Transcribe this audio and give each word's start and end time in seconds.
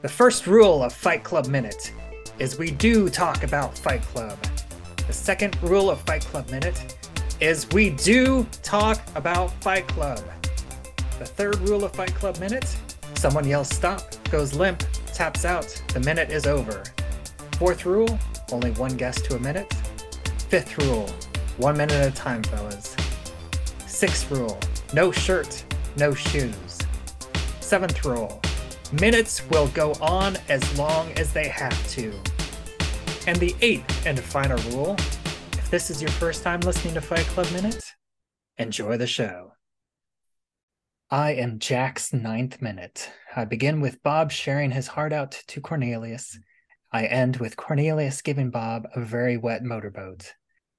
The 0.00 0.08
first 0.08 0.46
rule 0.46 0.84
of 0.84 0.92
Fight 0.92 1.24
Club 1.24 1.48
Minute 1.48 1.92
is 2.38 2.56
we 2.56 2.70
do 2.70 3.08
talk 3.08 3.42
about 3.42 3.76
Fight 3.76 4.02
Club. 4.02 4.38
The 5.08 5.12
second 5.12 5.60
rule 5.60 5.90
of 5.90 6.00
Fight 6.02 6.22
Club 6.22 6.48
Minute 6.50 6.96
is 7.40 7.68
we 7.70 7.90
do 7.90 8.46
talk 8.62 9.00
about 9.16 9.50
Fight 9.60 9.88
Club. 9.88 10.20
The 11.18 11.26
third 11.26 11.58
rule 11.68 11.82
of 11.82 11.92
Fight 11.96 12.14
Club 12.14 12.38
Minute 12.38 12.76
someone 13.16 13.44
yells 13.44 13.74
stop, 13.74 14.02
goes 14.30 14.54
limp, 14.54 14.84
taps 15.12 15.44
out, 15.44 15.66
the 15.92 15.98
minute 15.98 16.30
is 16.30 16.46
over. 16.46 16.84
Fourth 17.58 17.84
rule 17.84 18.20
only 18.52 18.70
one 18.72 18.96
guest 18.96 19.24
to 19.24 19.34
a 19.34 19.40
minute. 19.40 19.74
Fifth 20.48 20.78
rule 20.78 21.10
one 21.56 21.76
minute 21.76 21.96
at 21.96 22.12
a 22.12 22.14
time, 22.14 22.44
fellas. 22.44 22.94
Sixth 23.88 24.30
rule 24.30 24.60
no 24.92 25.10
shirt, 25.10 25.64
no 25.96 26.14
shoes. 26.14 26.78
Seventh 27.58 28.04
rule 28.04 28.40
minutes 28.92 29.46
will 29.50 29.68
go 29.68 29.92
on 30.00 30.36
as 30.48 30.78
long 30.78 31.12
as 31.12 31.32
they 31.32 31.48
have 31.48 31.88
to. 31.90 32.12
And 33.26 33.38
the 33.38 33.54
eighth 33.60 34.06
and 34.06 34.18
final 34.18 34.58
rule 34.72 34.96
if 35.68 35.70
this 35.70 35.90
is 35.90 36.00
your 36.00 36.10
first 36.12 36.42
time 36.42 36.60
listening 36.60 36.94
to 36.94 37.02
Fight 37.02 37.26
Club 37.26 37.50
Minute, 37.52 37.84
enjoy 38.56 38.96
the 38.96 39.06
show. 39.06 39.52
I 41.10 41.32
am 41.34 41.58
Jack's 41.58 42.12
ninth 42.12 42.62
minute. 42.62 43.10
I 43.36 43.44
begin 43.44 43.82
with 43.82 44.02
Bob 44.02 44.32
sharing 44.32 44.70
his 44.70 44.86
heart 44.86 45.12
out 45.12 45.32
to 45.48 45.60
Cornelius. 45.60 46.38
I 46.90 47.04
end 47.04 47.36
with 47.36 47.58
Cornelius 47.58 48.22
giving 48.22 48.50
Bob 48.50 48.88
a 48.94 49.00
very 49.02 49.36
wet 49.36 49.62
motorboat. 49.62 50.32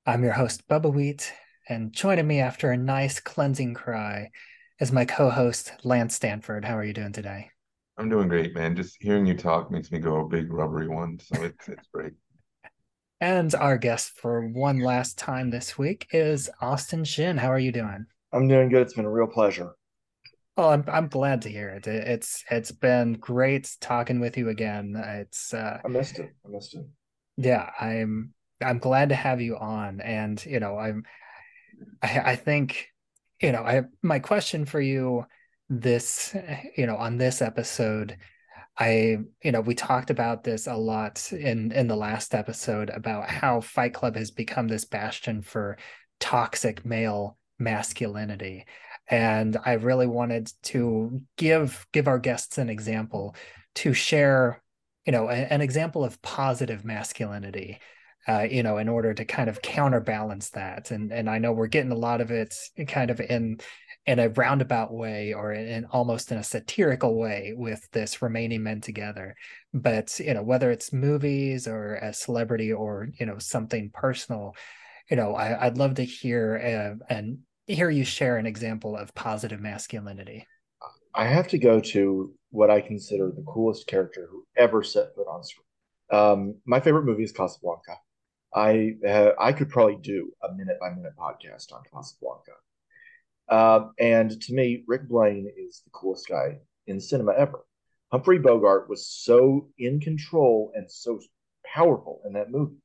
I'm 0.08 0.24
your 0.24 0.34
host, 0.34 0.68
Bubbawheat, 0.68 1.30
and 1.68 1.94
joining 1.94 2.26
me 2.26 2.40
after 2.40 2.72
a 2.72 2.78
nice 2.78 3.20
cleansing 3.20 3.76
cry 3.76 4.32
is 4.80 4.92
my 4.92 5.06
co 5.06 5.30
host, 5.30 5.74
Lance 5.84 6.16
Stanford. 6.16 6.66
How 6.66 6.78
are 6.78 6.84
you 6.84 6.94
doing 6.94 7.14
today? 7.14 7.52
I'm 8.00 8.08
doing 8.08 8.30
great, 8.30 8.56
man. 8.56 8.78
Just 8.78 8.96
hearing 9.02 9.26
you 9.26 9.36
talk 9.36 9.70
makes 9.70 9.92
me 9.92 10.00
go 10.00 10.22
a 10.22 10.28
big 10.28 10.54
rubbery 10.54 10.88
one. 10.88 11.20
So 11.20 11.44
it's, 11.44 11.68
it's 11.68 11.88
great. 11.94 12.14
And 13.22 13.54
our 13.54 13.78
guest 13.78 14.14
for 14.18 14.48
one 14.48 14.80
last 14.80 15.18
time 15.18 15.50
this 15.50 15.78
week 15.78 16.08
is 16.14 16.50
Austin 16.62 17.04
Shinn. 17.04 17.36
How 17.36 17.52
are 17.52 17.60
you 17.60 17.74
doing? 17.74 18.06
I'm 18.32 18.48
doing 18.48 18.70
good. 18.70 18.82
It's 18.82 18.94
been 18.94 19.04
a 19.04 19.12
real 19.12 19.28
pleasure. 19.28 19.76
Oh, 20.56 20.70
I'm 20.70 20.86
I'm 20.88 21.10
glad 21.10 21.42
to 21.42 21.50
hear 21.50 21.68
it. 21.68 21.86
It's 21.86 22.46
it's 22.50 22.72
been 22.72 23.16
great 23.16 23.76
talking 23.82 24.22
with 24.22 24.38
you 24.38 24.48
again. 24.48 24.96
It's 24.96 25.54
uh, 25.54 25.82
I 25.84 25.88
missed 25.90 26.18
it. 26.20 26.32
I 26.46 26.50
missed 26.50 26.76
it. 26.76 26.86
Yeah, 27.36 27.70
I'm 27.78 28.34
I'm 28.62 28.80
glad 28.80 29.10
to 29.10 29.16
have 29.16 29.42
you 29.42 29.58
on, 29.58 30.00
and 30.00 30.42
you 30.46 30.62
know 30.62 30.78
I'm 30.78 31.04
I, 32.02 32.22
I 32.26 32.36
think 32.38 32.88
you 33.42 33.52
know 33.52 33.64
I 33.64 33.84
my 34.02 34.20
question 34.20 34.64
for 34.64 34.80
you 34.80 35.26
this 35.70 36.36
you 36.76 36.88
know 36.88 36.98
on 36.98 37.18
this 37.18 37.42
episode 37.42 38.18
I, 38.80 39.18
you 39.44 39.52
know, 39.52 39.60
we 39.60 39.76
talked 39.76 40.10
about 40.10 40.46
this 40.46 40.66
a 40.66 40.76
lot 40.76 41.34
in 41.34 41.74
in 41.74 41.88
the 41.88 41.98
last 41.98 42.34
episode 42.34 42.90
about 42.90 43.30
how 43.30 43.60
Fight 43.60 43.94
Club 43.94 44.16
has 44.16 44.32
become 44.32 44.70
this 44.70 44.86
bastion 44.86 45.42
for 45.42 45.78
toxic 46.22 46.86
male 46.86 47.38
masculinity. 47.60 48.66
And 49.10 49.58
I 49.66 49.74
really 49.74 50.08
wanted 50.08 50.50
to 50.64 51.22
give 51.36 51.86
give 51.92 52.08
our 52.08 52.20
guests 52.20 52.58
an 52.58 52.70
example 52.70 53.36
to 53.76 53.94
share, 53.94 54.64
you 55.06 55.12
know, 55.12 55.28
a, 55.28 55.34
an 55.34 55.62
example 55.62 56.06
of 56.06 56.22
positive 56.22 56.86
masculinity. 56.86 57.80
Uh, 58.28 58.42
you 58.42 58.62
know, 58.62 58.78
in 58.78 58.88
order 58.88 59.14
to 59.14 59.26
kind 59.26 59.50
of 59.50 59.62
counterbalance 59.62 60.52
that, 60.52 60.92
and 60.92 61.12
and 61.12 61.30
I 61.30 61.40
know 61.40 61.52
we're 61.52 61.68
getting 61.68 61.92
a 61.92 61.96
lot 61.96 62.22
of 62.22 62.32
it 62.32 62.54
kind 62.88 63.10
of 63.10 63.20
in 63.20 63.60
in 64.06 64.20
a 64.20 64.30
roundabout 64.30 64.94
way 64.94 65.34
or 65.34 65.54
in 65.54 65.86
almost 65.86 66.32
in 66.32 66.38
a 66.38 66.44
satirical 66.44 67.16
way 67.18 67.54
with 67.56 67.88
this 67.92 68.22
remaining 68.22 68.64
men 68.64 68.82
together. 68.82 69.36
But 69.74 70.20
you 70.20 70.34
know 70.34 70.44
whether 70.44 70.72
it's 70.72 70.94
movies 70.94 71.68
or 71.68 71.96
a 71.96 72.14
celebrity 72.14 72.74
or 72.74 73.10
you 73.20 73.26
know 73.26 73.38
something 73.40 73.92
personal 73.94 74.56
you 75.10 75.18
know 75.18 75.36
I, 75.36 75.68
would 75.68 75.78
love 75.78 75.96
to 75.96 76.04
hear 76.04 77.00
uh, 77.00 77.14
and 77.14 77.40
hear 77.68 77.90
you 77.90 78.04
share 78.04 78.38
an 78.38 78.46
example 78.46 78.96
of 78.96 79.14
positive 79.14 79.60
masculinity. 79.60 80.48
I 81.14 81.26
have 81.26 81.48
to 81.50 81.58
go 81.58 81.80
to 81.80 82.34
what 82.52 82.72
i 82.72 82.82
consider 82.82 83.32
the 83.32 83.44
coolest 83.48 83.86
character 83.86 84.28
who 84.32 84.44
ever 84.58 84.82
set 84.82 85.14
foot 85.14 85.28
on 85.28 85.44
screen. 85.44 85.66
Um, 86.12 86.56
my 86.66 86.80
favorite 86.80 87.06
movie 87.06 87.24
is 87.24 87.32
casablanca. 87.32 87.98
I 88.56 88.94
uh, 89.08 89.32
i 89.40 89.54
could 89.54 89.70
probably 89.70 89.98
do 90.02 90.32
a 90.44 90.54
minute 90.54 90.78
by 90.80 90.90
minute 90.90 91.14
podcast 91.18 91.72
on 91.74 91.84
casablanca 91.94 92.54
uh, 93.50 93.88
and 94.00 94.40
to 94.42 94.54
me, 94.54 94.84
Rick 94.88 95.08
Blaine 95.10 95.52
is 95.58 95.82
the 95.84 95.92
coolest 95.92 96.28
guy 96.28 96.60
in 96.88 97.00
cinema 97.00 97.34
ever. 97.38 97.66
Humphrey 98.12 98.40
Bogart 98.40 98.90
was 98.90 99.08
so 99.08 99.70
in 99.78 100.00
control 100.00 100.72
and 100.76 100.90
so 100.90 101.20
powerful 101.66 102.22
in 102.26 102.34
that 102.34 102.52
movie. 102.52 102.78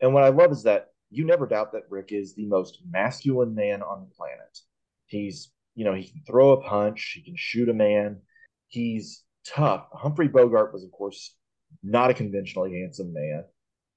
And 0.00 0.12
what 0.12 0.24
I 0.24 0.28
love 0.28 0.50
is 0.50 0.64
that 0.64 0.88
you 1.10 1.24
never 1.24 1.46
doubt 1.46 1.72
that 1.72 1.90
Rick 1.90 2.08
is 2.10 2.34
the 2.34 2.46
most 2.46 2.78
masculine 2.88 3.54
man 3.54 3.82
on 3.82 4.00
the 4.00 4.14
planet. 4.14 4.58
He's, 5.06 5.52
you 5.74 5.84
know, 5.84 5.94
he 5.94 6.04
can 6.04 6.22
throw 6.26 6.52
a 6.52 6.62
punch, 6.62 7.12
he 7.14 7.22
can 7.22 7.36
shoot 7.36 7.68
a 7.68 7.74
man, 7.74 8.20
he's 8.68 9.22
tough. 9.46 9.86
Humphrey 9.92 10.28
Bogart 10.28 10.72
was, 10.72 10.84
of 10.84 10.90
course, 10.90 11.36
not 11.82 12.10
a 12.10 12.14
conventionally 12.14 12.80
handsome 12.80 13.12
man. 13.12 13.44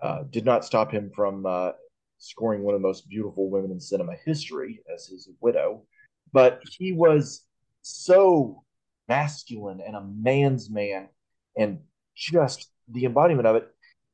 Uh, 0.01 0.23
did 0.29 0.45
not 0.45 0.65
stop 0.65 0.91
him 0.91 1.09
from 1.15 1.45
uh, 1.45 1.71
scoring 2.17 2.63
one 2.63 2.75
of 2.75 2.81
the 2.81 2.87
most 2.87 3.07
beautiful 3.07 3.49
women 3.49 3.71
in 3.71 3.79
cinema 3.79 4.13
history 4.25 4.81
as 4.93 5.07
his 5.07 5.29
widow 5.39 5.83
but 6.35 6.61
he 6.77 6.91
was 6.91 7.45
so 7.81 8.61
masculine 9.07 9.79
and 9.79 9.95
a 9.95 10.03
man's 10.03 10.69
man 10.69 11.07
and 11.57 11.79
just 12.13 12.69
the 12.89 13.05
embodiment 13.05 13.47
of 13.47 13.55
it. 13.55 13.69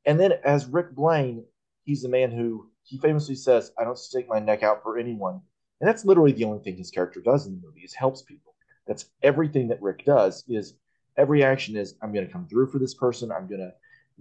And 0.06 0.20
then 0.20 0.34
as 0.44 0.66
Rick 0.66 0.94
Blaine, 0.94 1.44
he's 1.82 2.04
a 2.04 2.08
man 2.08 2.30
who 2.30 2.70
he 2.84 2.96
famously 2.98 3.34
says, 3.34 3.72
I 3.76 3.82
don't 3.82 3.98
stick 3.98 4.28
my 4.28 4.38
neck 4.38 4.62
out 4.62 4.84
for 4.84 4.98
anyone. 4.98 5.40
And 5.80 5.88
that's 5.88 6.04
literally 6.04 6.30
the 6.30 6.44
only 6.44 6.62
thing 6.62 6.76
his 6.76 6.92
character 6.92 7.20
does 7.20 7.48
in 7.48 7.56
the 7.56 7.66
movie 7.66 7.80
is 7.80 7.92
helps 7.92 8.22
people. 8.22 8.54
That's 8.86 9.06
everything 9.24 9.66
that 9.68 9.82
Rick 9.82 10.04
does 10.04 10.44
is 10.46 10.74
every 11.16 11.42
action 11.42 11.76
is 11.76 11.96
I'm 12.00 12.12
going 12.12 12.26
to 12.28 12.32
come 12.32 12.46
through 12.46 12.70
for 12.70 12.78
this 12.78 12.94
person. 12.94 13.32
I'm 13.32 13.48
going 13.48 13.62
to 13.62 13.72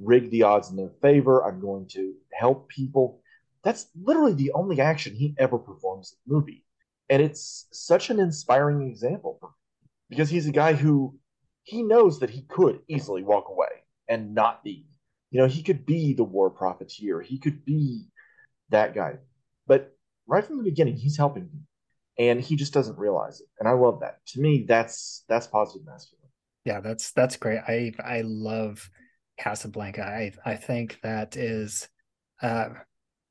rig 0.02 0.32
the 0.32 0.42
odds 0.42 0.72
in 0.72 0.76
their 0.76 0.92
favor. 1.04 1.46
I'm 1.46 1.62
going 1.62 1.86
to 1.90 2.16
help 2.34 2.68
people. 2.68 3.22
That's 3.62 3.86
literally 4.02 4.34
the 4.34 4.54
only 4.54 4.82
action 4.82 5.14
he 5.14 5.36
ever 5.38 5.60
performs 5.60 6.14
in 6.14 6.32
the 6.32 6.40
movie. 6.40 6.64
And 7.12 7.22
it's 7.22 7.68
such 7.74 8.10
an 8.10 8.22
inspiring 8.22 8.88
example 8.90 9.38
because 10.10 10.30
he's 10.30 10.48
a 10.48 10.52
guy 10.52 10.72
who 10.72 11.20
he 11.64 11.84
knows 11.84 12.20
that 12.20 12.30
he 12.30 12.44
could 12.44 12.80
easily 12.88 13.22
walk 13.22 13.50
away 13.50 13.68
and 14.08 14.34
not 14.34 14.64
be. 14.64 14.88
You 15.30 15.42
know, 15.42 15.48
he 15.48 15.62
could 15.62 15.86
be 15.86 16.14
the 16.14 16.24
war 16.24 16.50
profiteer. 16.50 17.20
He 17.20 17.38
could 17.38 17.66
be 17.66 18.06
that 18.70 18.96
guy. 18.96 19.16
But 19.68 19.94
right 20.26 20.46
from 20.46 20.58
the 20.58 20.64
beginning, 20.64 20.96
he's 20.96 21.18
helping 21.18 21.44
me. 21.44 21.60
And 22.18 22.40
he 22.40 22.56
just 22.56 22.74
doesn't 22.74 22.98
realize 22.98 23.42
it. 23.42 23.48
And 23.60 23.68
I 23.68 23.74
love 23.74 24.00
that. 24.00 24.26
To 24.28 24.40
me, 24.40 24.64
that's 24.66 25.26
that's 25.28 25.48
positive 25.48 25.86
masculine. 25.86 26.30
Yeah, 26.64 26.80
that's 26.80 27.12
that's 27.12 27.36
great. 27.36 27.60
I 27.68 27.92
I 28.02 28.22
love 28.24 28.90
Casablanca. 29.38 30.04
I 30.04 30.32
I 30.46 30.56
think 30.56 31.00
that 31.04 31.36
is 31.36 31.90
uh 32.42 32.70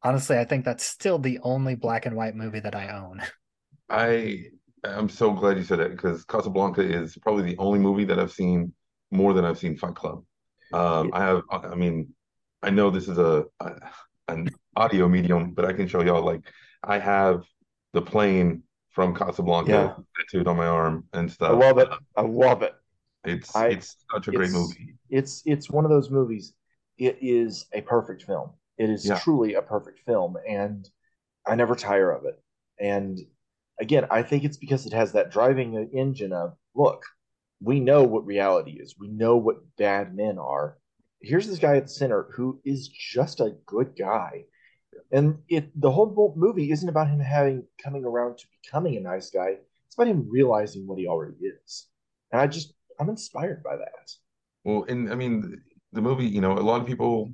honestly, 0.03 0.37
I 0.37 0.45
think 0.45 0.67
that's 0.67 0.85
still 0.85 1.19
the 1.19 1.39
only 1.43 1.77
black 1.77 2.05
and 2.05 2.15
white 2.15 2.35
movie 2.35 2.61
that 2.61 2.75
I 2.75 2.91
own. 2.91 3.23
I 3.91 4.45
I'm 4.85 5.09
so 5.09 5.33
glad 5.33 5.59
you 5.59 5.65
said 5.65 5.81
that 5.81 5.91
because 5.91 6.25
Casablanca 6.25 6.81
is 6.83 7.17
probably 7.19 7.45
the 7.45 7.59
only 7.59 7.79
movie 7.79 8.05
that 8.05 8.19
I've 8.19 8.33
seen 8.33 8.73
more 9.11 9.35
than 9.35 9.45
I've 9.45 9.59
seen 9.59 9.77
Fight 9.77 9.95
Club. 9.95 10.25
Um, 10.73 11.11
I 11.13 11.21
have, 11.21 11.43
I 11.51 11.75
mean, 11.75 12.15
I 12.63 12.71
know 12.71 12.91
this 12.91 13.09
is 13.09 13.19
a, 13.19 13.45
a 13.61 13.73
an 14.29 14.49
audio 14.77 15.09
medium, 15.09 15.53
but 15.53 15.65
I 15.65 15.73
can 15.73 15.89
show 15.89 16.03
y'all 16.03 16.25
like 16.25 16.43
I 16.83 16.99
have 16.99 17.45
the 17.93 18.03
plane 18.03 18.63
from 18.91 19.15
Casablanca 19.15 19.71
yeah. 19.71 19.95
tattooed 20.17 20.47
on 20.47 20.57
my 20.57 20.67
arm 20.67 21.05
and 21.13 21.31
stuff. 21.31 21.51
I 21.51 21.55
love 21.55 21.79
it. 21.79 21.89
I 22.17 22.23
love 22.23 22.63
it. 22.63 22.75
It's 23.25 23.55
I, 23.55 23.69
it's 23.69 23.97
such 24.13 24.29
a 24.29 24.33
great 24.33 24.53
movie. 24.53 24.95
It's 25.11 25.43
it's 25.45 25.69
one 25.69 25.85
of 25.85 25.91
those 25.91 26.11
movies. 26.11 26.55
It 26.99 27.19
is 27.21 27.67
a 27.73 27.83
perfect 27.83 28.23
film. 28.23 28.51
It 28.79 28.89
is 28.89 29.07
yeah. 29.07 29.19
truly 29.19 29.55
a 29.55 29.63
perfect 29.63 30.01
film, 30.07 30.37
and 30.49 30.89
I 31.47 31.55
never 31.55 31.75
tire 31.75 32.11
of 32.13 32.25
it. 32.25 32.41
And 32.79 33.19
again, 33.81 34.07
I 34.11 34.23
think 34.23 34.45
it's 34.45 34.59
because 34.59 34.87
it 34.87 34.93
has 34.93 35.13
that 35.13 35.31
driving 35.31 35.89
engine 35.93 36.33
of 36.33 36.55
look, 36.75 37.03
we 37.61 37.81
know 37.81 38.05
what 38.05 38.27
reality 38.27 38.79
is. 38.81 38.95
We 38.99 39.09
know 39.09 39.37
what 39.37 39.77
bad 39.77 40.15
men 40.15 40.39
are. 40.39 40.77
Here's 41.21 41.49
this 41.49 41.59
guy 41.59 41.77
at 41.77 41.85
the 41.85 41.89
center 41.89 42.29
who 42.35 42.61
is 42.65 42.89
just 42.89 43.41
a 43.41 43.57
good 43.67 43.97
guy. 43.99 44.45
And 45.13 45.39
it 45.49 45.71
the 45.81 45.91
whole 45.91 46.35
movie 46.37 46.71
isn't 46.71 46.89
about 46.89 47.09
him 47.09 47.21
having 47.21 47.65
coming 47.83 48.05
around 48.05 48.39
to 48.39 48.47
becoming 48.63 48.97
a 48.97 49.01
nice 49.01 49.31
guy. 49.31 49.57
It's 49.87 49.95
about 49.97 50.09
him 50.09 50.29
realizing 50.31 50.87
what 50.87 50.99
he 50.99 51.07
already 51.07 51.37
is. 51.43 51.87
And 52.33 52.41
I 52.41 52.47
just 52.47 52.75
I'm 52.99 53.09
inspired 53.09 53.63
by 53.63 53.77
that. 53.77 54.11
Well, 54.65 54.85
and 54.89 55.11
I 55.11 55.15
mean 55.15 55.61
the 55.93 56.03
movie, 56.03 56.27
you 56.27 56.41
know, 56.41 56.53
a 56.53 56.61
lot 56.61 56.81
of 56.81 56.87
people 56.87 57.33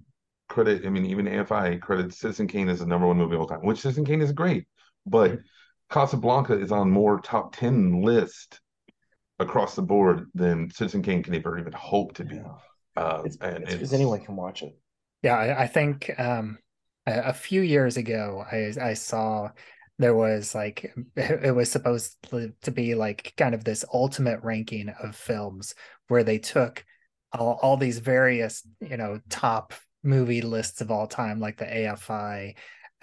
credit, 0.48 0.86
I 0.86 0.90
mean, 0.90 1.06
even 1.06 1.26
AFI 1.26 1.80
credits 1.80 2.18
Citizen 2.18 2.46
Kane 2.46 2.68
as 2.68 2.78
the 2.78 2.86
number 2.86 3.06
one 3.06 3.18
movie 3.18 3.34
of 3.34 3.40
all 3.40 3.46
time, 3.46 3.64
which 3.64 3.80
Citizen 3.80 4.04
Kane 4.04 4.22
is 4.22 4.32
great. 4.32 4.66
But 5.04 5.32
mm-hmm 5.32 5.40
Casablanca 5.90 6.58
is 6.58 6.72
on 6.72 6.90
more 6.90 7.20
top 7.20 7.54
10 7.54 8.02
list 8.02 8.60
across 9.38 9.74
the 9.74 9.82
board 9.82 10.28
than 10.34 10.70
Citizen 10.70 11.02
Kane 11.02 11.22
can 11.22 11.34
ever 11.34 11.58
even 11.58 11.72
hope 11.72 12.14
to 12.14 12.24
be. 12.24 12.36
Yeah. 12.36 12.52
Uh, 12.96 13.22
It's 13.24 13.36
and 13.40 13.60
because 13.60 13.82
it's 13.82 13.92
anyone 13.92 14.20
can 14.20 14.36
watch 14.36 14.62
it. 14.62 14.76
Yeah, 15.22 15.36
I, 15.36 15.62
I 15.62 15.66
think 15.66 16.10
um, 16.18 16.58
a, 17.06 17.28
a 17.28 17.32
few 17.32 17.60
years 17.60 17.96
ago, 17.96 18.44
I 18.50 18.72
I 18.80 18.94
saw 18.94 19.50
there 19.98 20.14
was 20.14 20.54
like 20.54 20.94
it 21.16 21.54
was 21.54 21.70
supposed 21.70 22.16
to 22.30 22.52
to 22.62 22.70
be 22.70 22.94
like 22.94 23.34
kind 23.36 23.54
of 23.54 23.64
this 23.64 23.84
ultimate 23.92 24.42
ranking 24.42 24.88
of 24.88 25.14
films 25.14 25.74
where 26.08 26.24
they 26.24 26.38
took 26.38 26.84
all, 27.32 27.58
all 27.60 27.76
these 27.76 27.98
various 27.98 28.66
you 28.80 28.96
know 28.96 29.20
top 29.28 29.74
movie 30.02 30.42
lists 30.42 30.80
of 30.80 30.90
all 30.90 31.06
time, 31.06 31.40
like 31.40 31.58
the 31.58 31.64
AFI, 31.66 32.54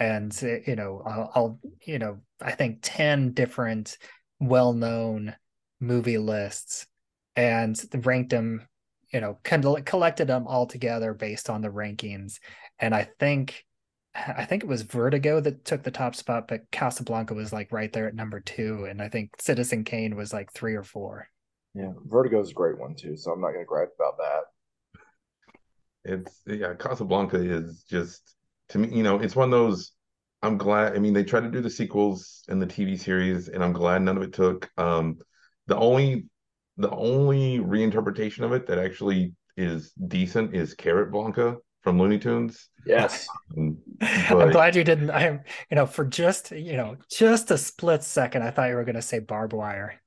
and 0.03 0.41
you 0.67 0.75
know 0.75 1.01
I'll, 1.05 1.31
I'll 1.35 1.59
you 1.85 1.99
know 1.99 2.19
I 2.41 2.51
think 2.51 2.79
ten 2.81 3.31
different 3.31 3.97
well-known 4.39 5.35
movie 5.79 6.17
lists 6.17 6.87
and 7.35 7.81
ranked 7.93 8.31
them 8.31 8.67
you 9.11 9.21
know 9.21 9.39
con- 9.43 9.83
collected 9.83 10.27
them 10.27 10.47
all 10.47 10.65
together 10.65 11.13
based 11.13 11.49
on 11.49 11.61
the 11.61 11.69
rankings 11.69 12.39
and 12.79 12.93
i 12.95 13.07
think 13.19 13.65
i 14.15 14.45
think 14.45 14.63
it 14.63 14.69
was 14.69 14.81
vertigo 14.81 15.39
that 15.39 15.65
took 15.65 15.83
the 15.83 15.91
top 15.91 16.15
spot 16.15 16.47
but 16.47 16.69
casablanca 16.71 17.33
was 17.33 17.51
like 17.53 17.71
right 17.71 17.91
there 17.93 18.07
at 18.07 18.15
number 18.15 18.39
two 18.39 18.85
and 18.89 19.01
i 19.01 19.09
think 19.09 19.29
citizen 19.39 19.83
kane 19.83 20.15
was 20.15 20.33
like 20.33 20.51
three 20.51 20.75
or 20.75 20.83
four 20.83 21.27
Yeah, 21.73 21.93
Vertigo's 22.05 22.51
a 22.51 22.53
great 22.53 22.77
one 22.77 22.95
too, 22.95 23.15
so 23.17 23.31
I'm 23.31 23.41
not 23.41 23.53
going 23.53 23.65
to 23.65 23.65
gripe 23.65 23.93
about 23.99 24.17
that. 24.17 24.43
it's 26.05 26.41
yeah, 26.45 26.73
Casablanca 26.75 27.37
is 27.37 27.83
just 27.89 28.35
to 28.73 28.79
me, 28.79 28.89
you 28.95 29.03
know, 29.03 29.19
it's 29.19 29.35
one 29.35 29.45
of 29.45 29.51
those. 29.51 29.91
I'm 30.41 30.57
glad. 30.57 30.93
I 30.93 30.99
mean, 30.99 31.13
they 31.13 31.23
tried 31.23 31.43
to 31.43 31.51
do 31.51 31.61
the 31.61 31.69
sequels 31.69 32.43
and 32.49 32.61
the 32.61 32.67
TV 32.67 32.99
series, 32.99 33.47
and 33.47 33.63
I'm 33.63 33.71
glad 33.71 34.01
none 34.01 34.17
of 34.17 34.23
it 34.23 34.33
took. 34.33 34.69
Um, 34.77 35.19
the 35.67 35.77
only 35.77 36.25
the 36.77 36.89
only 36.89 37.59
reinterpretation 37.59 38.41
of 38.43 38.51
it 38.51 38.67
that 38.67 38.79
actually 38.79 39.33
is 39.55 39.93
decent 39.93 40.55
is 40.55 40.75
Carrotblanca 40.75 41.57
from 41.81 41.99
Looney 41.99 42.17
Tunes. 42.17 42.67
Yes, 42.85 43.27
Um, 43.55 43.77
i'm 44.01 44.51
glad 44.51 44.75
you 44.75 44.83
didn't 44.83 45.11
i'm 45.11 45.41
you 45.69 45.75
know 45.75 45.85
for 45.85 46.03
just 46.03 46.51
you 46.51 46.75
know 46.75 46.97
just 47.09 47.51
a 47.51 47.57
split 47.57 48.03
second 48.03 48.41
i 48.41 48.51
thought 48.51 48.69
you 48.69 48.75
were 48.75 48.83
going 48.83 48.95
to 48.95 49.01
say 49.01 49.19
Barb 49.19 49.53
Wire 49.53 50.01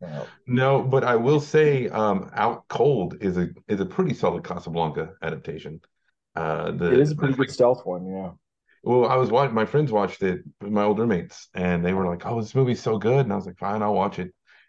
No. 0.00 0.26
no, 0.46 0.82
but 0.82 1.04
I 1.04 1.16
will 1.16 1.40
say, 1.40 1.88
um, 1.88 2.30
Out 2.34 2.66
Cold 2.68 3.16
is 3.20 3.36
a 3.38 3.48
is 3.68 3.80
a 3.80 3.86
pretty 3.86 4.14
solid 4.14 4.44
Casablanca 4.44 5.14
adaptation. 5.22 5.80
Uh, 6.38 6.70
the 6.72 6.92
it 6.92 7.00
is 7.00 7.10
a 7.12 7.16
pretty 7.16 7.34
good 7.34 7.50
stealth 7.50 7.84
one. 7.84 8.06
Yeah, 8.06 8.30
Well, 8.82 9.06
I 9.06 9.16
was 9.16 9.30
watching, 9.30 9.54
my 9.54 9.64
friends 9.66 9.92
watched 9.92 10.22
it 10.22 10.40
with 10.60 10.72
my 10.72 10.84
old 10.84 10.98
roommates, 10.98 11.48
and 11.54 11.84
they 11.84 11.92
were 11.92 12.06
like, 12.06 12.24
"Oh, 12.26 12.40
this 12.40 12.54
movie's 12.54 12.80
so 12.82 12.98
good," 12.98 13.20
and 13.20 13.32
I 13.32 13.36
was 13.36 13.46
like, 13.46 13.58
"Fine, 13.58 13.82
I'll 13.82 13.94
watch 13.94 14.18
it." 14.18 14.22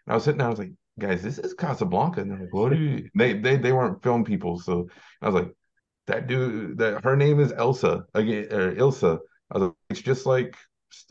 And 0.06 0.12
I 0.12 0.14
was 0.14 0.24
sitting 0.24 0.38
there, 0.38 0.48
I 0.48 0.50
was 0.50 0.58
like, 0.58 0.72
"Guys, 0.98 1.22
this 1.22 1.38
is 1.38 1.54
Casablanca," 1.54 2.20
and 2.20 2.30
they're 2.30 2.38
like, 2.40 2.52
"What 2.52 2.70
do 2.70 2.76
you?" 2.78 3.08
They 3.14 3.34
they 3.38 3.56
they 3.56 3.72
weren't 3.72 4.02
film 4.02 4.24
people, 4.24 4.58
so 4.58 4.88
I 5.22 5.26
was 5.28 5.34
like, 5.34 5.54
"That 6.08 6.26
dude, 6.26 6.78
that 6.78 7.04
her 7.04 7.16
name 7.16 7.40
is 7.40 7.52
Elsa 7.52 8.04
again, 8.14 8.52
or 8.52 8.74
Ilsa." 8.74 9.18
I 9.50 9.58
was 9.58 9.68
like, 9.68 9.74
"It's 9.90 10.02
just 10.02 10.26
like 10.26 10.56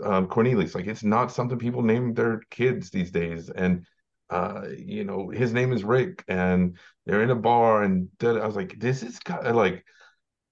um, 0.04 0.28
Cornelius. 0.28 0.76
Like, 0.76 0.88
it's 0.88 1.04
not 1.04 1.32
something 1.32 1.58
people 1.58 1.82
name 1.84 2.14
their 2.14 2.42
kids 2.50 2.90
these 2.90 3.12
days." 3.12 3.50
And 3.50 3.86
uh, 4.30 4.68
you 4.78 5.04
know, 5.06 5.30
his 5.30 5.54
name 5.54 5.74
is 5.74 5.84
Rick, 5.84 6.24
and 6.28 6.78
they're 7.06 7.24
in 7.24 7.32
a 7.32 7.36
bar, 7.36 7.84
and 7.84 8.10
I 8.24 8.46
was 8.46 8.56
like, 8.56 8.80
"This 8.80 9.04
is 9.04 9.20
like." 9.28 9.86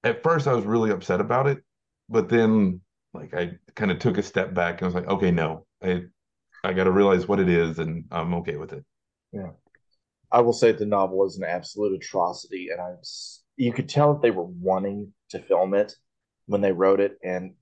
At 0.08 0.24
first, 0.24 0.48
I 0.48 0.54
was 0.54 0.66
really 0.66 0.92
upset 0.92 1.22
about 1.22 1.48
it 1.48 1.64
but 2.10 2.30
then 2.30 2.82
like 3.14 3.34
I 3.34 3.58
kind 3.76 3.92
of 3.92 4.00
took 4.00 4.18
a 4.18 4.24
step 4.24 4.54
back 4.54 4.76
and 4.76 4.84
I 4.84 4.86
was 4.86 4.96
like, 4.96 5.08
okay, 5.08 5.32
no, 5.32 5.66
I 5.84 6.04
I 6.64 6.74
got 6.74 6.86
to 6.86 6.92
realize 6.92 7.28
what 7.28 7.40
it 7.40 7.50
is, 7.50 7.80
and 7.80 8.06
I'm 8.12 8.34
okay 8.36 8.58
with 8.58 8.74
it. 8.74 8.84
Yeah, 9.32 9.52
I 10.32 10.42
will 10.42 10.54
say 10.54 10.72
the 10.72 10.86
novel 10.86 11.26
is 11.26 11.38
an 11.38 11.44
absolute 11.44 11.96
atrocity, 11.96 12.70
and 12.72 12.82
I 12.82 12.90
was, 12.90 13.44
you 13.56 13.72
could 13.72 13.90
tell 13.90 14.14
that 14.14 14.22
they 14.22 14.32
were 14.32 14.44
wanting 14.44 15.14
to 15.30 15.40
film 15.40 15.74
it 15.74 15.94
when 16.48 16.62
they 16.62 16.72
wrote 16.72 17.00
it, 17.00 17.18
and 17.24 17.54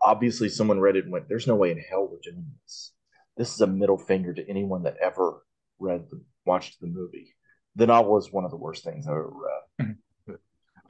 obviously 0.00 0.48
someone 0.48 0.80
read 0.80 0.96
it 0.96 1.04
and 1.04 1.12
went, 1.12 1.28
"There's 1.28 1.46
no 1.46 1.56
way 1.56 1.70
in 1.70 1.78
hell 1.78 2.08
we're 2.10 2.18
doing 2.22 2.46
this. 2.62 2.92
This 3.36 3.54
is 3.54 3.60
a 3.60 3.66
middle 3.66 3.98
finger 3.98 4.32
to 4.32 4.48
anyone 4.48 4.84
that 4.84 4.96
ever 5.02 5.42
read 5.78 6.06
the 6.10 6.22
watched 6.46 6.80
the 6.80 6.86
movie." 6.86 7.34
The 7.76 7.88
novel 7.88 8.16
is 8.18 8.32
one 8.32 8.44
of 8.44 8.52
the 8.52 8.56
worst 8.56 8.84
things 8.84 9.06
I've 9.06 9.14
ever 9.14 9.30
read. 9.30 9.86
Mm-hmm. 9.86 9.92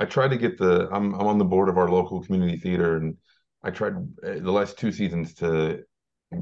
I 0.00 0.04
tried 0.06 0.28
to 0.28 0.36
get 0.36 0.58
the 0.58 0.88
I'm 0.92 1.14
I'm 1.14 1.26
on 1.26 1.38
the 1.38 1.44
board 1.44 1.68
of 1.68 1.78
our 1.78 1.90
local 1.90 2.22
community 2.22 2.56
theater, 2.58 2.96
and 2.96 3.16
I 3.62 3.70
tried 3.70 3.94
uh, 4.24 4.38
the 4.40 4.52
last 4.52 4.78
two 4.78 4.92
seasons 4.92 5.34
to 5.34 5.84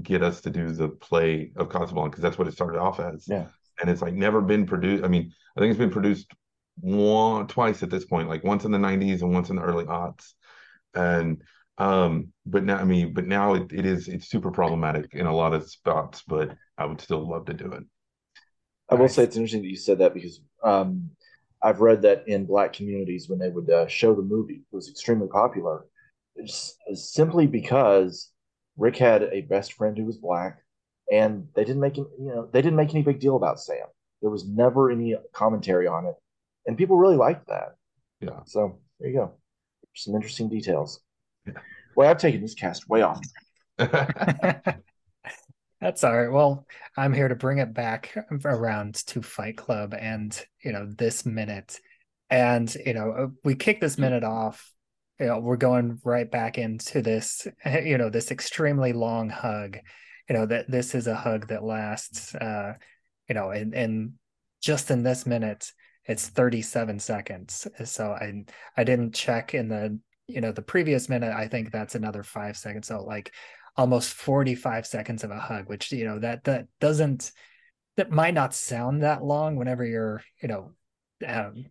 get 0.02 0.22
us 0.22 0.40
to 0.42 0.50
do 0.50 0.70
the 0.72 0.88
play 0.88 1.52
of 1.56 1.68
Casablanca 1.70 2.10
because 2.10 2.22
that's 2.22 2.38
what 2.38 2.48
it 2.48 2.52
started 2.54 2.78
off 2.78 3.00
as. 3.00 3.26
Yeah. 3.26 3.46
and 3.80 3.90
it's 3.90 4.02
like 4.02 4.14
never 4.14 4.40
been 4.40 4.66
produced. 4.66 5.04
I 5.04 5.08
mean, 5.08 5.32
I 5.56 5.60
think 5.60 5.70
it's 5.70 5.78
been 5.78 5.90
produced 5.90 6.32
one 6.80 7.46
twice 7.46 7.82
at 7.82 7.90
this 7.90 8.04
point, 8.04 8.28
like 8.28 8.44
once 8.44 8.64
in 8.64 8.72
the 8.72 8.78
90s 8.78 9.22
and 9.22 9.32
once 9.32 9.50
in 9.50 9.56
the 9.56 9.62
early 9.62 9.84
aughts. 9.84 10.32
And 10.94 11.42
um, 11.78 12.32
but 12.46 12.64
now 12.64 12.78
I 12.78 12.84
mean, 12.84 13.12
but 13.14 13.26
now 13.26 13.54
it, 13.54 13.72
it 13.72 13.86
is 13.86 14.08
it's 14.08 14.28
super 14.28 14.50
problematic 14.50 15.14
in 15.14 15.26
a 15.26 15.34
lot 15.34 15.54
of 15.54 15.68
spots, 15.70 16.22
but 16.26 16.56
I 16.78 16.86
would 16.86 17.00
still 17.00 17.28
love 17.28 17.46
to 17.46 17.54
do 17.54 17.72
it. 17.72 17.84
I 18.88 18.94
will 18.94 19.08
Nice. 19.08 19.14
say 19.14 19.24
it's 19.24 19.36
interesting 19.36 19.62
that 19.62 19.68
you 19.68 19.76
said 19.76 19.98
that 19.98 20.14
because 20.14 20.40
um, 20.62 21.10
I've 21.62 21.80
read 21.80 22.02
that 22.02 22.26
in 22.26 22.46
black 22.46 22.72
communities 22.72 23.28
when 23.28 23.38
they 23.38 23.48
would 23.48 23.70
uh, 23.70 23.86
show 23.86 24.14
the 24.14 24.22
movie, 24.22 24.62
it 24.70 24.76
was 24.76 24.88
extremely 24.88 25.28
popular, 25.28 25.86
it's, 26.36 26.76
it's 26.86 27.12
simply 27.12 27.46
because 27.46 28.30
Rick 28.76 28.96
had 28.96 29.24
a 29.24 29.42
best 29.42 29.74
friend 29.74 29.96
who 29.96 30.04
was 30.04 30.16
black, 30.16 30.58
and 31.10 31.46
they 31.54 31.64
didn't 31.64 31.80
make 31.80 31.96
him, 31.96 32.06
you 32.18 32.28
know, 32.28 32.48
they 32.52 32.62
didn't 32.62 32.76
make 32.76 32.90
any 32.90 33.02
big 33.02 33.20
deal 33.20 33.36
about 33.36 33.60
Sam. 33.60 33.86
There 34.22 34.30
was 34.30 34.48
never 34.48 34.90
any 34.90 35.14
commentary 35.32 35.86
on 35.86 36.06
it, 36.06 36.14
and 36.66 36.78
people 36.78 36.96
really 36.96 37.16
liked 37.16 37.48
that. 37.48 37.74
Yeah. 38.20 38.40
So 38.46 38.78
there 38.98 39.10
you 39.10 39.16
go, 39.16 39.32
some 39.94 40.14
interesting 40.14 40.48
details. 40.48 41.00
Yeah. 41.46 41.54
Well, 41.96 42.08
I've 42.08 42.18
taken 42.18 42.40
this 42.40 42.54
cast 42.54 42.88
way 42.88 43.02
off. 43.02 43.20
That's 45.82 46.04
all 46.04 46.16
right. 46.16 46.30
Well, 46.30 46.64
I'm 46.96 47.12
here 47.12 47.26
to 47.26 47.34
bring 47.34 47.58
it 47.58 47.74
back 47.74 48.16
around 48.44 48.94
to 49.06 49.20
Fight 49.20 49.56
Club 49.56 49.94
and, 49.98 50.40
you 50.64 50.70
know, 50.70 50.86
this 50.86 51.26
minute. 51.26 51.80
And, 52.30 52.72
you 52.86 52.94
know, 52.94 53.10
uh, 53.10 53.26
we 53.42 53.56
kick 53.56 53.80
this 53.80 53.98
minute 53.98 54.22
off. 54.22 54.72
You 55.18 55.26
know, 55.26 55.40
we're 55.40 55.56
going 55.56 55.98
right 56.04 56.30
back 56.30 56.56
into 56.56 57.02
this, 57.02 57.48
you 57.84 57.98
know, 57.98 58.10
this 58.10 58.30
extremely 58.30 58.92
long 58.92 59.28
hug. 59.28 59.76
You 60.28 60.36
know, 60.36 60.46
that 60.46 60.70
this 60.70 60.94
is 60.94 61.08
a 61.08 61.16
hug 61.16 61.48
that 61.48 61.64
lasts, 61.64 62.32
uh, 62.36 62.74
you 63.28 63.34
know, 63.34 63.50
and, 63.50 63.74
and 63.74 64.12
just 64.62 64.92
in 64.92 65.02
this 65.02 65.26
minute, 65.26 65.72
it's 66.04 66.28
37 66.28 67.00
seconds. 67.00 67.66
So 67.86 68.12
I, 68.12 68.44
I 68.76 68.84
didn't 68.84 69.16
check 69.16 69.52
in 69.52 69.66
the, 69.68 69.98
you 70.28 70.40
know, 70.40 70.52
the 70.52 70.62
previous 70.62 71.08
minute. 71.08 71.32
I 71.32 71.48
think 71.48 71.72
that's 71.72 71.96
another 71.96 72.22
five 72.22 72.56
seconds. 72.56 72.86
So 72.86 73.02
like, 73.02 73.32
almost 73.76 74.12
45 74.12 74.86
seconds 74.86 75.24
of 75.24 75.30
a 75.30 75.38
hug 75.38 75.68
which 75.68 75.90
you 75.92 76.04
know 76.04 76.18
that 76.18 76.44
that 76.44 76.66
doesn't 76.80 77.32
that 77.96 78.10
might 78.10 78.34
not 78.34 78.54
sound 78.54 79.02
that 79.02 79.24
long 79.24 79.56
whenever 79.56 79.84
you're 79.84 80.22
you 80.42 80.48
know 80.48 80.72
um, 81.26 81.66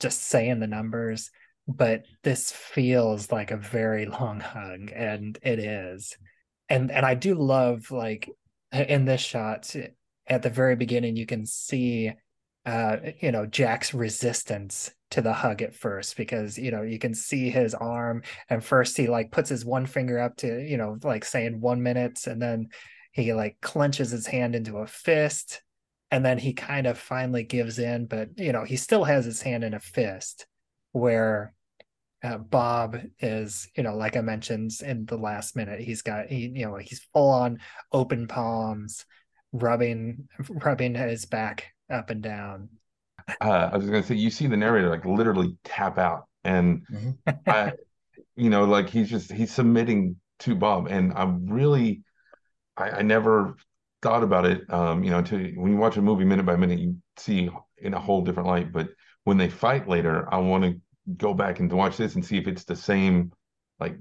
just 0.00 0.22
saying 0.22 0.60
the 0.60 0.66
numbers 0.66 1.30
but 1.68 2.04
this 2.22 2.50
feels 2.50 3.30
like 3.30 3.50
a 3.50 3.56
very 3.56 4.06
long 4.20 4.40
hug 4.40 4.90
and 4.94 5.38
it 5.42 5.58
is. 5.58 6.16
And 6.68 6.90
and 6.90 7.04
i 7.04 7.14
do 7.14 7.34
love 7.34 7.90
like 7.90 8.30
in 8.72 9.04
this 9.04 9.20
shot 9.20 9.74
at 10.26 10.42
the 10.42 10.48
very 10.48 10.74
beginning 10.74 11.16
you 11.16 11.26
can 11.26 11.44
see 11.44 12.12
uh 12.64 12.96
you 13.20 13.30
know 13.30 13.44
jack's 13.44 13.92
resistance 13.92 14.90
to 15.12 15.20
the 15.20 15.32
hug 15.32 15.60
at 15.60 15.74
first 15.74 16.16
because 16.16 16.56
you 16.56 16.70
know 16.70 16.82
you 16.82 16.98
can 16.98 17.14
see 17.14 17.50
his 17.50 17.74
arm 17.74 18.22
and 18.48 18.64
first 18.64 18.96
he 18.96 19.08
like 19.08 19.30
puts 19.30 19.50
his 19.50 19.64
one 19.64 19.84
finger 19.84 20.18
up 20.18 20.36
to 20.36 20.62
you 20.62 20.78
know 20.78 20.98
like 21.02 21.24
saying 21.24 21.60
one 21.60 21.82
minute 21.82 22.26
and 22.26 22.40
then 22.40 22.68
he 23.12 23.34
like 23.34 23.58
clenches 23.60 24.10
his 24.10 24.26
hand 24.26 24.54
into 24.54 24.78
a 24.78 24.86
fist 24.86 25.62
and 26.10 26.24
then 26.24 26.38
he 26.38 26.54
kind 26.54 26.86
of 26.86 26.98
finally 26.98 27.42
gives 27.42 27.78
in 27.78 28.06
but 28.06 28.30
you 28.38 28.52
know 28.52 28.64
he 28.64 28.76
still 28.76 29.04
has 29.04 29.26
his 29.26 29.42
hand 29.42 29.62
in 29.62 29.74
a 29.74 29.80
fist 29.80 30.46
where 30.92 31.52
uh, 32.24 32.38
bob 32.38 32.96
is 33.20 33.68
you 33.76 33.82
know 33.82 33.94
like 33.94 34.16
i 34.16 34.22
mentioned 34.22 34.70
in 34.82 35.04
the 35.04 35.18
last 35.18 35.54
minute 35.56 35.80
he's 35.80 36.00
got 36.00 36.26
he 36.28 36.52
you 36.54 36.64
know 36.64 36.76
he's 36.76 37.06
full 37.12 37.30
on 37.30 37.58
open 37.92 38.26
palms 38.26 39.04
rubbing 39.52 40.26
rubbing 40.48 40.94
his 40.94 41.26
back 41.26 41.66
up 41.90 42.08
and 42.08 42.22
down 42.22 42.70
uh, 43.40 43.70
I 43.72 43.76
was 43.76 43.86
gonna 43.86 44.02
say 44.02 44.14
you 44.16 44.30
see 44.30 44.46
the 44.46 44.56
narrator 44.56 44.88
like 44.90 45.04
literally 45.04 45.56
tap 45.64 45.98
out, 45.98 46.26
and 46.44 46.82
Mhm. 46.88 47.18
I, 47.48 47.72
you 48.36 48.50
know, 48.50 48.64
like 48.64 48.90
he's 48.90 49.10
just 49.10 49.32
he's 49.32 49.52
submitting 49.52 50.16
to 50.40 50.54
Bob, 50.56 50.88
and 50.88 51.12
I'm 51.14 51.46
really, 51.46 52.04
I, 52.76 52.90
I 52.90 53.02
never 53.02 53.56
thought 54.02 54.22
about 54.22 54.46
it. 54.46 54.70
Um, 54.72 55.04
you 55.04 55.10
know, 55.10 55.22
to 55.22 55.52
when 55.56 55.72
you 55.72 55.78
watch 55.78 55.96
a 55.96 56.02
movie 56.02 56.24
minute 56.24 56.46
by 56.46 56.56
minute, 56.56 56.78
you 56.80 56.96
see 57.16 57.50
in 57.78 57.94
a 57.94 58.00
whole 58.00 58.22
different 58.22 58.48
light. 58.48 58.72
But 58.72 58.90
when 59.24 59.36
they 59.38 59.48
fight 59.48 59.88
later, 59.88 60.32
I 60.32 60.38
want 60.38 60.64
to 60.64 60.80
go 61.16 61.34
back 61.34 61.60
and 61.60 61.72
watch 61.72 61.96
this 61.96 62.14
and 62.14 62.24
see 62.24 62.38
if 62.38 62.46
it's 62.48 62.64
the 62.64 62.76
same, 62.76 63.32
like 63.80 63.96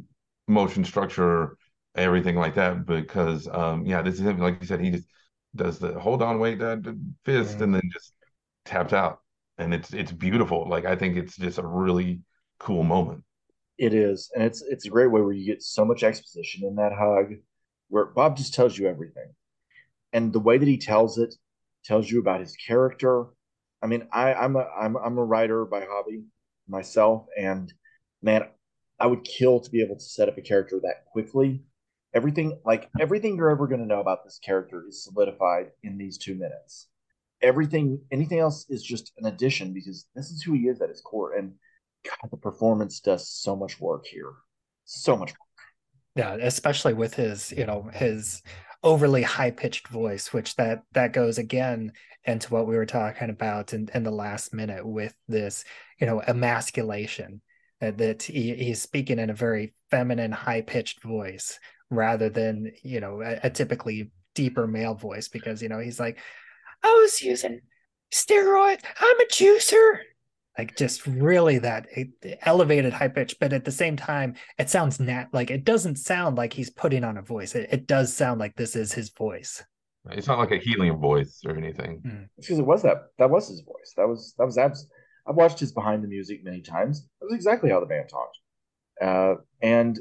motion 0.47 0.83
structure, 0.85 1.57
everything 1.95 2.35
like 2.35 2.55
that. 2.55 2.85
Because 2.85 3.47
um, 3.47 3.85
yeah, 3.85 4.01
this 4.01 4.15
is 4.15 4.21
him. 4.21 4.39
Like 4.39 4.61
you 4.61 4.67
said, 4.67 4.81
he 4.81 4.91
just 4.91 5.07
does 5.55 5.79
the 5.79 5.99
hold 5.99 6.21
on, 6.21 6.39
wait, 6.39 6.59
that 6.59 6.79
fist, 7.25 7.61
Mhm. 7.61 7.61
and 7.61 7.73
then 7.75 7.81
just 7.91 8.13
tapped 8.65 8.94
out 8.94 9.22
and 9.62 9.74
it's 9.74 9.94
it's 9.94 10.12
beautiful. 10.12 10.68
Like 10.68 10.86
I 10.86 10.96
think 10.96 11.18
it's 11.18 11.38
just 11.38 11.60
a 11.60 11.65
really 11.65 12.22
cool 12.60 12.84
moment. 12.84 13.24
It 13.77 13.94
is, 13.94 14.32
and 14.36 14.44
it's 14.44 14.62
it's 14.62 14.86
a 14.86 14.89
great 14.89 15.12
way 15.12 15.22
where 15.22 15.34
you 15.34 15.46
get 15.46 15.62
so 15.62 15.86
much 15.86 16.03
exposition 16.03 16.68
in 16.68 16.75
that 16.75 16.94
hug, 16.94 17.36
where 17.89 18.06
Bob 18.06 18.38
just 18.38 18.53
tells 18.53 18.77
you 18.77 18.88
everything, 18.88 19.34
and 20.13 20.34
the 20.34 20.39
way 20.39 20.58
that 20.58 20.68
he 20.68 20.77
tells 20.77 21.18
it 21.18 21.34
tells 21.86 22.10
you 22.10 22.20
about 22.20 22.41
his 22.41 22.56
character. 22.56 23.25
I 23.84 23.88
mean, 23.88 24.08
I, 24.12 24.34
I'm 24.34 24.56
a 24.56 24.68
I'm 24.80 24.96
I'm 24.98 25.18
a 25.18 25.25
writer 25.25 25.65
by 25.65 25.86
hobby 25.88 26.24
myself, 26.68 27.25
and 27.38 27.72
man, 28.22 28.48
I 29.00 29.08
would 29.08 29.24
kill 29.24 29.60
to 29.60 29.72
be 29.72 29.82
able 29.82 29.96
to 29.96 30.01
set 30.01 30.30
up 30.30 30.38
a 30.38 30.41
character 30.41 30.80
that 30.84 31.06
quickly. 31.12 31.63
Everything 32.13 32.60
like 32.65 32.89
everything 33.00 33.38
you're 33.38 33.50
ever 33.50 33.68
going 33.68 33.80
to 33.80 33.88
know 33.88 34.01
about 34.01 34.24
this 34.25 34.39
character 34.44 34.84
is 34.88 35.03
solidified 35.03 35.72
in 35.82 35.98
these 35.98 36.18
two 36.18 36.36
minutes. 36.36 36.88
Everything, 37.41 38.00
anything 38.12 38.39
else 38.39 38.65
is 38.69 38.83
just 38.83 39.12
an 39.17 39.25
addition 39.25 39.74
because 39.74 40.05
this 40.15 40.29
is 40.29 40.41
who 40.41 40.53
he 40.53 40.67
is 40.67 40.81
at 40.81 40.89
his 40.89 41.01
core. 41.01 41.33
And 41.33 41.53
God, 42.03 42.29
the 42.29 42.38
performance 42.38 43.00
does 43.00 43.29
so 43.29 43.55
much 43.55 43.79
work 43.79 44.05
here, 44.05 44.33
so 44.86 45.15
much 45.15 45.29
work. 45.29 45.38
Yeah, 46.15 46.33
especially 46.33 46.93
with 46.93 47.13
his, 47.13 47.51
you 47.51 47.65
know, 47.65 47.89
his 47.93 48.41
overly 48.83 49.21
high 49.21 49.51
pitched 49.51 49.88
voice, 49.88 50.33
which 50.33 50.55
that 50.55 50.83
that 50.93 51.13
goes 51.13 51.38
again 51.38 51.93
into 52.25 52.53
what 52.53 52.67
we 52.67 52.75
were 52.75 52.86
talking 52.86 53.29
about 53.29 53.74
in, 53.74 53.89
in 53.93 54.03
the 54.03 54.12
last 54.12 54.53
minute 54.53 54.86
with 54.86 55.15
this, 55.27 55.63
you 56.00 56.05
know, 56.05 56.21
emasculation 56.27 57.41
uh, 57.81 57.91
that 57.91 58.24
he, 58.24 58.53
he's 58.55 58.81
speaking 58.81 59.19
in 59.19 59.29
a 59.29 59.36
very 59.36 59.74
feminine, 59.89 60.31
high 60.31 60.62
pitched 60.62 61.01
voice 61.01 61.60
rather 61.89 62.29
than 62.29 62.71
you 62.83 63.00
know 63.00 63.21
a, 63.21 63.39
a 63.43 63.50
typically 63.50 64.12
deeper 64.33 64.65
male 64.65 64.95
voice 64.95 65.27
because 65.27 65.62
you 65.62 65.69
know 65.69 65.79
he's 65.79 66.00
like, 66.00 66.19
I 66.83 67.00
was 67.01 67.21
using 67.21 67.61
steroids. 68.11 68.81
I'm 69.00 69.19
a 69.19 69.25
juicer. 69.25 70.00
Like 70.57 70.75
just 70.75 71.07
really 71.07 71.59
that 71.59 71.88
elevated 72.41 72.91
high 72.91 73.07
pitch 73.07 73.38
but 73.39 73.53
at 73.53 73.63
the 73.63 73.71
same 73.71 73.95
time 73.95 74.35
it 74.59 74.69
sounds 74.69 75.00
nat 75.00 75.27
like 75.31 75.50
it 75.50 75.63
doesn't 75.63 75.95
sound 75.95 76.35
like 76.35 76.51
he's 76.51 76.69
putting 76.69 77.03
on 77.03 77.17
a 77.17 77.21
voice. 77.21 77.55
It, 77.55 77.69
it 77.71 77.88
does 77.88 78.13
sound 78.13 78.39
like 78.39 78.55
this 78.55 78.75
is 78.75 78.91
his 78.91 79.09
voice. 79.11 79.63
It's 80.09 80.27
not 80.27 80.39
like 80.39 80.51
a 80.51 80.57
helium 80.57 80.97
voice 80.97 81.41
or 81.45 81.55
anything. 81.55 82.01
Mm. 82.05 82.27
because 82.38 82.59
it 82.59 82.65
was 82.65 82.81
that? 82.83 82.97
That 83.17 83.29
was 83.29 83.47
his 83.47 83.61
voice. 83.61 83.93
That 83.95 84.07
was 84.07 84.33
that 84.38 84.45
was 84.45 84.57
abs 84.57 84.88
i've 85.27 85.35
watched 85.35 85.59
his 85.59 85.71
behind 85.71 86.03
the 86.03 86.07
music 86.07 86.43
many 86.43 86.61
times. 86.61 87.07
That 87.19 87.27
was 87.27 87.35
exactly 87.35 87.69
how 87.69 87.79
the 87.79 87.85
band 87.85 88.09
talked. 88.09 88.38
Uh, 89.01 89.35
and 89.61 90.00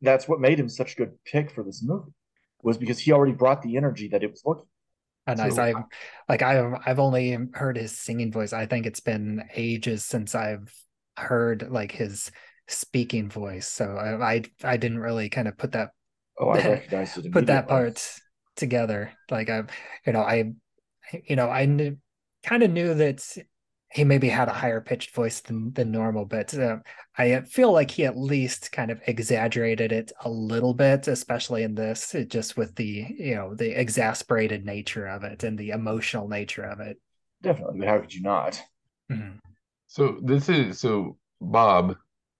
that's 0.00 0.26
what 0.26 0.40
made 0.40 0.58
him 0.58 0.68
such 0.68 0.94
a 0.94 0.96
good 0.96 1.12
pick 1.24 1.50
for 1.50 1.62
this 1.62 1.82
movie 1.84 2.12
was 2.62 2.78
because 2.78 2.98
he 2.98 3.12
already 3.12 3.32
brought 3.32 3.62
the 3.62 3.76
energy 3.76 4.08
that 4.08 4.22
it 4.22 4.30
was 4.30 4.42
looking 4.44 4.66
nice. 5.26 5.58
I 5.58 5.74
like 6.28 6.42
I've 6.42 6.74
I've 6.86 6.98
only 6.98 7.36
heard 7.52 7.76
his 7.76 7.96
singing 7.96 8.32
voice. 8.32 8.52
I 8.52 8.66
think 8.66 8.86
it's 8.86 9.00
been 9.00 9.44
ages 9.54 10.04
since 10.04 10.34
I've 10.34 10.72
heard 11.16 11.70
like 11.70 11.92
his 11.92 12.30
speaking 12.68 13.28
voice. 13.28 13.66
So 13.66 13.96
I 13.96 14.34
I, 14.34 14.42
I 14.62 14.76
didn't 14.76 14.98
really 14.98 15.28
kind 15.28 15.48
of 15.48 15.56
put 15.56 15.72
that 15.72 15.90
oh 16.38 16.48
I 16.48 16.56
recognized 16.68 17.18
it 17.18 17.32
put 17.32 17.46
that 17.46 17.68
part 17.68 18.04
together. 18.56 19.12
Like 19.30 19.50
I 19.50 19.62
you 20.06 20.12
know 20.12 20.22
I 20.22 20.52
you 21.24 21.36
know 21.36 21.48
I 21.48 21.66
knew, 21.66 21.96
kind 22.44 22.62
of 22.62 22.70
knew 22.70 22.94
that 22.94 23.36
he 23.92 24.04
maybe 24.04 24.28
had 24.28 24.48
a 24.48 24.52
higher 24.52 24.80
pitched 24.80 25.14
voice 25.14 25.40
than, 25.40 25.72
than 25.72 25.90
normal, 25.90 26.24
but 26.24 26.56
uh, 26.56 26.76
I 27.18 27.40
feel 27.40 27.72
like 27.72 27.90
he 27.90 28.04
at 28.04 28.16
least 28.16 28.70
kind 28.70 28.90
of 28.90 29.00
exaggerated 29.06 29.90
it 29.90 30.12
a 30.24 30.30
little 30.30 30.74
bit, 30.74 31.08
especially 31.08 31.64
in 31.64 31.74
this, 31.74 32.14
just 32.28 32.56
with 32.56 32.76
the 32.76 33.06
you 33.18 33.34
know 33.34 33.54
the 33.54 33.78
exasperated 33.78 34.64
nature 34.64 35.06
of 35.06 35.24
it 35.24 35.42
and 35.42 35.58
the 35.58 35.70
emotional 35.70 36.28
nature 36.28 36.62
of 36.62 36.80
it. 36.80 36.98
Definitely, 37.42 37.80
but 37.80 37.88
how 37.88 37.98
could 37.98 38.14
you 38.14 38.22
not? 38.22 38.62
Mm-hmm. 39.10 39.38
So 39.88 40.18
this 40.22 40.48
is 40.48 40.78
so 40.78 41.16
Bob 41.40 41.96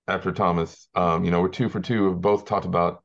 after 0.07 0.31
Thomas. 0.31 0.89
Um, 0.95 1.25
you 1.25 1.33
know, 1.33 1.41
we're 1.41 1.49
two 1.49 1.69
for 1.69 1.81
two. 1.81 2.11
We've 2.11 2.21
both 2.21 2.45
talked 2.45 2.67
about 2.67 3.03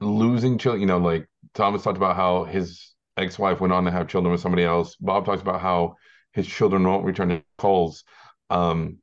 losing 0.00 0.56
children. 0.56 0.80
You 0.80 0.86
know, 0.86 0.98
like 0.98 1.28
Thomas 1.52 1.82
talked 1.82 1.98
about 1.98 2.16
how 2.16 2.44
his 2.44 2.94
ex-wife 3.18 3.60
went 3.60 3.74
on 3.74 3.84
to 3.84 3.90
have 3.90 4.08
children 4.08 4.32
with 4.32 4.40
somebody 4.40 4.64
else. 4.64 4.96
Bob 4.96 5.26
talks 5.26 5.42
about 5.42 5.60
how 5.60 5.96
his 6.36 6.46
children 6.46 6.84
won't 6.84 7.04
return 7.04 7.30
his 7.30 7.40
calls. 7.56 8.04
Um, 8.50 8.98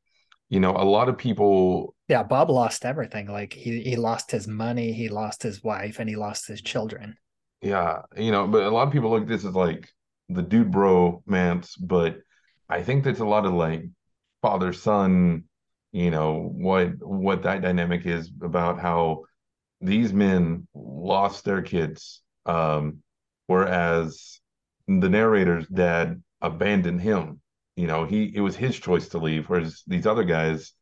you 0.50 0.60
know, 0.60 0.72
a 0.72 0.86
lot 0.86 1.10
of 1.10 1.18
people. 1.18 1.96
Yeah, 2.08 2.22
Bob 2.22 2.52
lost 2.52 2.86
everything. 2.86 3.28
Like 3.28 3.52
he 3.54 3.82
he 3.82 3.96
lost 3.96 4.32
his 4.32 4.48
money, 4.48 4.94
he 4.94 5.10
lost 5.10 5.42
his 5.42 5.64
wife, 5.64 6.00
and 6.00 6.08
he 6.08 6.16
lost 6.16 6.48
his 6.48 6.62
children. 6.62 7.18
Yeah, 7.62 8.04
you 8.16 8.32
know, 8.32 8.48
but 8.48 8.64
a 8.64 8.70
lot 8.70 8.88
of 8.88 8.94
people 8.94 9.10
look 9.10 9.24
at 9.24 9.28
this 9.28 9.46
as 9.46 9.56
like 9.56 9.90
the 10.30 10.44
dude 10.44 10.72
bro 10.72 11.24
mance, 11.26 11.76
but 11.76 12.18
I 12.70 12.84
think 12.84 13.04
that's 13.04 13.20
a 13.20 13.26
lot 13.26 13.46
of 13.46 13.54
like 13.54 13.84
father 14.42 14.72
son. 14.74 15.46
You 15.92 16.12
know 16.12 16.52
what 16.54 16.90
what 17.00 17.44
that 17.44 17.62
dynamic 17.62 18.06
is 18.06 18.32
about 18.42 18.80
how 18.80 19.24
these 19.82 20.14
men 20.14 20.68
lost 20.76 21.46
their 21.46 21.64
kids, 21.64 22.22
um, 22.46 23.00
whereas 23.48 24.40
the 24.88 25.10
narrator's 25.10 25.68
dad 25.68 26.22
abandon 26.44 27.00
him. 27.00 27.40
You 27.76 27.88
know, 27.88 28.06
he 28.06 28.32
it 28.36 28.42
was 28.42 28.56
his 28.56 28.80
choice 28.80 29.08
to 29.10 29.18
leave, 29.18 29.50
whereas 29.50 29.82
these 29.88 30.06
other 30.06 30.24
guys, 30.24 30.74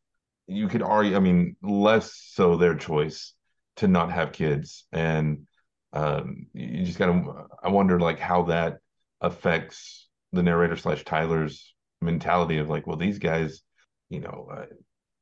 you 0.46 0.68
could 0.68 0.82
argue, 0.82 1.16
I 1.16 1.20
mean, 1.20 1.56
less 1.62 2.14
so 2.14 2.56
their 2.56 2.74
choice 2.74 3.32
to 3.76 3.88
not 3.88 4.12
have 4.12 4.32
kids, 4.32 4.84
and 4.92 5.46
um, 5.94 6.48
you 6.52 6.84
just 6.84 6.98
gotta. 6.98 7.46
I 7.62 7.70
wonder 7.70 7.98
like 7.98 8.18
how 8.18 8.42
that 8.44 8.78
affects 9.22 10.08
the 10.32 10.42
narrator 10.42 10.76
slash 10.76 11.04
Tyler's 11.04 11.74
mentality 12.02 12.58
of 12.58 12.68
like, 12.68 12.86
well, 12.86 12.96
these 12.96 13.18
guys, 13.18 13.62
you 14.10 14.20
know, 14.20 14.48
uh, 14.52 14.66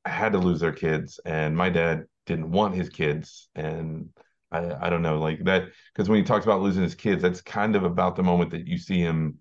had 0.08 0.32
to 0.32 0.38
lose 0.38 0.60
their 0.60 0.72
kids, 0.72 1.20
and 1.24 1.56
my 1.56 1.70
dad 1.70 2.04
didn't 2.26 2.50
want 2.50 2.74
his 2.74 2.88
kids, 2.88 3.48
and 3.54 4.08
I, 4.50 4.86
I 4.86 4.90
don't 4.90 5.02
know, 5.02 5.20
like 5.20 5.44
that, 5.44 5.68
because 5.92 6.08
when 6.08 6.18
he 6.18 6.24
talks 6.24 6.44
about 6.44 6.62
losing 6.62 6.82
his 6.82 6.94
kids, 6.96 7.22
that's 7.22 7.40
kind 7.40 7.76
of 7.76 7.84
about 7.84 8.16
the 8.16 8.22
moment 8.24 8.50
that 8.50 8.66
you 8.66 8.78
see 8.78 8.98
him 8.98 9.38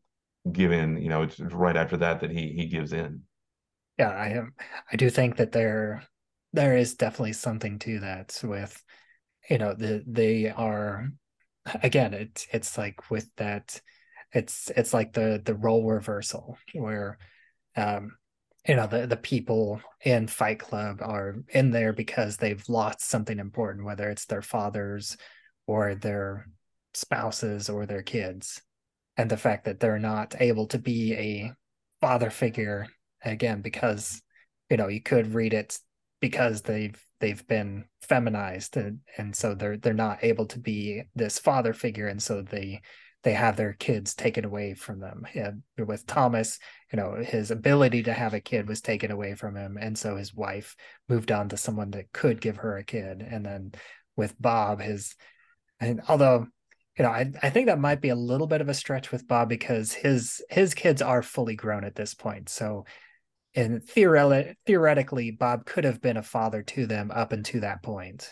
given 0.51 1.01
you 1.01 1.09
know 1.09 1.23
it's 1.23 1.39
right 1.39 1.75
after 1.75 1.97
that 1.97 2.21
that 2.21 2.31
he 2.31 2.53
he 2.55 2.67
gives 2.67 2.93
in. 2.93 3.21
Yeah 3.97 4.09
i 4.09 4.29
am 4.29 4.53
i 4.91 4.95
do 4.95 5.09
think 5.09 5.37
that 5.37 5.51
there 5.51 6.03
there 6.53 6.77
is 6.77 6.95
definitely 6.95 7.33
something 7.33 7.79
to 7.79 7.99
that 7.99 8.39
with 8.43 8.81
you 9.49 9.57
know 9.57 9.73
the 9.73 10.03
they 10.07 10.49
are 10.49 11.09
again 11.83 12.13
it's 12.13 12.47
it's 12.51 12.77
like 12.77 13.11
with 13.11 13.29
that 13.37 13.81
it's 14.33 14.71
it's 14.75 14.93
like 14.93 15.13
the 15.13 15.41
the 15.43 15.55
role 15.55 15.85
reversal 15.85 16.57
where 16.73 17.17
um 17.75 18.11
you 18.67 18.75
know 18.75 18.87
the 18.87 19.07
the 19.07 19.17
people 19.17 19.81
in 20.03 20.27
fight 20.27 20.59
club 20.59 20.99
are 21.01 21.35
in 21.49 21.71
there 21.71 21.93
because 21.93 22.37
they've 22.37 22.67
lost 22.69 23.01
something 23.01 23.39
important 23.39 23.85
whether 23.85 24.09
it's 24.09 24.25
their 24.25 24.41
fathers 24.41 25.17
or 25.67 25.95
their 25.95 26.47
spouses 26.93 27.69
or 27.69 27.85
their 27.85 28.01
kids 28.01 28.61
and 29.19 29.29
the 29.29 29.35
fact 29.35 29.65
that 29.65 29.81
they're 29.81 29.99
not 29.99 30.33
able 30.39 30.65
to 30.67 30.79
be 30.79 31.13
a 31.13 31.51
father 31.99 32.29
figure 32.29 32.87
again 33.21 33.61
because 33.61 34.21
you 34.69 34.77
know 34.77 34.87
you 34.87 35.01
could 35.01 35.33
read 35.33 35.53
it 35.53 35.77
because 36.21 36.61
they've 36.61 36.97
they've 37.19 37.45
been 37.45 37.83
feminized 38.01 38.77
and, 38.77 38.99
and 39.17 39.35
so 39.35 39.53
they're 39.53 39.75
they're 39.75 39.93
not 39.93 40.23
able 40.23 40.45
to 40.45 40.57
be 40.57 41.03
this 41.15 41.37
father 41.37 41.73
figure. 41.73 42.07
And 42.07 42.23
so 42.23 42.41
they 42.41 42.81
they 43.23 43.33
have 43.33 43.57
their 43.57 43.73
kids 43.73 44.15
taken 44.15 44.45
away 44.45 44.73
from 44.73 45.01
them. 45.01 45.27
And 45.35 45.63
with 45.77 46.05
thomas 46.05 46.57
you 46.89 46.95
know 46.95 47.21
his 47.21 47.51
ability 47.51 48.03
to 48.03 48.13
have 48.13 48.33
a 48.33 48.39
kid 48.39 48.69
was 48.69 48.79
taken 48.79 49.11
away 49.11 49.35
from 49.35 49.57
him. 49.57 49.77
And 49.77 49.97
so 49.97 50.15
his 50.15 50.33
wife 50.33 50.77
moved 51.09 51.29
on 51.29 51.49
to 51.49 51.57
someone 51.57 51.91
that 51.91 52.13
could 52.13 52.39
give 52.39 52.55
her 52.55 52.77
a 52.77 52.85
kid. 52.85 53.21
And 53.21 53.45
then 53.45 53.73
with 54.15 54.41
bob 54.41 54.79
his 54.79 55.13
and 55.81 55.99
although 56.07 56.47
you 56.97 57.03
know, 57.03 57.11
I, 57.11 57.31
I 57.41 57.49
think 57.49 57.67
that 57.67 57.79
might 57.79 58.01
be 58.01 58.09
a 58.09 58.15
little 58.15 58.47
bit 58.47 58.61
of 58.61 58.69
a 58.69 58.73
stretch 58.73 59.11
with 59.11 59.27
Bob 59.27 59.49
because 59.49 59.93
his 59.93 60.41
his 60.49 60.73
kids 60.73 61.01
are 61.01 61.21
fully 61.23 61.55
grown 61.55 61.83
at 61.83 61.95
this 61.95 62.13
point. 62.13 62.49
So, 62.49 62.85
and 63.55 63.83
theoretically, 63.83 64.55
theoretically, 64.65 65.31
Bob 65.31 65.65
could 65.65 65.85
have 65.85 66.01
been 66.01 66.17
a 66.17 66.23
father 66.23 66.61
to 66.63 66.85
them 66.85 67.11
up 67.11 67.31
until 67.31 67.61
that 67.61 67.83
point. 67.83 68.29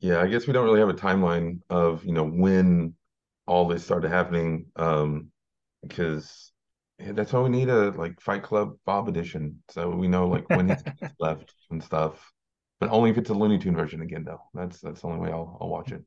Yeah, 0.00 0.20
I 0.20 0.28
guess 0.28 0.46
we 0.46 0.54
don't 0.54 0.64
really 0.64 0.80
have 0.80 0.88
a 0.88 0.94
timeline 0.94 1.60
of 1.68 2.04
you 2.04 2.12
know 2.12 2.24
when 2.24 2.94
all 3.46 3.68
this 3.68 3.84
started 3.84 4.10
happening, 4.10 4.66
um, 4.76 5.30
because 5.82 6.52
that's 6.98 7.32
why 7.32 7.40
we 7.40 7.50
need 7.50 7.68
a 7.68 7.90
like 7.90 8.20
Fight 8.20 8.42
Club 8.42 8.76
Bob 8.86 9.08
edition, 9.08 9.62
so 9.68 9.90
we 9.90 10.08
know 10.08 10.26
like 10.26 10.48
when 10.48 10.70
he's 10.70 10.82
left 11.20 11.52
and 11.70 11.82
stuff. 11.82 12.32
But 12.78 12.90
only 12.90 13.10
if 13.10 13.18
it's 13.18 13.28
a 13.28 13.34
Looney 13.34 13.58
Tune 13.58 13.76
version 13.76 14.00
again, 14.00 14.24
though. 14.24 14.40
That's 14.54 14.80
that's 14.80 15.02
the 15.02 15.08
only 15.08 15.20
way 15.20 15.32
I'll 15.32 15.58
I'll 15.60 15.68
watch 15.68 15.92
it. 15.92 16.02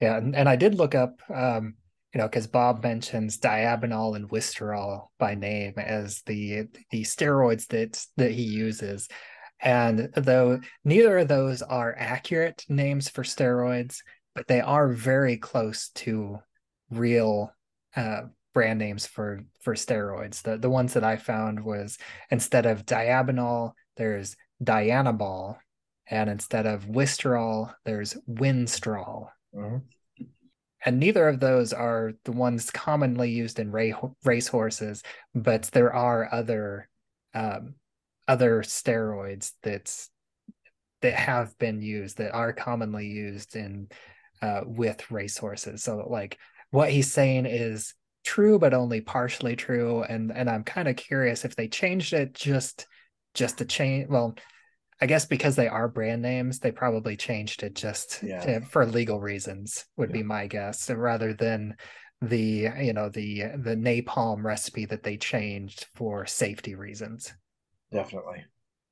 Yeah, 0.00 0.16
and, 0.18 0.34
and 0.36 0.48
I 0.48 0.56
did 0.56 0.74
look 0.76 0.94
up, 0.94 1.20
um, 1.34 1.74
you 2.14 2.18
know, 2.18 2.28
because 2.28 2.46
Bob 2.46 2.82
mentions 2.82 3.38
Diabinol 3.38 4.16
and 4.16 4.28
Wistrol 4.30 5.08
by 5.18 5.34
name 5.34 5.74
as 5.76 6.22
the 6.22 6.68
the 6.90 7.02
steroids 7.02 7.66
that 7.68 8.04
that 8.16 8.30
he 8.30 8.42
uses, 8.42 9.08
and 9.60 10.10
though 10.14 10.60
neither 10.84 11.18
of 11.18 11.28
those 11.28 11.62
are 11.62 11.94
accurate 11.98 12.64
names 12.68 13.08
for 13.08 13.24
steroids, 13.24 13.98
but 14.34 14.46
they 14.46 14.60
are 14.60 14.88
very 14.88 15.36
close 15.36 15.90
to 15.90 16.38
real 16.90 17.52
uh, 17.96 18.22
brand 18.54 18.78
names 18.78 19.06
for 19.06 19.40
for 19.60 19.74
steroids. 19.74 20.42
The 20.42 20.56
the 20.58 20.70
ones 20.70 20.94
that 20.94 21.04
I 21.04 21.16
found 21.16 21.64
was 21.64 21.98
instead 22.30 22.66
of 22.66 22.86
Diabinol, 22.86 23.72
there's 23.96 24.36
Dianabol, 24.62 25.56
and 26.08 26.30
instead 26.30 26.66
of 26.66 26.86
Wistrol, 26.86 27.74
there's 27.84 28.14
Winstrol. 28.28 29.28
Mm-hmm. 29.58 30.24
And 30.84 31.00
neither 31.00 31.28
of 31.28 31.40
those 31.40 31.72
are 31.72 32.12
the 32.24 32.32
ones 32.32 32.70
commonly 32.70 33.30
used 33.30 33.58
in 33.58 33.72
race 33.72 34.48
horses, 34.48 35.02
but 35.34 35.64
there 35.72 35.92
are 35.92 36.32
other 36.32 36.88
um, 37.34 37.74
other 38.26 38.62
steroids 38.62 39.52
that's 39.62 40.10
that 41.00 41.14
have 41.14 41.56
been 41.58 41.82
used 41.82 42.18
that 42.18 42.32
are 42.32 42.52
commonly 42.52 43.06
used 43.06 43.56
in 43.56 43.88
uh, 44.42 44.60
with 44.64 45.10
racehorses. 45.10 45.82
So 45.82 46.06
like 46.08 46.38
what 46.70 46.90
he's 46.90 47.12
saying 47.12 47.46
is 47.46 47.94
true, 48.24 48.58
but 48.58 48.74
only 48.74 49.00
partially 49.00 49.56
true. 49.56 50.02
And 50.02 50.30
and 50.30 50.48
I'm 50.48 50.64
kind 50.64 50.86
of 50.86 50.96
curious 50.96 51.44
if 51.44 51.56
they 51.56 51.68
changed 51.68 52.12
it 52.12 52.34
just 52.34 52.86
just 53.34 53.58
to 53.58 53.64
change. 53.64 54.08
Well, 54.08 54.36
I 55.00 55.06
guess 55.06 55.26
because 55.26 55.54
they 55.54 55.68
are 55.68 55.88
brand 55.88 56.22
names, 56.22 56.58
they 56.58 56.72
probably 56.72 57.16
changed 57.16 57.62
it 57.62 57.74
just 57.74 58.20
yeah. 58.22 58.40
to, 58.40 58.60
for 58.62 58.84
legal 58.84 59.20
reasons. 59.20 59.84
Would 59.96 60.10
yeah. 60.10 60.16
be 60.16 60.22
my 60.22 60.46
guess, 60.46 60.90
rather 60.90 61.34
than 61.34 61.76
the 62.20 62.68
you 62.80 62.92
know 62.92 63.08
the 63.08 63.42
the 63.56 63.76
napalm 63.76 64.42
recipe 64.42 64.86
that 64.86 65.04
they 65.04 65.16
changed 65.16 65.86
for 65.94 66.26
safety 66.26 66.74
reasons. 66.74 67.32
Definitely. 67.92 68.44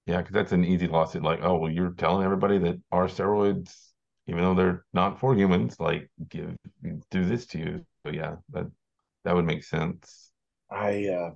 Yeah, 0.07 0.19
because 0.19 0.33
that's 0.33 0.53
an 0.53 0.65
easy 0.65 0.87
lawsuit. 0.87 1.23
Like, 1.23 1.41
oh, 1.43 1.57
well, 1.57 1.71
you're 1.71 1.91
telling 1.91 2.25
everybody 2.25 2.59
that 2.59 2.81
our 2.93 3.09
steroids, 3.09 3.75
even 4.29 4.43
though 4.43 4.55
they're 4.55 4.85
not 4.93 5.19
for 5.19 5.35
humans, 5.35 5.81
like 5.81 6.09
give 6.29 6.55
do 7.11 7.25
this 7.25 7.47
to 7.47 7.59
you. 7.59 7.87
So 8.05 8.13
yeah, 8.13 8.37
that 8.51 8.67
that 9.25 9.35
would 9.35 9.45
make 9.45 9.65
sense. 9.65 10.31
I, 10.71 11.09
uh, 11.09 11.31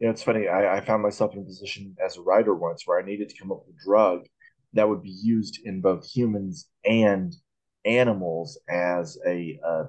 you 0.00 0.06
know, 0.06 0.10
it's 0.10 0.22
funny. 0.22 0.48
I, 0.48 0.78
I 0.78 0.80
found 0.80 1.02
myself 1.02 1.34
in 1.34 1.40
a 1.40 1.44
position 1.44 1.96
as 2.04 2.16
a 2.16 2.22
writer 2.22 2.54
once 2.54 2.82
where 2.84 2.98
I 2.98 3.04
needed 3.04 3.28
to 3.28 3.38
come 3.38 3.52
up 3.52 3.62
with 3.66 3.76
a 3.76 3.84
drug 3.84 4.26
that 4.74 4.88
would 4.88 5.02
be 5.02 5.16
used 5.22 5.60
in 5.64 5.80
both 5.80 6.08
humans 6.08 6.68
and 6.84 7.34
animals 7.84 8.58
as 8.68 9.18
a 9.26 9.58
uh, 9.66 9.84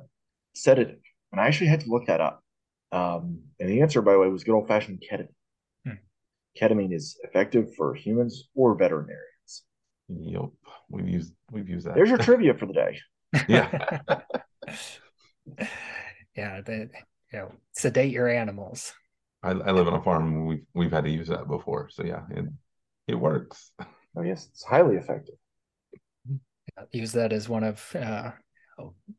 sedative, 0.56 1.00
and 1.32 1.42
I 1.42 1.48
actually 1.48 1.68
had 1.68 1.82
to 1.82 1.90
look 1.90 2.08
that 2.08 2.22
up. 2.22 2.42
Um, 2.92 3.42
and 3.60 3.70
the 3.70 3.82
answer, 3.82 4.02
by 4.02 4.14
the 4.14 4.20
way, 4.20 4.28
was 4.30 4.44
good 4.44 4.56
old 4.56 4.68
fashioned 4.68 5.04
ketamine 5.12 5.30
ketamine 6.60 6.94
is 6.94 7.18
effective 7.24 7.74
for 7.76 7.94
humans 7.94 8.50
or 8.56 8.76
veterinarians. 8.76 9.64
Yep, 10.10 10.50
we've 10.90 11.08
used 11.08 11.34
we've 11.52 11.70
used 11.70 11.88
that. 11.88 11.96
There's 11.96 12.10
your 12.10 12.18
trivia 12.30 12.54
for 12.56 12.66
the 12.66 12.74
day. 12.74 13.00
Yeah. 13.48 13.70
yeah, 16.36 16.62
that 16.62 16.90
you 17.32 17.40
know, 17.40 17.52
sedate 17.74 18.12
your 18.12 18.28
animals. 18.28 18.94
I, 19.42 19.52
I 19.52 19.72
live 19.72 19.88
on 19.88 19.94
a 19.94 20.04
farm. 20.04 20.46
We've 20.46 20.66
we've 20.74 20.92
had 20.92 21.06
to 21.06 21.10
use 21.10 21.28
that 21.30 21.48
before, 21.48 21.90
so 21.90 22.04
yeah, 22.04 22.24
it 22.32 22.46
it 23.08 23.16
works. 23.16 23.72
Oh 24.16 24.22
yes, 24.22 24.48
it's 24.52 24.64
highly 24.64 24.98
effective. 24.98 25.36
Use 26.92 27.12
that 27.14 27.34
as 27.34 27.50
one 27.50 27.64
of 27.64 27.96
uh, 27.96 28.32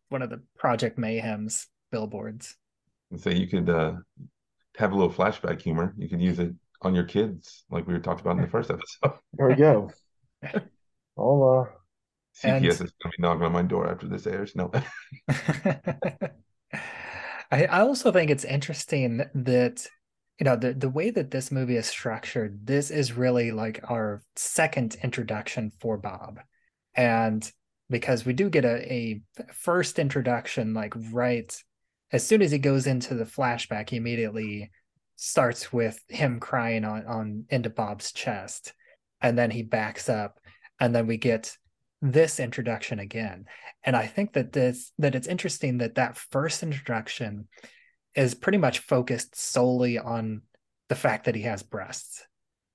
one 0.09 0.23
of 0.23 0.31
the 0.31 0.43
Project 0.59 0.99
Mayhem's 0.99 1.67
billboards. 1.91 2.57
So 3.17 3.31
you 3.31 3.47
could 3.47 3.69
uh, 3.69 3.95
have 4.77 4.93
a 4.93 4.95
little 4.95 5.12
flashback 5.12 5.61
humor. 5.61 5.95
You 5.99 6.09
could 6.09 6.23
use 6.23 6.39
it 6.39 6.53
on 6.83 6.95
your 6.95 7.05
kids, 7.05 7.65
like 7.71 7.87
we 7.87 7.93
were 7.93 8.00
talked 8.00 8.21
about 8.21 8.37
in 8.37 8.43
the 8.43 8.49
first 8.50 8.71
episode. 8.71 9.19
There 9.35 9.49
we 9.49 9.55
go. 9.55 9.91
All 11.17 11.67
uh 11.67 11.67
CPS 12.39 12.57
and... 12.57 12.67
is 12.67 12.79
gonna 12.79 13.12
be 13.17 13.21
knocking 13.23 13.43
on 13.43 13.53
my 13.53 13.62
door 13.62 13.91
after 13.91 14.07
this 14.07 14.27
airs. 14.27 14.55
No. 14.55 14.71
I, 17.53 17.65
I 17.65 17.81
also 17.81 18.12
think 18.12 18.31
it's 18.31 18.45
interesting 18.45 19.25
that 19.35 19.87
you 20.41 20.45
know 20.45 20.57
the 20.57 20.73
the 20.73 20.89
way 20.89 21.11
that 21.11 21.31
this 21.31 21.53
movie 21.53 21.77
is 21.77 21.87
structured 21.87 22.67
this 22.67 22.91
is 22.91 23.13
really 23.13 23.53
like 23.53 23.81
our 23.89 24.23
second 24.35 24.97
introduction 25.03 25.71
for 25.81 25.97
bob 25.97 26.41
and 26.95 27.53
because 27.89 28.25
we 28.25 28.33
do 28.33 28.49
get 28.49 28.65
a, 28.65 28.93
a 28.93 29.23
first 29.53 29.99
introduction 29.99 30.75
like 30.75 30.95
right 31.13 31.63
as 32.13 32.26
soon 32.26 32.43
as 32.43 32.50
he 32.50 32.59
goes 32.59 32.87
into 32.87 33.15
the 33.15 33.25
flashback 33.25 33.91
he 33.91 33.97
immediately 33.97 34.71
starts 35.21 35.71
with 35.71 36.03
him 36.09 36.41
crying 36.41 36.83
on, 36.83 37.05
on 37.07 37.45
into 37.50 37.69
Bob's 37.69 38.11
chest, 38.11 38.73
and 39.21 39.37
then 39.37 39.50
he 39.50 39.63
backs 39.63 40.09
up, 40.09 40.41
and 40.81 40.95
then 40.95 41.07
we 41.07 41.19
get 41.19 41.57
this 42.00 42.41
introduction 42.41 42.99
again. 42.99 43.45
And 43.85 43.95
I 43.95 44.07
think 44.07 44.33
that 44.33 44.53
this 44.53 44.93
that 44.99 45.15
it's 45.15 45.29
interesting 45.29 45.79
that 45.79 45.97
that 45.97 46.17
first 46.17 46.63
introduction 46.63 47.49
is 48.21 48.35
pretty 48.35 48.59
much 48.59 48.80
focused 48.80 49.35
solely 49.35 49.99
on 49.99 50.43
the 50.89 50.95
fact 50.95 51.25
that 51.25 51.35
he 51.35 51.43
has 51.43 51.63
breasts. 51.63 52.26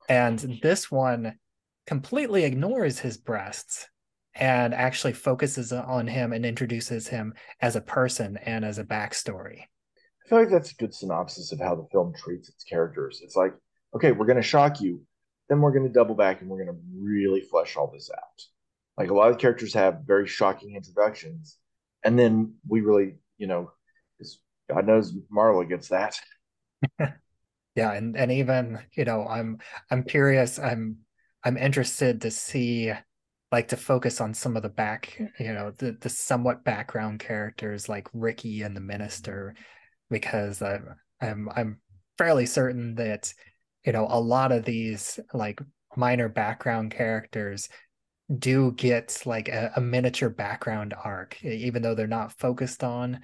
And 0.10 0.60
this 0.62 0.90
one 0.90 1.38
completely 1.86 2.46
ignores 2.46 3.00
his 3.00 3.18
breasts 3.18 3.88
and 4.34 4.74
actually 4.74 5.14
focuses 5.14 5.72
on 5.72 6.08
him 6.08 6.34
and 6.34 6.46
introduces 6.46 7.08
him 7.08 7.34
as 7.62 7.76
a 7.76 7.82
person 7.82 8.38
and 8.38 8.66
as 8.66 8.80
a 8.80 8.84
backstory. 8.84 9.62
I 9.62 10.30
feel 10.30 10.40
like 10.40 10.50
that's 10.50 10.72
a 10.72 10.76
good 10.76 10.94
synopsis 10.94 11.52
of 11.52 11.60
how 11.60 11.76
the 11.76 11.88
film 11.92 12.14
treats 12.16 12.50
its 12.50 12.64
characters. 12.64 13.22
It's 13.24 13.36
like, 13.36 13.54
okay, 13.96 14.12
we're 14.12 14.26
going 14.26 14.38
to 14.38 14.42
shock 14.42 14.82
you, 14.82 15.02
then 15.48 15.62
we're 15.62 15.72
going 15.72 15.88
to 15.88 15.94
double 15.94 16.16
back 16.16 16.42
and 16.42 16.50
we're 16.50 16.64
going 16.66 16.76
to 16.76 16.82
really 17.00 17.42
flesh 17.42 17.76
all 17.76 17.92
this 17.94 18.10
out. 18.12 18.42
Like 18.98 19.12
a 19.12 19.14
lot 19.14 19.30
of 19.30 19.38
characters 19.38 19.76
have 19.76 20.02
very 20.06 20.28
shocking 20.28 20.76
introductions, 20.76 21.58
and 22.04 22.18
then 22.18 22.56
we 22.68 22.82
really, 22.82 23.16
you 23.38 23.46
know, 23.46 23.72
God 24.70 24.88
knows 24.88 25.14
Marla 25.36 25.68
gets 25.68 25.90
that. 25.90 26.20
yeah, 27.76 27.94
and 27.94 28.16
and 28.16 28.32
even 28.32 28.80
you 28.96 29.06
know, 29.06 29.26
I'm 29.28 29.60
I'm 29.92 30.04
curious. 30.04 30.60
I'm 30.60 30.98
I'm 31.44 31.58
interested 31.58 32.22
to 32.22 32.32
see 32.32 32.92
like 33.52 33.68
to 33.70 33.78
focus 33.78 34.20
on 34.22 34.34
some 34.34 34.58
of 34.58 34.64
the 34.64 34.70
back, 34.70 35.18
you 35.40 35.54
know, 35.54 35.72
the 35.78 35.98
the 36.02 36.10
somewhat 36.10 36.64
background 36.64 37.20
characters 37.20 37.88
like 37.88 38.08
Ricky 38.14 38.64
and 38.64 38.76
the 38.76 38.82
minister 38.82 39.56
because 40.10 40.62
I'm 40.62 40.96
I'm 41.22 41.50
I'm 41.56 41.80
fairly 42.18 42.46
certain 42.46 42.96
that 42.96 43.34
you 43.86 43.94
know 43.94 44.08
a 44.10 44.20
lot 44.20 44.52
of 44.52 44.66
these 44.66 45.20
like 45.34 45.62
minor 45.96 46.30
background 46.30 46.92
characters 46.92 47.70
do 48.40 48.72
get 48.72 49.22
like 49.26 49.48
a, 49.50 49.72
a, 49.76 49.82
miniature 49.82 50.30
background 50.30 50.96
arc 51.04 51.44
even 51.44 51.82
though 51.84 51.94
they're 51.94 52.08
not 52.08 52.34
focused 52.34 52.84
on 52.84 53.20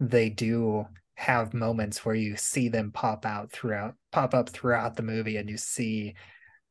they 0.00 0.28
do 0.28 0.86
have 1.14 1.54
moments 1.54 2.04
where 2.04 2.14
you 2.14 2.36
see 2.36 2.68
them 2.68 2.92
pop 2.92 3.24
out 3.24 3.50
throughout 3.50 3.94
pop 4.12 4.34
up 4.34 4.50
throughout 4.50 4.96
the 4.96 5.02
movie 5.02 5.38
and 5.38 5.48
you 5.48 5.56
see 5.56 6.14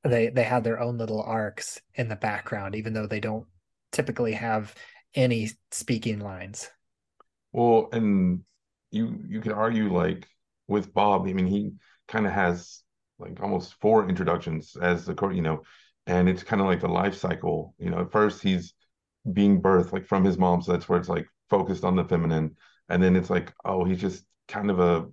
they 0.04 0.30
they 0.30 0.44
have 0.44 0.64
their 0.64 0.80
own 0.80 0.98
little 0.98 1.24
arcs 1.24 1.82
in 1.96 2.08
the 2.08 2.16
background 2.16 2.76
even 2.76 2.94
though 2.94 3.08
they 3.08 3.20
don't 3.20 3.48
typically 3.92 4.34
have 4.34 4.76
any 5.16 5.50
speaking 5.72 6.20
lines 6.20 6.70
well 7.52 7.90
and 7.92 8.42
you 8.92 9.20
you 9.28 9.42
could 9.42 9.52
argue 9.52 9.92
like 9.92 10.28
with 10.68 10.94
Bob. 10.94 11.28
I 11.28 11.34
mean, 11.34 11.48
he 11.48 11.72
kind 12.08 12.26
of 12.26 12.32
has 12.32 12.82
like 13.20 13.42
almost 13.42 13.76
four 13.82 14.10
introductions 14.10 14.76
as 14.82 15.06
the 15.06 15.14
court, 15.14 15.36
you 15.36 15.42
know, 15.42 15.62
and 16.08 16.28
it's 16.28 16.44
kind 16.44 16.62
of 16.62 16.68
like 16.68 16.82
the 16.82 16.88
life 16.88 17.16
cycle. 17.16 17.76
You 17.78 17.90
know, 17.90 18.00
at 18.00 18.12
first 18.12 18.42
he's 18.42 18.74
being 19.32 19.62
birthed 19.62 19.92
like 19.92 20.06
from 20.06 20.24
his 20.24 20.38
mom, 20.38 20.62
so 20.62 20.72
that's 20.72 20.88
where 20.90 21.00
it's 21.00 21.10
like 21.10 21.28
focused 21.50 21.84
on 21.84 21.96
the 21.96 22.06
feminine, 22.06 22.56
and 22.90 23.02
then 23.02 23.16
it's 23.16 23.30
like, 23.30 23.54
oh, 23.64 23.84
he's 23.84 24.02
just 24.02 24.26
kind 24.48 24.70
of 24.70 24.80
a 24.80 25.08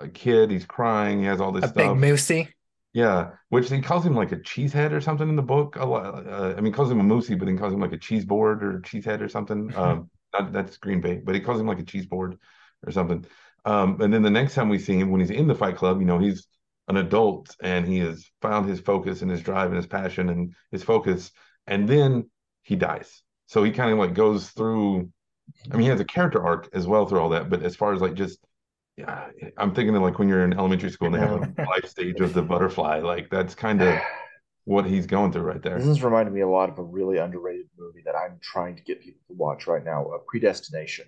a 0.00 0.08
kid. 0.08 0.50
He's 0.50 0.64
crying. 0.64 1.20
He 1.20 1.26
has 1.26 1.40
all 1.40 1.52
this 1.52 1.64
a 1.64 1.68
stuff. 1.68 1.74
big 1.74 1.96
moosey. 1.96 2.48
Yeah, 2.92 3.30
which 3.50 3.70
he 3.70 3.80
calls 3.80 4.04
him 4.04 4.14
like 4.14 4.32
a 4.32 4.36
cheesehead 4.36 4.92
or 4.92 5.00
something 5.00 5.28
in 5.28 5.36
the 5.36 5.42
book. 5.42 5.76
A 5.76 5.86
lot. 5.86 6.26
Uh, 6.26 6.54
I 6.56 6.60
mean, 6.60 6.72
calls 6.72 6.90
him 6.90 7.00
a 7.00 7.04
moosey, 7.04 7.38
but 7.38 7.46
then 7.46 7.58
calls 7.58 7.72
him 7.72 7.80
like 7.80 7.92
a 7.92 7.98
cheese 7.98 8.24
board 8.24 8.64
or 8.64 8.80
cheesehead 8.80 9.20
or 9.20 9.28
something. 9.28 9.72
Um, 9.76 10.10
not, 10.32 10.52
that's 10.52 10.76
Green 10.76 11.00
Bay, 11.00 11.16
but 11.16 11.34
he 11.34 11.40
calls 11.40 11.60
him 11.60 11.66
like 11.66 11.80
a 11.80 11.84
cheese 11.84 12.06
board 12.06 12.38
or 12.86 12.92
something. 12.92 13.24
Um, 13.64 14.00
and 14.00 14.14
then 14.14 14.22
the 14.22 14.30
next 14.30 14.54
time 14.54 14.68
we 14.68 14.78
see 14.78 14.96
him, 14.96 15.10
when 15.10 15.20
he's 15.20 15.30
in 15.30 15.48
the 15.48 15.56
Fight 15.56 15.76
Club, 15.76 16.00
you 16.00 16.06
know, 16.06 16.20
he's 16.20 16.46
an 16.86 16.96
adult 16.96 17.56
and 17.62 17.86
he 17.86 17.98
has 17.98 18.30
found 18.40 18.68
his 18.68 18.78
focus 18.80 19.22
and 19.22 19.30
his 19.30 19.40
drive 19.42 19.68
and 19.68 19.76
his 19.76 19.86
passion 19.86 20.28
and 20.28 20.54
his 20.70 20.84
focus. 20.84 21.32
And 21.66 21.88
then 21.88 22.30
he 22.62 22.76
dies. 22.76 23.22
So 23.46 23.64
he 23.64 23.72
kind 23.72 23.92
of 23.92 23.98
like 23.98 24.14
goes 24.14 24.50
through. 24.50 25.10
I 25.70 25.76
mean, 25.76 25.82
he 25.82 25.88
has 25.88 26.00
a 26.00 26.04
character 26.04 26.44
arc 26.44 26.68
as 26.72 26.86
well 26.86 27.06
through 27.06 27.20
all 27.20 27.28
that. 27.30 27.50
But 27.50 27.62
as 27.62 27.76
far 27.76 27.92
as 27.92 28.00
like 28.00 28.14
just, 28.14 28.38
yeah, 28.96 29.28
I'm 29.56 29.74
thinking 29.74 29.94
of 29.94 30.02
like 30.02 30.18
when 30.18 30.28
you're 30.28 30.44
in 30.44 30.52
elementary 30.52 30.90
school 30.90 31.06
and 31.06 31.14
they 31.14 31.20
have 31.20 31.32
a 31.32 31.62
life 31.64 31.86
stage 31.86 32.20
of 32.20 32.34
the 32.34 32.42
butterfly. 32.42 33.00
Like 33.00 33.30
that's 33.30 33.54
kind 33.54 33.82
of 33.82 33.98
what 34.64 34.84
he's 34.84 35.06
going 35.06 35.32
through 35.32 35.42
right 35.42 35.62
there. 35.62 35.78
This 35.78 35.86
is 35.86 36.02
reminding 36.02 36.34
me 36.34 36.42
a 36.42 36.48
lot 36.48 36.68
of 36.68 36.78
a 36.78 36.82
really 36.82 37.18
underrated 37.18 37.66
movie 37.78 38.02
that 38.04 38.14
I'm 38.14 38.38
trying 38.42 38.76
to 38.76 38.82
get 38.82 39.00
people 39.02 39.20
to 39.28 39.34
watch 39.34 39.66
right 39.66 39.84
now, 39.84 40.06
uh, 40.06 40.18
Predestination 40.26 41.06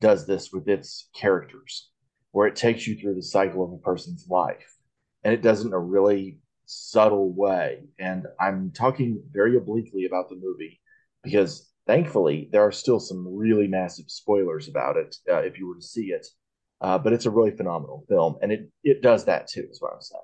does 0.00 0.26
this 0.26 0.52
with 0.52 0.68
its 0.68 1.08
characters, 1.14 1.90
where 2.32 2.46
it 2.46 2.56
takes 2.56 2.86
you 2.86 2.96
through 2.96 3.14
the 3.14 3.22
cycle 3.22 3.64
of 3.64 3.72
a 3.72 3.78
person's 3.78 4.26
life. 4.28 4.76
And 5.22 5.32
it 5.32 5.40
does 5.40 5.62
it 5.62 5.68
in 5.68 5.72
a 5.72 5.78
really 5.78 6.38
subtle 6.66 7.32
way. 7.32 7.80
And 7.98 8.26
I'm 8.40 8.70
talking 8.72 9.22
very 9.30 9.56
obliquely 9.56 10.04
about 10.04 10.28
the 10.28 10.36
movie 10.36 10.80
because 11.22 11.70
thankfully 11.86 12.48
there 12.52 12.62
are 12.62 12.72
still 12.72 13.00
some 13.00 13.26
really 13.26 13.66
massive 13.66 14.06
spoilers 14.08 14.68
about 14.68 14.96
it 14.96 15.16
uh, 15.30 15.38
if 15.38 15.58
you 15.58 15.66
were 15.66 15.76
to 15.76 15.82
see 15.82 16.06
it. 16.06 16.26
Uh, 16.80 16.98
but 16.98 17.12
it's 17.12 17.26
a 17.26 17.30
really 17.30 17.50
phenomenal 17.50 18.04
film, 18.08 18.36
and 18.42 18.52
it 18.52 18.68
it 18.82 19.00
does 19.00 19.24
that 19.24 19.46
too. 19.46 19.66
Is 19.70 19.80
what 19.80 19.92
I'm 19.94 20.02
saying. 20.02 20.22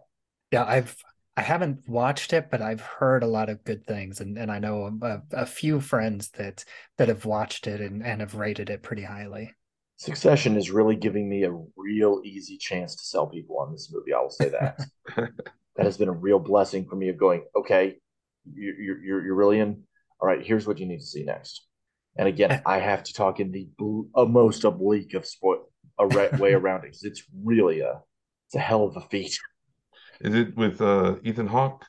Yeah, 0.53 0.65
I've 0.65 0.97
I 1.37 1.43
haven't 1.43 1.89
watched 1.89 2.33
it, 2.33 2.51
but 2.51 2.61
I've 2.61 2.81
heard 2.81 3.23
a 3.23 3.29
lot 3.29 3.49
of 3.49 3.65
good 3.65 3.87
things, 3.87 4.21
and, 4.21 4.37
and 4.37 4.51
I 4.51 4.59
know 4.59 4.99
a, 5.01 5.23
a 5.33 5.47
few 5.47 5.81
friends 5.81 6.31
that 6.33 6.65
that 6.99 7.09
have 7.09 7.25
watched 7.25 7.67
it 7.67 7.81
and, 7.81 8.05
and 8.05 8.21
have 8.21 8.35
rated 8.35 8.69
it 8.69 8.83
pretty 8.83 9.05
highly. 9.05 9.55
Succession 9.97 10.57
is 10.57 10.71
really 10.71 10.97
giving 10.97 11.29
me 11.29 11.45
a 11.45 11.59
real 11.77 12.21
easy 12.25 12.57
chance 12.59 12.97
to 12.97 13.05
sell 13.05 13.27
people 13.27 13.59
on 13.59 13.73
this 13.73 13.91
movie. 13.93 14.13
I 14.13 14.21
will 14.21 14.31
say 14.31 14.49
that. 14.49 14.81
that 15.17 15.87
has 15.87 15.97
been 15.97 16.09
a 16.09 16.13
real 16.13 16.39
blessing 16.39 16.87
for 16.87 16.97
me 16.97 17.09
of 17.09 17.19
going, 17.19 17.45
okay, 17.55 17.99
you're, 18.53 18.99
you're, 18.99 19.25
you're 19.25 19.35
really 19.35 19.61
in. 19.61 19.83
All 20.21 20.29
right, 20.29 20.45
here's 20.45 20.67
what 20.67 20.79
you 20.79 20.87
need 20.87 21.01
to 21.01 21.07
see 21.07 21.25
next. 21.25 21.67
And 22.17 22.29
again, 22.29 22.61
I 22.67 22.79
have 22.79 23.03
to 23.05 23.13
talk 23.15 23.41
in 23.41 23.53
the 23.53 23.69
uh, 24.15 24.25
most 24.25 24.65
oblique 24.65 25.15
of 25.15 25.27
sport 25.27 25.61
a 25.99 26.07
way 26.39 26.53
around 26.53 26.81
it 26.81 26.89
because 26.89 27.05
it's 27.05 27.23
really 27.45 27.81
a 27.81 28.01
it's 28.47 28.55
a 28.57 28.61
hell 28.61 28.85
of 28.85 28.97
a 28.97 29.01
feat. 29.03 29.39
Is 30.21 30.35
it 30.35 30.57
with 30.57 30.81
uh, 30.81 31.17
Ethan 31.23 31.47
Hawke? 31.47 31.87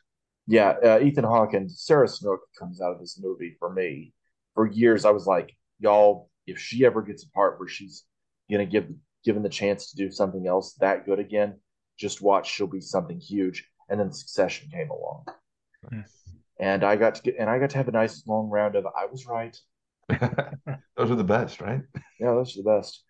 Yeah, 0.48 0.76
uh, 0.84 1.00
Ethan 1.00 1.24
Hawke 1.24 1.54
and 1.54 1.72
Sarah 1.72 2.08
Snook 2.08 2.42
comes 2.58 2.82
out 2.82 2.94
of 2.94 3.00
this 3.00 3.20
movie 3.22 3.56
for 3.60 3.74
me. 3.74 4.14
For 4.54 4.68
years, 4.68 5.06
I 5.06 5.12
was 5.12 5.26
like, 5.26 5.56
y'all, 5.80 6.30
if 6.46 6.60
she 6.60 6.86
ever 6.86 7.02
gets 7.02 7.24
a 7.24 7.30
part 7.32 7.60
where 7.60 7.68
she's 7.68 8.04
gonna 8.50 8.66
give 8.66 8.88
given 9.24 9.44
the 9.44 9.50
chance 9.50 9.92
to 9.92 9.98
do 9.98 10.12
something 10.12 10.48
else 10.48 10.74
that 10.76 11.06
good 11.06 11.20
again, 11.20 11.60
just 11.98 12.22
watch. 12.22 12.52
She'll 12.52 12.68
be 12.68 12.82
something 12.82 13.20
huge. 13.20 13.68
And 13.90 14.00
then 14.00 14.12
Succession 14.12 14.70
came 14.72 14.90
along, 14.90 15.26
and 16.62 16.84
I 16.84 16.96
got 16.96 17.16
to 17.16 17.22
get 17.22 17.36
and 17.38 17.50
I 17.50 17.60
got 17.60 17.72
to 17.72 17.78
have 17.78 17.90
a 17.90 17.92
nice 17.92 18.26
long 18.26 18.50
round 18.50 18.76
of 18.76 18.86
I 18.86 19.06
was 19.08 19.26
right. 19.26 19.58
those 20.10 21.12
are 21.12 21.16
the 21.16 21.24
best, 21.24 21.60
right? 21.60 21.82
Yeah, 22.20 22.32
those 22.32 22.56
are 22.56 22.64
the 22.64 22.70
best. 22.70 23.04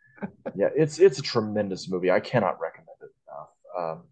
yeah, 0.56 0.70
it's 0.76 1.00
it's 1.00 1.20
a 1.20 1.24
tremendous 1.24 1.90
movie. 1.90 2.10
I 2.10 2.20
cannot 2.20 2.60
recommend 2.60 2.98
it 3.02 3.12
enough. 3.28 3.50
Um, 3.78 4.04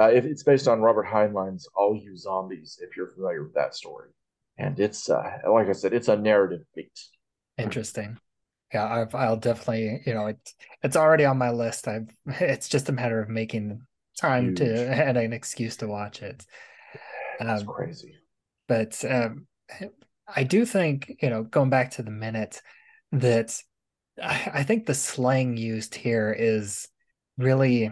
uh, 0.00 0.10
if 0.12 0.24
it's 0.24 0.42
based 0.42 0.66
on 0.66 0.80
Robert 0.80 1.06
Heinlein's 1.06 1.68
All 1.76 1.94
You 1.96 2.16
Zombies, 2.16 2.80
if 2.82 2.96
you're 2.96 3.08
familiar 3.08 3.44
with 3.44 3.54
that 3.54 3.74
story, 3.74 4.10
and 4.56 4.80
it's 4.80 5.08
uh, 5.08 5.38
like 5.48 5.68
I 5.68 5.72
said, 5.72 5.92
it's 5.92 6.08
a 6.08 6.16
narrative 6.16 6.62
beat. 6.74 6.98
Interesting 7.58 8.18
yeah 8.72 8.86
I've, 8.86 9.14
i'll 9.14 9.36
definitely 9.36 10.02
you 10.04 10.14
know 10.14 10.26
it's 10.26 10.54
it's 10.82 10.96
already 10.96 11.24
on 11.24 11.38
my 11.38 11.50
list 11.50 11.88
i've 11.88 12.08
it's 12.26 12.68
just 12.68 12.88
a 12.88 12.92
matter 12.92 13.20
of 13.20 13.28
making 13.28 13.82
time 14.18 14.48
Huge. 14.48 14.58
to 14.58 14.88
and 15.06 15.16
an 15.16 15.32
excuse 15.32 15.76
to 15.78 15.86
watch 15.86 16.22
it 16.22 16.44
that's 17.38 17.62
um, 17.62 17.66
crazy 17.66 18.17
but 18.68 19.02
um, 19.08 19.46
i 20.34 20.44
do 20.44 20.64
think 20.64 21.16
you 21.20 21.30
know 21.30 21.42
going 21.42 21.70
back 21.70 21.92
to 21.92 22.02
the 22.02 22.10
minute 22.10 22.62
that 23.12 23.58
I, 24.22 24.50
I 24.54 24.62
think 24.62 24.86
the 24.86 24.94
slang 24.94 25.56
used 25.56 25.94
here 25.94 26.34
is 26.38 26.88
really 27.36 27.90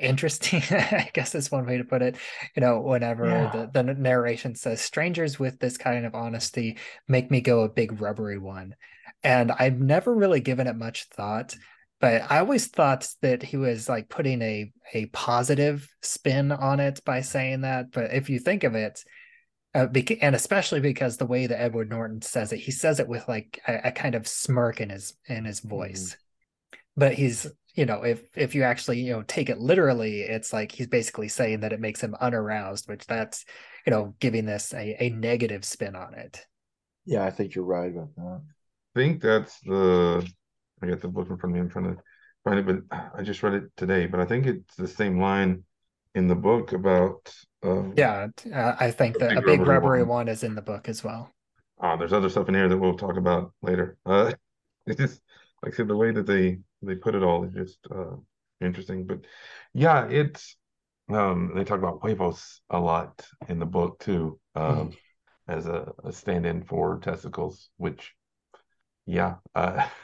interesting 0.00 0.62
i 0.70 1.10
guess 1.12 1.34
is 1.34 1.50
one 1.50 1.66
way 1.66 1.78
to 1.78 1.84
put 1.84 2.02
it 2.02 2.16
you 2.56 2.60
know 2.60 2.80
whenever 2.80 3.26
yeah. 3.26 3.66
the, 3.72 3.82
the 3.82 3.94
narration 3.94 4.54
says 4.54 4.80
strangers 4.80 5.38
with 5.38 5.58
this 5.58 5.76
kind 5.76 6.06
of 6.06 6.14
honesty 6.14 6.78
make 7.08 7.30
me 7.30 7.40
go 7.40 7.60
a 7.60 7.68
big 7.68 8.00
rubbery 8.00 8.38
one 8.38 8.74
and 9.22 9.52
I've 9.52 9.80
never 9.80 10.14
really 10.14 10.40
given 10.40 10.66
it 10.66 10.76
much 10.76 11.08
thought, 11.08 11.56
but 12.00 12.30
I 12.30 12.38
always 12.38 12.66
thought 12.66 13.08
that 13.22 13.42
he 13.42 13.56
was 13.56 13.88
like 13.88 14.08
putting 14.08 14.42
a 14.42 14.72
a 14.94 15.06
positive 15.06 15.88
spin 16.02 16.52
on 16.52 16.78
it 16.80 17.00
by 17.04 17.22
saying 17.22 17.62
that. 17.62 17.90
But 17.92 18.14
if 18.14 18.30
you 18.30 18.38
think 18.38 18.64
of 18.64 18.74
it, 18.74 19.02
uh, 19.76 19.86
beca- 19.86 20.18
and 20.22 20.34
especially 20.34 20.80
because 20.80 21.18
the 21.18 21.26
way 21.26 21.46
that 21.46 21.60
Edward 21.60 21.90
Norton 21.90 22.22
says 22.22 22.50
it, 22.50 22.56
he 22.56 22.70
says 22.70 22.98
it 22.98 23.06
with 23.06 23.28
like 23.28 23.60
a, 23.68 23.88
a 23.88 23.92
kind 23.92 24.14
of 24.14 24.26
smirk 24.26 24.80
in 24.80 24.88
his 24.88 25.14
in 25.26 25.44
his 25.44 25.60
voice. 25.60 26.16
Mm-hmm. 26.16 26.80
But 26.96 27.12
he's 27.12 27.46
you 27.74 27.84
know 27.84 28.02
if 28.02 28.22
if 28.34 28.54
you 28.54 28.62
actually 28.62 29.00
you 29.00 29.12
know 29.12 29.22
take 29.22 29.50
it 29.50 29.58
literally, 29.58 30.22
it's 30.22 30.50
like 30.50 30.72
he's 30.72 30.86
basically 30.86 31.28
saying 31.28 31.60
that 31.60 31.74
it 31.74 31.80
makes 31.80 32.00
him 32.00 32.16
unaroused, 32.18 32.88
which 32.88 33.06
that's 33.06 33.44
you 33.86 33.90
know 33.90 34.14
giving 34.18 34.46
this 34.46 34.72
a, 34.72 34.96
a 34.98 35.10
negative 35.10 35.62
spin 35.62 35.94
on 35.94 36.14
it. 36.14 36.40
Yeah, 37.04 37.24
I 37.24 37.30
think 37.30 37.54
you're 37.54 37.64
right 37.64 37.92
about 37.92 38.16
that 38.16 38.40
I 38.96 38.98
think 38.98 39.20
that's 39.20 39.60
the 39.60 40.26
I 40.82 40.86
got 40.86 41.02
the 41.02 41.08
book 41.08 41.28
in 41.28 41.36
front 41.36 41.54
of 41.54 41.54
me. 41.54 41.60
I'm 41.60 41.68
trying 41.68 41.96
to 41.96 42.02
find 42.44 42.58
it, 42.58 42.66
but 42.66 43.10
I 43.14 43.22
just 43.22 43.42
read 43.42 43.52
it 43.52 43.64
today. 43.76 44.06
But 44.06 44.20
I 44.20 44.24
think 44.24 44.46
it's 44.46 44.74
the 44.74 44.88
same 44.88 45.20
line 45.20 45.64
in 46.14 46.28
the 46.28 46.34
book 46.34 46.72
about. 46.72 47.30
Um, 47.66 47.94
yeah, 47.96 48.28
uh, 48.54 48.76
I 48.78 48.90
think 48.90 49.18
that 49.18 49.36
a 49.36 49.42
big 49.42 49.60
rubbery, 49.60 50.00
one. 50.00 50.08
one. 50.08 50.28
is 50.28 50.42
in 50.44 50.54
the 50.54 50.62
book 50.62 50.88
as 50.88 51.02
well. 51.02 51.30
Uh, 51.80 51.96
there's 51.96 52.12
other 52.12 52.30
stuff 52.30 52.48
in 52.48 52.54
here 52.54 52.68
that 52.68 52.78
we'll 52.78 52.96
talk 52.96 53.16
about 53.16 53.52
later. 53.62 53.96
Uh, 54.06 54.32
it's 54.86 55.00
just 55.00 55.20
like 55.62 55.74
I 55.74 55.76
said, 55.76 55.88
the 55.88 55.96
way 55.96 56.12
that 56.12 56.26
they 56.26 56.58
they 56.82 56.94
put 56.94 57.14
it 57.14 57.22
all 57.22 57.44
is 57.44 57.52
just 57.52 57.78
uh, 57.90 58.16
interesting. 58.60 59.06
But 59.06 59.20
yeah, 59.74 60.06
it's 60.06 60.56
um, 61.10 61.52
they 61.54 61.64
talk 61.64 61.78
about 61.78 62.00
huevos 62.02 62.60
a 62.70 62.78
lot 62.78 63.26
in 63.48 63.58
the 63.58 63.66
book 63.66 63.98
too, 63.98 64.38
um, 64.54 64.90
mm. 64.90 64.96
as 65.48 65.66
a, 65.66 65.92
a 66.04 66.12
stand-in 66.12 66.62
for 66.62 66.98
testicles, 66.98 67.68
which 67.76 68.14
yeah. 69.06 69.36
Uh, 69.54 69.86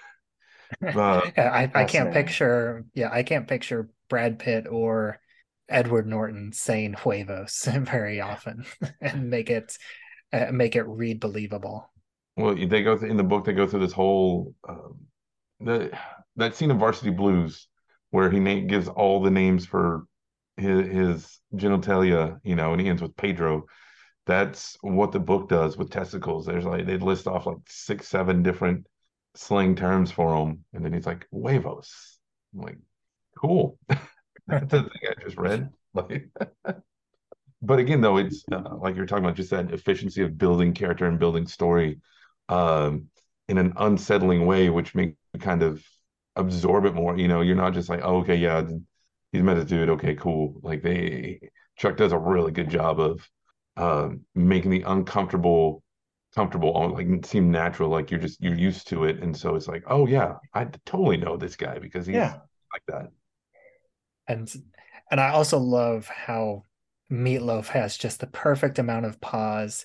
uh, 0.82 1.20
I, 1.36 1.70
I 1.74 1.84
can't 1.84 2.14
picture. 2.14 2.84
Yeah, 2.94 3.10
I 3.12 3.22
can't 3.22 3.46
picture 3.46 3.90
Brad 4.08 4.38
Pitt 4.38 4.66
or 4.66 5.18
Edward 5.72 6.06
Norton 6.06 6.52
saying 6.52 6.94
huevos 6.94 7.68
very 7.80 8.20
often 8.20 8.64
and 9.00 9.30
make 9.30 9.50
it 9.50 9.76
uh, 10.32 10.46
make 10.52 10.76
it 10.76 10.84
read 10.84 11.20
believable. 11.20 11.90
Well, 12.36 12.54
they 12.54 12.82
go 12.82 12.94
in 12.96 13.16
the 13.16 13.24
book. 13.24 13.44
They 13.44 13.52
go 13.52 13.66
through 13.66 13.80
this 13.80 13.92
whole 13.92 14.54
um, 14.68 14.98
that 16.36 16.56
scene 16.56 16.70
of 16.70 16.78
Varsity 16.78 17.10
Blues 17.10 17.68
where 18.10 18.30
he 18.30 18.40
na- 18.40 18.66
gives 18.66 18.88
all 18.88 19.22
the 19.22 19.30
names 19.30 19.66
for 19.66 20.04
his, 20.56 20.86
his 20.86 21.40
genitalia, 21.54 22.38
you 22.42 22.56
know, 22.56 22.72
and 22.72 22.80
he 22.80 22.88
ends 22.88 23.02
with 23.02 23.16
Pedro 23.16 23.66
that's 24.26 24.76
what 24.82 25.12
the 25.12 25.20
book 25.20 25.48
does 25.48 25.76
with 25.76 25.90
testicles. 25.90 26.46
There's 26.46 26.64
like 26.64 26.86
they 26.86 26.96
list 26.96 27.26
off 27.26 27.46
like 27.46 27.58
six, 27.68 28.08
seven 28.08 28.42
different 28.42 28.86
slang 29.34 29.74
terms 29.74 30.12
for 30.12 30.38
them, 30.38 30.64
and 30.72 30.84
then 30.84 30.92
he's 30.92 31.06
like 31.06 31.26
huevos. 31.30 32.18
I'm 32.54 32.60
like, 32.60 32.78
cool. 33.38 33.78
That's 34.46 34.66
the 34.70 34.82
thing 34.82 35.10
I 35.10 35.22
just 35.22 35.36
read. 35.36 35.70
Like, 35.94 36.28
but 37.62 37.78
again, 37.78 38.00
though, 38.00 38.16
it's 38.18 38.44
uh, 38.50 38.76
like 38.76 38.96
you're 38.96 39.06
talking 39.06 39.24
about 39.24 39.36
just 39.36 39.50
that 39.50 39.72
efficiency 39.72 40.22
of 40.22 40.38
building 40.38 40.74
character 40.74 41.06
and 41.06 41.18
building 41.18 41.46
story 41.46 42.00
um, 42.48 43.08
in 43.48 43.58
an 43.58 43.72
unsettling 43.76 44.46
way, 44.46 44.70
which 44.70 44.94
makes 44.94 45.16
you 45.32 45.40
kind 45.40 45.62
of 45.62 45.84
absorb 46.36 46.84
it 46.84 46.94
more. 46.94 47.16
You 47.16 47.28
know, 47.28 47.40
you're 47.40 47.56
not 47.56 47.74
just 47.74 47.88
like, 47.88 48.00
oh, 48.02 48.18
okay, 48.18 48.36
yeah, 48.36 48.66
he's 49.32 49.42
met 49.42 49.58
a 49.58 49.64
dude. 49.64 49.90
Okay, 49.90 50.14
cool. 50.14 50.60
Like 50.62 50.82
they 50.82 51.50
Chuck 51.76 51.96
does 51.96 52.12
a 52.12 52.18
really 52.18 52.52
good 52.52 52.70
job 52.70 53.00
of 53.00 53.28
um, 53.76 54.20
making 54.34 54.70
the 54.70 54.82
uncomfortable 54.82 55.82
comfortable 56.34 56.92
like 56.94 57.26
seem 57.26 57.50
natural 57.50 57.90
like 57.90 58.10
you're 58.10 58.20
just 58.20 58.40
you're 58.40 58.54
used 58.54 58.88
to 58.88 59.04
it 59.04 59.22
and 59.22 59.36
so 59.36 59.54
it's 59.54 59.68
like 59.68 59.82
oh 59.86 60.06
yeah 60.06 60.36
i 60.54 60.66
totally 60.86 61.18
know 61.18 61.36
this 61.36 61.56
guy 61.56 61.78
because 61.78 62.06
he's 62.06 62.16
yeah. 62.16 62.38
like 62.72 62.82
that 62.88 63.10
and 64.32 64.54
and 65.10 65.20
i 65.20 65.30
also 65.30 65.58
love 65.58 66.06
how 66.06 66.62
Meat 67.10 67.40
Loaf 67.42 67.68
has 67.68 67.98
just 67.98 68.20
the 68.20 68.26
perfect 68.26 68.78
amount 68.78 69.04
of 69.04 69.20
pause 69.20 69.84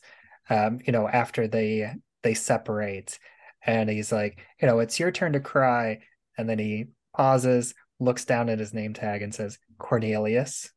um 0.49 0.79
you 0.85 0.93
know 0.93 1.07
after 1.07 1.47
they 1.47 1.91
they 2.23 2.33
separate 2.33 3.19
and 3.65 3.89
he's 3.89 4.11
like 4.11 4.39
you 4.61 4.67
know 4.67 4.79
it's 4.79 4.99
your 4.99 5.11
turn 5.11 5.33
to 5.33 5.39
cry 5.39 5.99
and 6.37 6.47
then 6.47 6.57
he 6.57 6.85
pauses 7.15 7.73
looks 7.99 8.23
down 8.23 8.47
at 8.47 8.59
his 8.59 8.73
name 8.73 8.93
tag 8.93 9.21
and 9.21 9.35
says 9.35 9.59
cornelius 9.77 10.71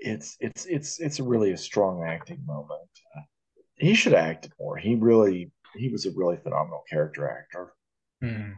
it's 0.00 0.36
it's 0.40 0.66
it's 0.66 0.98
it's 0.98 1.20
really 1.20 1.52
a 1.52 1.56
strong 1.56 2.02
acting 2.04 2.42
moment 2.44 2.80
he 3.76 3.94
should 3.94 4.12
have 4.12 4.24
acted 4.24 4.52
more. 4.58 4.76
He 4.76 4.94
really 4.94 5.50
he 5.76 5.88
was 5.90 6.06
a 6.06 6.12
really 6.12 6.36
phenomenal 6.36 6.84
character 6.88 7.28
actor. 7.28 7.72
Mm. 8.22 8.54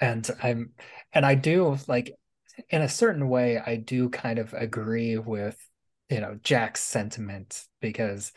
And 0.00 0.30
I'm 0.42 0.72
and 1.12 1.26
I 1.26 1.34
do 1.34 1.76
like 1.88 2.14
in 2.68 2.82
a 2.82 2.88
certain 2.88 3.28
way 3.28 3.58
I 3.58 3.76
do 3.76 4.08
kind 4.08 4.38
of 4.38 4.52
agree 4.54 5.18
with 5.18 5.56
you 6.08 6.20
know 6.20 6.38
Jack's 6.42 6.82
sentiment 6.82 7.64
because 7.80 8.32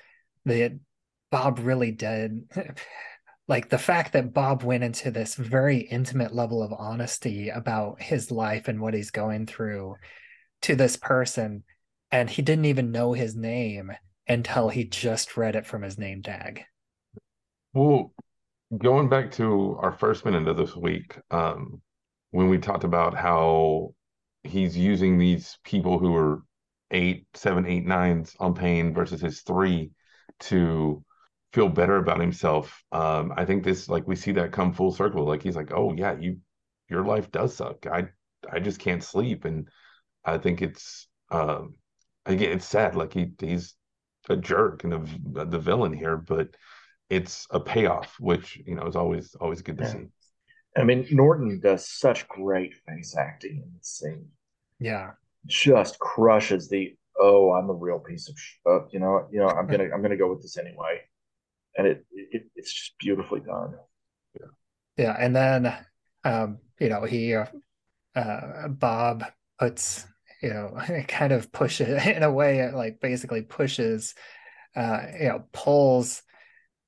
the 0.46 0.80
Bob 1.32 1.60
really 1.60 1.92
did 1.92 2.44
like 3.48 3.70
the 3.70 3.78
fact 3.78 4.14
that 4.14 4.34
Bob 4.34 4.64
went 4.64 4.84
into 4.84 5.12
this 5.12 5.36
very 5.36 5.80
intimate 5.80 6.34
level 6.34 6.62
of 6.62 6.74
honesty 6.74 7.50
about 7.50 8.02
his 8.02 8.32
life 8.32 8.68
and 8.68 8.80
what 8.80 8.94
he's 8.94 9.12
going 9.12 9.46
through 9.46 9.96
to 10.62 10.76
this 10.76 10.96
person 10.96 11.64
and 12.12 12.30
he 12.30 12.42
didn't 12.42 12.66
even 12.66 12.92
know 12.92 13.14
his 13.14 13.36
name 13.36 13.92
until 14.28 14.70
he 14.70 14.84
just 14.86 15.36
read 15.36 15.56
it 15.56 15.66
from 15.66 15.82
his 15.82 15.98
name 15.98 16.22
tag. 16.22 16.64
Well, 17.74 18.14
going 18.78 19.10
back 19.10 19.32
to 19.34 19.78
our 19.82 19.92
first 19.92 20.24
minute 20.24 20.48
of 20.48 20.58
this 20.58 20.76
week, 20.76 21.18
um, 21.32 21.82
when 22.32 22.50
we 22.50 22.58
talked 22.60 22.84
about 22.84 23.16
how 23.16 23.94
he's 24.44 24.78
using 24.78 25.18
these 25.18 25.58
people 25.64 26.00
who 26.00 26.16
are 26.16 26.44
eight, 26.92 27.26
seven, 27.34 27.66
eight, 27.66 27.86
nines 27.86 28.36
on 28.40 28.54
pain 28.54 28.94
versus 28.94 29.22
his 29.22 29.42
three 29.42 29.92
to 30.40 31.04
feel 31.54 31.70
better 31.70 31.98
about 31.98 32.20
himself. 32.20 32.84
Um, 32.92 33.34
I 33.36 33.46
think 33.46 33.64
this 33.64 33.90
like 33.90 34.08
we 34.08 34.16
see 34.16 34.32
that 34.34 34.52
come 34.52 34.74
full 34.74 34.92
circle. 34.92 35.26
Like 35.26 35.44
he's 35.44 35.56
like, 35.56 35.72
oh 35.74 35.94
yeah, 35.94 36.18
you 36.20 36.38
your 36.90 37.04
life 37.04 37.32
does 37.32 37.56
suck. 37.56 37.86
I 37.88 38.10
I 38.52 38.60
just 38.60 38.80
can't 38.80 39.04
sleep, 39.04 39.46
and 39.46 39.68
I 40.26 40.38
think 40.38 40.62
it's 40.62 41.08
um, 41.32 41.76
again 42.26 42.52
it's 42.52 42.66
sad. 42.66 42.96
Like 42.96 43.14
he 43.14 43.32
he's 43.40 43.76
a 44.30 44.38
jerk 44.38 44.84
and 44.84 44.94
a, 44.94 45.46
the 45.46 45.60
villain 45.60 45.94
here, 45.94 46.18
but 46.18 46.50
it's 47.10 47.48
a 47.52 47.60
payoff, 47.60 48.16
which 48.20 48.62
you 48.66 48.76
know 48.76 48.88
is 48.88 48.96
always 48.96 49.36
always 49.36 49.62
good 49.62 49.78
to 49.78 49.84
yeah. 49.84 49.92
see. 49.92 50.06
I 50.78 50.84
mean, 50.84 51.08
Norton 51.12 51.60
does 51.60 51.88
such 51.88 52.28
great 52.28 52.74
face 52.88 53.16
acting 53.18 53.58
in 53.58 53.74
this 53.78 53.88
scene. 53.88 54.30
Yeah, 54.80 55.12
just 55.46 56.00
crushes 56.00 56.70
the 56.70 56.96
oh, 57.20 57.52
I'm 57.52 57.70
a 57.70 57.74
real 57.74 58.00
piece 58.00 58.30
of 58.30 58.38
sh- 58.38 58.58
uh, 58.66 58.88
you 58.90 59.00
know, 59.00 59.28
you 59.32 59.40
know, 59.40 59.48
I'm 59.50 59.68
gonna 59.68 59.90
I'm 59.94 60.02
gonna 60.02 60.18
go 60.18 60.30
with 60.30 60.42
this 60.42 60.58
anyway, 60.58 61.02
and 61.78 61.88
it, 61.88 62.06
it 62.12 62.44
it's 62.56 62.74
just 62.74 62.98
beautifully 63.00 63.42
done. 63.42 63.76
Yeah, 64.40 64.48
yeah, 64.98 65.16
and 65.20 65.36
then 65.36 65.76
um, 66.24 66.60
you 66.80 66.90
know 66.90 67.04
he 67.04 67.36
uh, 67.36 67.46
uh, 68.16 68.68
Bob 68.70 69.26
puts 69.60 70.08
you 70.42 70.50
know 70.50 70.78
kind 71.08 71.34
of 71.34 71.52
pushes 71.52 72.06
in 72.08 72.24
a 72.24 72.32
way 72.32 72.72
like 72.72 73.00
basically 73.02 73.42
pushes 73.44 74.16
uh, 74.76 75.02
you 75.20 75.30
know 75.30 75.46
pulls 75.54 76.24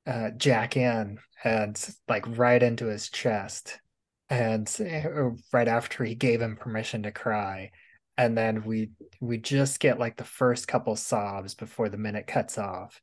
uh, 0.08 0.32
Jack 0.32 0.78
in 0.78 1.18
and 1.44 1.90
like 2.08 2.38
right 2.38 2.62
into 2.62 2.88
his 2.88 3.10
chest, 3.10 3.80
and 4.30 4.70
uh, 4.80 5.30
right 5.52 5.68
after 5.68 6.04
he 6.04 6.16
gave 6.16 6.42
him 6.42 6.56
permission 6.56 7.04
to 7.04 7.12
cry, 7.12 7.72
and 8.18 8.38
then 8.38 8.64
we 8.64 8.92
we 9.20 9.38
just 9.38 9.80
get 9.80 10.00
like 10.00 10.18
the 10.18 10.24
first 10.24 10.68
couple 10.68 10.96
sobs 10.96 11.56
before 11.56 11.90
the 11.90 11.98
minute 11.98 12.28
cuts 12.28 12.58
off, 12.58 13.00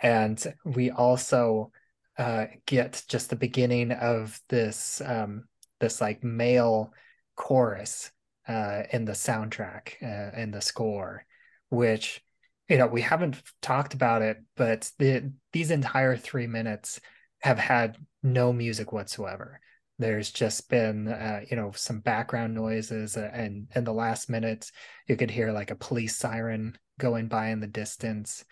and 0.00 0.44
we 0.64 0.90
also 0.90 1.70
uh, 2.18 2.46
get 2.66 3.02
just 3.08 3.30
the 3.30 3.36
beginning 3.36 3.92
of 3.92 4.40
this 4.48 5.00
um, 5.04 5.44
this 5.80 6.00
like 6.00 6.22
male 6.22 6.92
chorus 7.34 8.10
uh, 8.48 8.82
in 8.92 9.04
the 9.04 9.12
soundtrack 9.12 10.02
uh, 10.02 10.38
in 10.38 10.50
the 10.50 10.60
score, 10.60 11.24
which 11.70 12.22
you 12.68 12.78
know 12.78 12.86
we 12.86 13.00
haven't 13.00 13.42
talked 13.60 13.94
about 13.94 14.22
it 14.22 14.38
but 14.56 14.90
the 14.98 15.32
these 15.52 15.70
entire 15.70 16.16
three 16.16 16.46
minutes 16.46 17.00
have 17.42 17.58
had 17.58 17.98
no 18.22 18.52
music 18.52 18.92
whatsoever. 18.92 19.60
There's 19.98 20.30
just 20.30 20.68
been 20.68 21.08
uh, 21.08 21.42
you 21.48 21.56
know 21.56 21.72
some 21.74 22.00
background 22.00 22.54
noises 22.54 23.16
uh, 23.16 23.30
and 23.32 23.68
in 23.74 23.84
the 23.84 23.92
last 23.92 24.30
minutes 24.30 24.72
you 25.06 25.16
could 25.16 25.30
hear 25.30 25.52
like 25.52 25.70
a 25.70 25.76
police 25.76 26.16
siren 26.16 26.76
going 26.98 27.28
by 27.28 27.48
in 27.48 27.60
the 27.60 27.66
distance. 27.66 28.44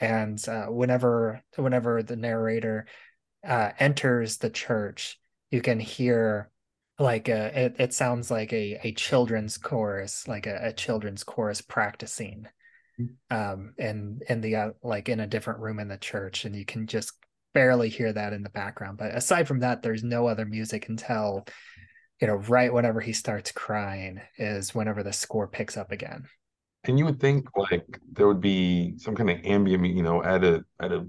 And 0.00 0.42
uh, 0.48 0.66
whenever 0.66 1.42
whenever 1.56 2.02
the 2.02 2.16
narrator 2.16 2.86
uh, 3.46 3.70
enters 3.78 4.38
the 4.38 4.50
church 4.50 5.18
you 5.50 5.60
can 5.62 5.78
hear 5.78 6.50
like 6.98 7.28
a, 7.28 7.46
uh, 7.46 7.60
it, 7.60 7.76
it 7.78 7.94
sounds 7.94 8.30
like 8.30 8.52
a, 8.52 8.80
a 8.82 8.92
children's 8.92 9.58
chorus 9.58 10.26
like 10.26 10.46
a, 10.46 10.58
a 10.68 10.72
children's 10.72 11.22
chorus 11.22 11.60
practicing 11.60 12.46
um 13.30 13.74
and 13.78 14.22
in 14.28 14.40
the 14.40 14.56
uh, 14.56 14.70
like 14.82 15.08
in 15.08 15.20
a 15.20 15.26
different 15.26 15.60
room 15.60 15.78
in 15.78 15.88
the 15.88 15.98
church 15.98 16.44
and 16.44 16.56
you 16.56 16.64
can 16.64 16.86
just 16.86 17.12
barely 17.56 17.88
hear 17.88 18.12
that 18.12 18.34
in 18.34 18.42
the 18.42 18.50
background. 18.50 18.98
But 18.98 19.14
aside 19.14 19.48
from 19.48 19.60
that 19.60 19.82
there's 19.82 20.04
no 20.04 20.26
other 20.26 20.44
music 20.44 20.90
until 20.90 21.46
you 22.20 22.26
know 22.26 22.34
right 22.34 22.70
whenever 22.72 23.00
he 23.00 23.14
starts 23.14 23.50
crying 23.50 24.20
is 24.36 24.74
whenever 24.74 25.02
the 25.02 25.12
score 25.12 25.48
picks 25.48 25.76
up 25.76 25.90
again. 25.90 26.24
And 26.84 26.98
you 26.98 27.06
would 27.06 27.18
think 27.18 27.48
like 27.56 27.98
there 28.12 28.26
would 28.26 28.42
be 28.42 28.98
some 28.98 29.16
kind 29.16 29.30
of 29.30 29.38
ambient 29.44 29.86
you 29.86 30.02
know 30.02 30.22
at 30.22 30.44
a 30.44 30.64
at 30.80 30.92
a 30.92 31.06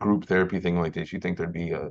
group 0.00 0.24
therapy 0.24 0.60
thing 0.60 0.80
like 0.80 0.94
this 0.94 1.12
you'd 1.12 1.22
think 1.22 1.36
there'd 1.36 1.52
be 1.52 1.72
a, 1.72 1.88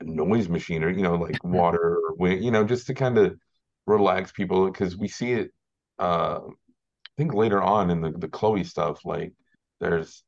a 0.00 0.04
noise 0.04 0.48
machine 0.48 0.82
or 0.82 0.88
you 0.88 1.02
know 1.02 1.16
like 1.16 1.38
water 1.44 1.98
or 1.98 2.14
wind 2.14 2.42
you 2.42 2.50
know 2.50 2.64
just 2.64 2.86
to 2.86 2.94
kind 2.94 3.18
of 3.18 3.36
relax 3.86 4.32
people 4.32 4.70
because 4.70 4.96
we 4.96 5.08
see 5.08 5.32
it 5.32 5.50
uh 5.98 6.40
think 7.18 7.34
later 7.34 7.60
on 7.60 7.90
in 7.90 8.00
the 8.00 8.12
the 8.12 8.28
Chloe 8.28 8.64
stuff, 8.64 9.04
like 9.04 9.32
there's 9.80 10.24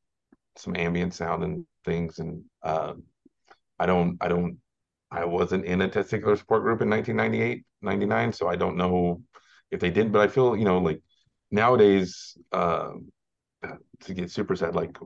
some 0.57 0.75
ambient 0.75 1.13
sound 1.15 1.43
and 1.43 1.65
things, 1.85 2.19
and 2.19 2.43
uh, 2.61 2.93
I 3.79 3.85
don't, 3.87 4.17
I 4.21 4.27
don't, 4.27 4.57
I 5.09 5.25
wasn't 5.25 5.65
in 5.65 5.81
a 5.81 5.89
testicular 5.89 6.37
support 6.37 6.61
group 6.61 6.81
in 6.81 6.89
1998, 6.89 7.63
99, 7.81 8.33
so 8.33 8.47
I 8.47 8.55
don't 8.55 8.77
know 8.77 9.23
if 9.71 9.79
they 9.79 9.89
did, 9.89 10.11
but 10.11 10.21
I 10.21 10.27
feel, 10.27 10.55
you 10.55 10.65
know, 10.65 10.77
like 10.77 11.01
nowadays, 11.49 12.37
uh, 12.51 12.91
to 14.01 14.13
get 14.13 14.31
super 14.31 14.55
sad, 14.55 14.75
like 14.75 14.97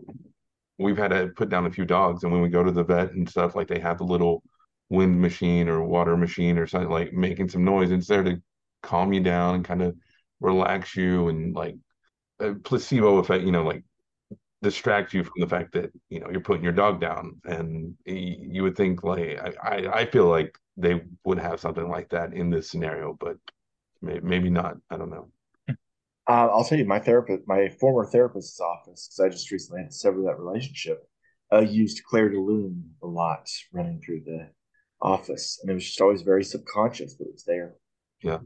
we've 0.80 0.98
had 0.98 1.12
to 1.12 1.28
put 1.36 1.50
down 1.50 1.68
a 1.68 1.72
few 1.72 1.86
dogs, 1.86 2.24
and 2.24 2.32
when 2.32 2.42
we 2.42 2.50
go 2.50 2.64
to 2.64 2.72
the 2.72 2.84
vet 2.84 3.12
and 3.12 3.30
stuff, 3.30 3.56
like 3.56 3.68
they 3.68 3.80
have 3.80 4.00
the 4.00 4.04
little 4.04 4.44
wind 4.90 5.20
machine 5.20 5.68
or 5.68 5.84
water 5.84 6.18
machine 6.18 6.58
or 6.58 6.68
something 6.68 6.90
like 6.90 7.14
making 7.14 7.50
some 7.50 7.64
noise. 7.64 7.92
It's 7.92 8.08
there 8.08 8.24
to 8.24 8.42
calm 8.82 9.14
you 9.14 9.22
down 9.22 9.56
and 9.56 9.66
kind 9.66 9.82
of 9.82 9.96
relax 10.40 10.96
you 10.96 11.30
and 11.30 11.56
like 11.56 11.76
a 12.40 12.54
placebo 12.54 13.18
effect, 13.18 13.44
you 13.44 13.52
know, 13.52 13.64
like 13.64 13.84
distract 14.62 15.14
you 15.14 15.24
from 15.24 15.40
the 15.40 15.48
fact 15.48 15.74
that 15.74 15.92
you 16.10 16.20
know 16.20 16.30
you're 16.30 16.42
putting 16.42 16.64
your 16.64 16.74
dog 16.74 17.00
down. 17.00 17.40
And 17.46 17.96
you 18.06 18.64
would 18.64 18.76
think 18.76 19.04
like 19.04 19.40
I, 19.62 19.88
I 19.94 20.06
feel 20.06 20.28
like 20.28 20.58
they 20.78 21.02
would 21.24 21.40
have 21.40 21.60
something 21.60 21.88
like 21.88 22.10
that 22.10 22.34
in 22.34 22.50
this 22.50 22.70
scenario 22.70 23.16
but 23.20 23.38
maybe, 24.02 24.22
maybe 24.22 24.50
not. 24.50 24.76
I 24.90 24.98
don't 24.98 25.10
know. 25.10 25.30
Uh, 26.28 26.48
i'll 26.48 26.64
tell 26.64 26.80
you 26.80 26.86
my 26.86 26.98
therapist 26.98 27.44
my 27.46 27.70
former 27.80 28.04
therapist's 28.04 28.60
office 28.60 29.08
because 29.08 29.20
i 29.20 29.30
just 29.30 29.52
recently 29.52 29.84
had 29.84 29.92
to 29.92 29.96
sever 29.96 30.24
that 30.24 30.40
relationship 30.40 31.08
uh, 31.54 31.60
used 31.60 32.04
clair 32.04 32.30
de 32.30 32.40
lune 32.40 32.84
a 33.04 33.08
lot 33.08 33.48
running 33.72 34.02
through 34.04 34.22
the 34.26 34.50
office. 35.02 35.60
And 35.62 35.70
it 35.70 35.76
was 35.76 35.86
just 35.86 36.02
always 36.02 36.24
very 36.24 36.44
subconscious 36.44 37.16
that 37.16 37.26
it 37.26 37.34
was 37.34 37.44
there. 37.44 37.76
Yeah 38.22 38.40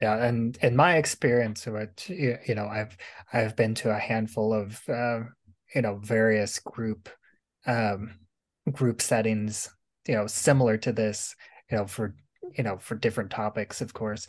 yeah 0.00 0.24
and 0.24 0.56
in 0.62 0.74
my 0.74 0.96
experience 0.96 1.66
it 1.66 2.06
you 2.08 2.54
know 2.54 2.66
i've 2.66 2.96
i've 3.32 3.56
been 3.56 3.74
to 3.74 3.90
a 3.90 3.98
handful 3.98 4.52
of 4.52 4.80
uh, 4.88 5.20
you 5.74 5.82
know 5.82 5.98
various 6.02 6.58
group 6.58 7.08
um 7.66 8.14
group 8.72 9.00
settings 9.02 9.68
you 10.06 10.14
know 10.14 10.26
similar 10.26 10.76
to 10.76 10.92
this 10.92 11.34
you 11.70 11.76
know 11.76 11.86
for 11.86 12.14
you 12.56 12.64
know 12.64 12.78
for 12.78 12.94
different 12.94 13.30
topics 13.30 13.80
of 13.80 13.92
course. 13.92 14.26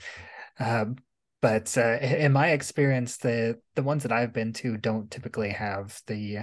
Um 0.60 0.98
but 1.42 1.76
uh, 1.76 1.98
in 2.00 2.32
my 2.34 2.52
experience 2.52 3.18
the 3.18 3.60
the 3.76 3.84
ones 3.84 4.04
that 4.04 4.12
i've 4.12 4.34
been 4.34 4.54
to 4.54 4.78
don't 4.78 5.10
typically 5.10 5.50
have 5.50 6.00
the 6.08 6.40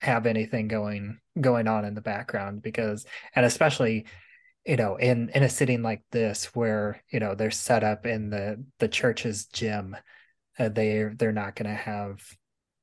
have 0.00 0.26
anything 0.26 0.68
going 0.68 1.18
going 1.40 1.66
on 1.66 1.84
in 1.84 1.94
the 1.94 2.00
background 2.00 2.62
because 2.62 3.06
and 3.34 3.44
especially 3.44 4.06
you 4.66 4.76
know 4.76 4.96
in 4.96 5.30
in 5.34 5.42
a 5.42 5.48
sitting 5.48 5.82
like 5.82 6.02
this 6.10 6.46
where 6.54 7.02
you 7.10 7.20
know 7.20 7.34
they're 7.34 7.50
set 7.50 7.84
up 7.84 8.04
in 8.04 8.30
the 8.30 8.62
the 8.78 8.88
church's 8.88 9.46
gym 9.46 9.96
uh, 10.58 10.68
they 10.68 11.08
they're 11.16 11.32
not 11.32 11.54
going 11.54 11.68
to 11.68 11.76
have 11.76 12.20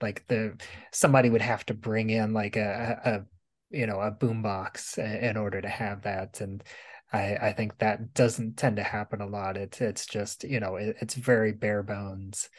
like 0.01 0.25
the 0.27 0.57
somebody 0.91 1.29
would 1.29 1.41
have 1.41 1.65
to 1.65 1.73
bring 1.73 2.09
in 2.09 2.33
like 2.33 2.55
a, 2.55 3.25
a 3.71 3.75
you 3.75 3.85
know 3.85 3.99
a 3.99 4.11
boombox 4.11 4.97
in 4.97 5.37
order 5.37 5.61
to 5.61 5.69
have 5.69 6.03
that 6.03 6.41
and 6.41 6.63
I, 7.11 7.37
I 7.39 7.53
think 7.53 7.77
that 7.77 8.15
doesn't 8.15 8.57
tend 8.57 8.77
to 8.77 8.83
happen 8.83 9.21
a 9.21 9.27
lot. 9.27 9.55
It's 9.55 9.79
it's 9.79 10.07
just 10.07 10.43
you 10.43 10.59
know 10.59 10.77
it, 10.77 10.97
it's 10.99 11.13
very 11.13 11.51
bare 11.51 11.83
bones, 11.83 12.49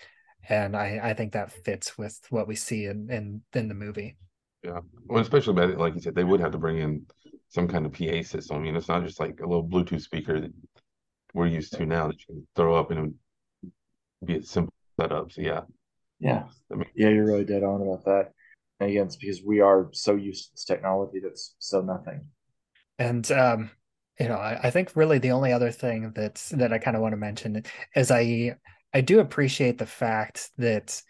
and 0.48 0.76
I, 0.76 1.00
I 1.02 1.14
think 1.14 1.32
that 1.32 1.50
fits 1.50 1.98
with 1.98 2.20
what 2.30 2.46
we 2.46 2.54
see 2.54 2.84
in 2.84 3.10
in, 3.10 3.42
in 3.52 3.66
the 3.66 3.74
movie. 3.74 4.16
Yeah, 4.62 4.78
well, 5.06 5.20
especially 5.20 5.74
like 5.74 5.96
you 5.96 6.00
said, 6.00 6.14
they 6.14 6.22
would 6.22 6.38
have 6.38 6.52
to 6.52 6.58
bring 6.58 6.78
in 6.78 7.04
some 7.54 7.68
kind 7.68 7.86
of 7.86 7.92
PA 7.92 8.22
system. 8.22 8.56
I 8.56 8.58
mean, 8.58 8.74
it's 8.74 8.88
not 8.88 9.04
just 9.04 9.20
like 9.20 9.38
a 9.40 9.46
little 9.46 9.66
Bluetooth 9.66 10.02
speaker 10.02 10.40
that 10.40 10.52
we're 11.34 11.46
used 11.46 11.72
to 11.74 11.86
now 11.86 12.08
that 12.08 12.18
you 12.18 12.26
can 12.26 12.46
throw 12.56 12.74
up 12.74 12.90
and 12.90 13.14
be 14.24 14.38
a 14.38 14.42
simple 14.42 14.74
setup. 15.00 15.30
So 15.30 15.40
yeah. 15.40 15.60
Yeah. 16.18 16.44
I 16.72 16.74
mean, 16.74 16.88
yeah, 16.96 17.10
you're 17.10 17.26
really 17.26 17.44
dead 17.44 17.62
on 17.62 17.80
about 17.80 18.04
that. 18.06 18.32
And 18.80 18.90
again, 18.90 19.06
it's 19.06 19.16
because 19.16 19.40
we 19.44 19.60
are 19.60 19.88
so 19.92 20.16
used 20.16 20.46
to 20.46 20.52
this 20.52 20.64
technology 20.64 21.20
that's 21.20 21.54
so 21.60 21.80
nothing. 21.80 22.26
And 22.98 23.30
um, 23.30 23.70
you 24.18 24.26
know, 24.28 24.36
I, 24.36 24.58
I 24.64 24.70
think 24.70 24.96
really 24.96 25.18
the 25.18 25.30
only 25.30 25.52
other 25.52 25.70
thing 25.70 26.12
that's 26.12 26.48
that 26.50 26.72
I 26.72 26.78
kind 26.78 26.96
of 26.96 27.02
want 27.02 27.12
to 27.12 27.18
mention 27.18 27.62
is 27.94 28.10
I 28.10 28.56
I 28.92 29.00
do 29.00 29.20
appreciate 29.20 29.78
the 29.78 29.86
fact 29.86 30.50
that, 30.58 31.00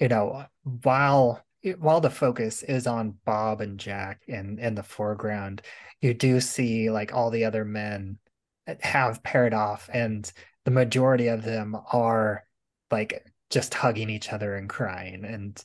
you 0.00 0.08
know, 0.08 0.46
while 0.62 1.44
while 1.78 2.00
the 2.00 2.10
focus 2.10 2.62
is 2.62 2.86
on 2.86 3.18
Bob 3.24 3.60
and 3.60 3.78
Jack 3.78 4.22
in 4.26 4.58
in 4.58 4.74
the 4.74 4.82
foreground, 4.82 5.62
you 6.00 6.14
do 6.14 6.40
see 6.40 6.90
like 6.90 7.14
all 7.14 7.30
the 7.30 7.44
other 7.44 7.64
men 7.64 8.18
eh, 8.66 8.76
have 8.80 9.22
paired 9.22 9.54
off, 9.54 9.88
and 9.92 10.30
the 10.64 10.70
majority 10.70 11.28
of 11.28 11.44
them 11.44 11.76
are 11.92 12.44
like 12.90 13.24
just 13.50 13.74
hugging 13.74 14.10
each 14.10 14.32
other 14.32 14.56
and 14.56 14.68
crying, 14.68 15.24
and 15.24 15.62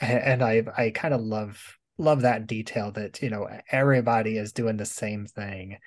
and 0.00 0.42
I 0.42 0.64
I 0.76 0.90
kind 0.90 1.14
of 1.14 1.20
love 1.20 1.78
love 1.98 2.22
that 2.22 2.46
detail 2.46 2.92
that 2.92 3.22
you 3.22 3.30
know 3.30 3.48
everybody 3.70 4.38
is 4.38 4.52
doing 4.52 4.76
the 4.76 4.86
same 4.86 5.26
thing. 5.26 5.78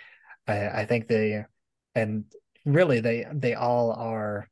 I 0.47 0.81
I 0.81 0.85
think 0.85 1.07
they 1.07 1.45
and 1.95 2.25
really 2.65 2.99
they 3.01 3.25
they 3.33 3.53
all 3.55 3.91
are 3.91 4.49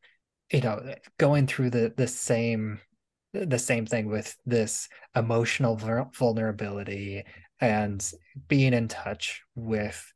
you 0.51 0.61
know 0.61 0.77
eh, 0.77 0.95
going 1.17 1.47
through 1.47 1.69
the 1.71 1.93
the 1.95 2.07
same 2.07 2.79
the 3.33 3.59
same 3.59 3.85
thing 3.85 4.07
with 4.07 4.35
this 4.45 4.89
emotional 5.15 5.75
vulnerability 6.13 7.23
and 7.61 8.11
being 8.47 8.73
in 8.73 8.87
touch 8.87 9.41
with 9.55 10.11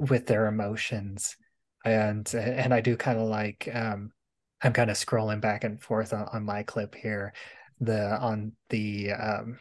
with 0.00 0.26
their 0.26 0.46
emotions. 0.46 1.36
And 1.84 2.32
and 2.34 2.72
I 2.72 2.80
do 2.80 2.96
kind 2.96 3.18
of 3.18 3.28
like 3.28 3.68
um 3.72 4.10
I'm 4.62 4.72
kind 4.72 4.90
of 4.90 4.96
scrolling 4.96 5.40
back 5.40 5.64
and 5.64 5.82
forth 5.82 6.12
on, 6.12 6.28
on 6.32 6.44
my 6.44 6.62
clip 6.62 6.94
here 6.94 7.32
the 7.80 8.16
on 8.18 8.52
the 8.70 9.12
um 9.12 9.58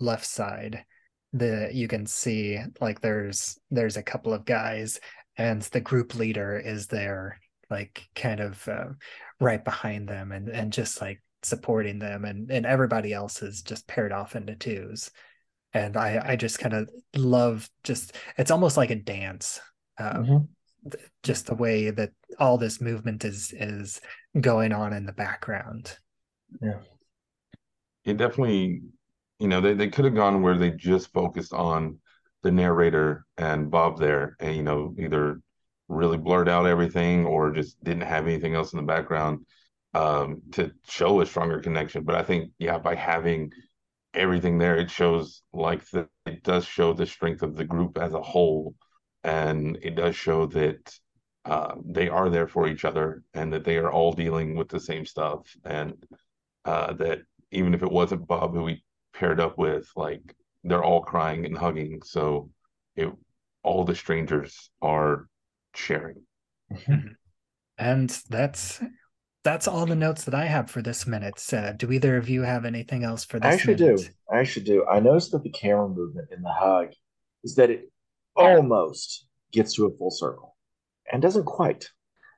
left 0.00 0.26
side 0.26 0.84
the 1.32 1.70
you 1.72 1.88
can 1.88 2.06
see 2.06 2.58
like 2.80 3.00
there's 3.00 3.58
there's 3.70 3.96
a 3.96 4.02
couple 4.02 4.32
of 4.32 4.44
guys 4.44 5.00
and 5.36 5.62
the 5.62 5.80
group 5.80 6.14
leader 6.14 6.58
is 6.58 6.86
there 6.86 7.40
like 7.70 8.06
kind 8.14 8.40
of 8.40 8.68
uh, 8.68 8.86
right 9.40 9.64
behind 9.64 10.08
them 10.08 10.30
and 10.30 10.48
and 10.48 10.72
just 10.72 11.00
like 11.00 11.20
supporting 11.44 11.98
them 11.98 12.24
and 12.24 12.50
and 12.50 12.66
everybody 12.66 13.12
else 13.12 13.42
is 13.42 13.62
just 13.62 13.86
paired 13.86 14.12
off 14.12 14.36
into 14.36 14.54
twos. 14.54 15.10
And 15.72 15.96
i 15.96 16.22
i 16.24 16.36
just 16.36 16.58
kind 16.58 16.74
of 16.74 16.90
love 17.16 17.68
just 17.82 18.16
it's 18.38 18.50
almost 18.50 18.76
like 18.76 18.90
a 18.90 18.96
dance 18.96 19.60
um, 19.98 20.24
mm-hmm. 20.24 20.88
just 21.22 21.46
the 21.46 21.54
way 21.54 21.90
that 21.90 22.10
all 22.38 22.58
this 22.58 22.80
movement 22.80 23.24
is 23.24 23.52
is 23.52 24.00
going 24.40 24.72
on 24.72 24.92
in 24.92 25.06
the 25.06 25.12
background. 25.12 25.96
Yeah. 26.60 26.78
It 28.04 28.16
definitely 28.16 28.82
you 29.38 29.48
know 29.48 29.60
they, 29.60 29.74
they 29.74 29.88
could 29.88 30.04
have 30.04 30.14
gone 30.14 30.42
where 30.42 30.56
they 30.56 30.70
just 30.70 31.12
focused 31.12 31.52
on 31.52 31.98
the 32.42 32.50
narrator 32.50 33.24
and 33.38 33.70
bob 33.70 33.98
there 33.98 34.36
and 34.38 34.54
you 34.54 34.62
know 34.62 34.94
either 34.98 35.40
really 35.88 36.18
blurred 36.18 36.48
out 36.48 36.66
everything 36.66 37.26
or 37.26 37.50
just 37.50 37.82
didn't 37.82 38.02
have 38.02 38.26
anything 38.26 38.54
else 38.54 38.72
in 38.72 38.78
the 38.78 38.82
background 38.82 39.44
um, 39.94 40.42
to 40.52 40.72
show 40.86 41.20
a 41.20 41.26
stronger 41.26 41.60
connection. 41.60 42.04
But 42.04 42.16
I 42.16 42.22
think, 42.22 42.50
yeah, 42.58 42.78
by 42.78 42.94
having 42.94 43.52
everything 44.12 44.58
there, 44.58 44.76
it 44.76 44.90
shows 44.90 45.42
like 45.52 45.82
it 46.26 46.42
does 46.42 46.64
show 46.64 46.92
the 46.92 47.06
strength 47.06 47.42
of 47.42 47.56
the 47.56 47.64
group 47.64 47.98
as 47.98 48.12
a 48.12 48.22
whole. 48.22 48.74
And 49.22 49.78
it 49.82 49.94
does 49.94 50.16
show 50.16 50.46
that 50.46 50.98
uh, 51.44 51.74
they 51.84 52.08
are 52.08 52.28
there 52.28 52.48
for 52.48 52.66
each 52.68 52.84
other 52.84 53.22
and 53.32 53.52
that 53.52 53.64
they 53.64 53.76
are 53.76 53.90
all 53.90 54.12
dealing 54.12 54.56
with 54.56 54.68
the 54.68 54.80
same 54.80 55.06
stuff. 55.06 55.40
And 55.64 55.94
uh, 56.64 56.92
that 56.94 57.20
even 57.50 57.74
if 57.74 57.82
it 57.82 57.90
wasn't 57.90 58.26
Bob 58.26 58.54
who 58.54 58.64
we 58.64 58.84
paired 59.14 59.40
up 59.40 59.56
with, 59.58 59.88
like 59.96 60.34
they're 60.64 60.84
all 60.84 61.02
crying 61.02 61.44
and 61.46 61.56
hugging. 61.56 62.00
So 62.04 62.50
it, 62.96 63.10
all 63.62 63.84
the 63.84 63.94
strangers 63.94 64.70
are 64.82 65.28
sharing. 65.74 66.22
And 67.76 68.10
that's 68.28 68.80
that's 69.44 69.68
all 69.68 69.84
the 69.84 69.94
notes 69.94 70.24
that 70.24 70.34
I 70.34 70.46
have 70.46 70.70
for 70.70 70.80
this 70.80 71.06
minute. 71.06 71.40
Uh, 71.52 71.72
do 71.72 71.92
either 71.92 72.16
of 72.16 72.28
you 72.28 72.42
have 72.42 72.64
anything 72.64 73.04
else 73.04 73.24
for 73.24 73.38
this? 73.38 73.46
I 73.46 73.52
actually 73.52 73.74
minute? 73.76 73.98
do. 73.98 74.06
I 74.32 74.40
actually 74.40 74.64
do. 74.64 74.86
I 74.86 75.00
noticed 75.00 75.32
that 75.32 75.42
the 75.42 75.50
camera 75.50 75.88
movement 75.88 76.28
in 76.34 76.42
the 76.42 76.50
hug 76.52 76.88
is 77.44 77.54
that 77.56 77.70
it 77.70 77.92
almost 78.34 79.26
gets 79.52 79.74
to 79.74 79.86
a 79.86 79.96
full 79.96 80.10
circle 80.10 80.56
and 81.12 81.20
doesn't 81.20 81.44
quite. 81.44 81.88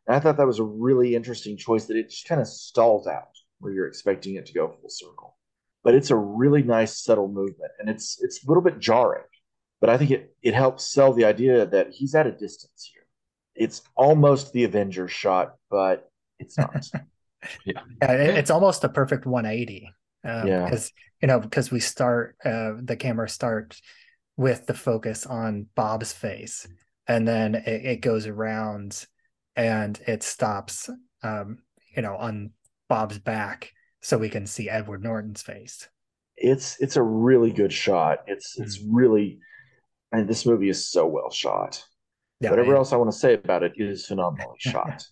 And 0.06 0.16
I 0.16 0.20
thought 0.20 0.36
that 0.36 0.46
was 0.46 0.58
a 0.58 0.64
really 0.64 1.14
interesting 1.14 1.56
choice 1.56 1.86
that 1.86 1.96
it 1.96 2.10
just 2.10 2.28
kind 2.28 2.40
of 2.40 2.48
stalls 2.48 3.06
out 3.06 3.28
where 3.60 3.72
you're 3.72 3.86
expecting 3.86 4.34
it 4.34 4.46
to 4.46 4.52
go 4.52 4.68
full 4.68 4.90
circle. 4.90 5.36
But 5.84 5.94
it's 5.94 6.10
a 6.10 6.16
really 6.16 6.64
nice 6.64 7.02
subtle 7.02 7.28
movement 7.28 7.70
and 7.78 7.88
it's 7.88 8.18
it's 8.20 8.44
a 8.44 8.48
little 8.48 8.62
bit 8.62 8.80
jarring. 8.80 9.22
But 9.80 9.90
I 9.90 9.96
think 9.96 10.10
it 10.10 10.34
it 10.42 10.54
helps 10.54 10.92
sell 10.92 11.12
the 11.12 11.24
idea 11.24 11.66
that 11.66 11.92
he's 11.92 12.16
at 12.16 12.26
a 12.26 12.32
distance 12.32 12.90
here. 12.92 13.06
It's 13.54 13.82
almost 13.94 14.52
the 14.52 14.64
Avengers 14.64 15.12
shot, 15.12 15.54
but 15.70 16.10
it's 16.38 16.58
not. 16.58 16.84
yeah. 17.64 17.80
it's 18.02 18.50
almost 18.50 18.84
a 18.84 18.88
perfect 18.88 19.26
180. 19.26 19.92
Um, 20.24 20.46
yeah. 20.46 20.64
Because 20.64 20.92
you 21.22 21.28
know, 21.28 21.40
because 21.40 21.70
we 21.70 21.80
start 21.80 22.36
uh, 22.44 22.72
the 22.82 22.96
camera 22.96 23.28
starts 23.28 23.80
with 24.36 24.66
the 24.66 24.74
focus 24.74 25.24
on 25.24 25.66
Bob's 25.74 26.12
face, 26.12 26.66
and 27.06 27.26
then 27.26 27.54
it, 27.54 27.86
it 27.86 28.00
goes 28.00 28.26
around, 28.26 29.06
and 29.54 29.98
it 30.06 30.22
stops, 30.22 30.90
um, 31.22 31.58
you 31.94 32.02
know, 32.02 32.16
on 32.16 32.50
Bob's 32.88 33.18
back, 33.18 33.72
so 34.02 34.18
we 34.18 34.28
can 34.28 34.46
see 34.46 34.68
Edward 34.68 35.02
Norton's 35.02 35.42
face. 35.42 35.88
It's 36.36 36.76
it's 36.80 36.96
a 36.96 37.02
really 37.02 37.52
good 37.52 37.72
shot. 37.72 38.18
It's 38.26 38.54
mm-hmm. 38.54 38.64
it's 38.64 38.82
really, 38.82 39.38
and 40.12 40.28
this 40.28 40.44
movie 40.44 40.68
is 40.68 40.86
so 40.90 41.06
well 41.06 41.30
shot. 41.30 41.82
Yeah, 42.40 42.50
Whatever 42.50 42.76
else 42.76 42.92
I 42.92 42.96
want 42.96 43.10
to 43.10 43.16
say 43.16 43.34
about 43.34 43.62
it, 43.62 43.72
it 43.76 43.88
is 43.88 44.06
phenomenally 44.06 44.56
shot 44.58 45.06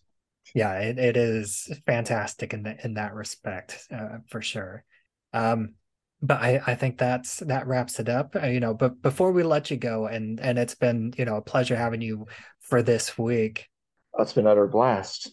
yeah, 0.55 0.79
it, 0.79 0.99
it 0.99 1.17
is 1.17 1.69
fantastic 1.85 2.55
in 2.55 2.62
the, 2.62 2.77
in 2.85 2.95
that 2.95 3.12
respect 3.12 3.87
uh, 3.90 4.19
for 4.29 4.40
sure. 4.40 4.85
Um, 5.33 5.75
but 6.23 6.40
I, 6.40 6.62
I 6.64 6.75
think 6.77 6.97
that's 6.97 7.38
that 7.40 7.67
wraps 7.67 7.99
it 7.99 8.09
up. 8.09 8.37
Uh, 8.40 8.47
you 8.47 8.61
know, 8.61 8.73
but 8.73 9.03
before 9.03 9.33
we 9.33 9.43
let 9.43 9.71
you 9.71 9.77
go, 9.77 10.07
and 10.07 10.40
and 10.40 10.59
it's 10.59 10.77
been 10.77 11.12
you 11.19 11.25
know 11.25 11.37
a 11.37 11.43
pleasure 11.43 11.77
having 11.77 12.01
you 12.01 12.27
for 12.61 12.83
this 12.83 13.19
week. 13.19 13.69
That's 14.17 14.33
been 14.33 14.47
utter 14.47 14.69
blast. 14.69 15.31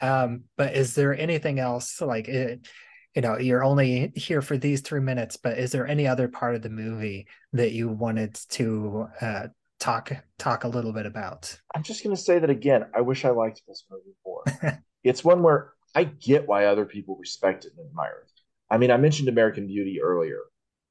Um, 0.00 0.44
but 0.56 0.74
is 0.74 0.94
there 0.94 1.14
anything 1.14 1.58
else 1.58 2.00
like 2.00 2.28
it? 2.28 2.66
You 3.14 3.22
know, 3.22 3.38
you're 3.38 3.64
only 3.64 4.12
here 4.14 4.40
for 4.40 4.56
these 4.56 4.82
three 4.82 5.00
minutes, 5.00 5.36
but 5.36 5.58
is 5.58 5.72
there 5.72 5.86
any 5.86 6.06
other 6.06 6.28
part 6.28 6.54
of 6.54 6.62
the 6.62 6.70
movie 6.70 7.26
that 7.52 7.72
you 7.72 7.88
wanted 7.88 8.34
to 8.50 9.08
uh, 9.20 9.48
talk 9.80 10.12
talk 10.38 10.64
a 10.64 10.68
little 10.68 10.92
bit 10.92 11.06
about? 11.06 11.58
I'm 11.74 11.82
just 11.82 12.04
going 12.04 12.14
to 12.14 12.22
say 12.22 12.38
that 12.38 12.50
again. 12.50 12.86
I 12.94 13.00
wish 13.00 13.24
I 13.24 13.30
liked 13.30 13.62
this 13.66 13.84
movie 13.90 14.16
more. 14.24 14.44
it's 15.04 15.24
one 15.24 15.42
where 15.42 15.72
I 15.94 16.04
get 16.04 16.46
why 16.46 16.66
other 16.66 16.84
people 16.84 17.16
respect 17.18 17.64
it 17.64 17.72
and 17.76 17.88
admire 17.88 18.24
it. 18.24 18.40
I 18.70 18.78
mean, 18.78 18.90
I 18.90 18.96
mentioned 18.96 19.28
American 19.28 19.66
Beauty 19.66 20.00
earlier. 20.00 20.38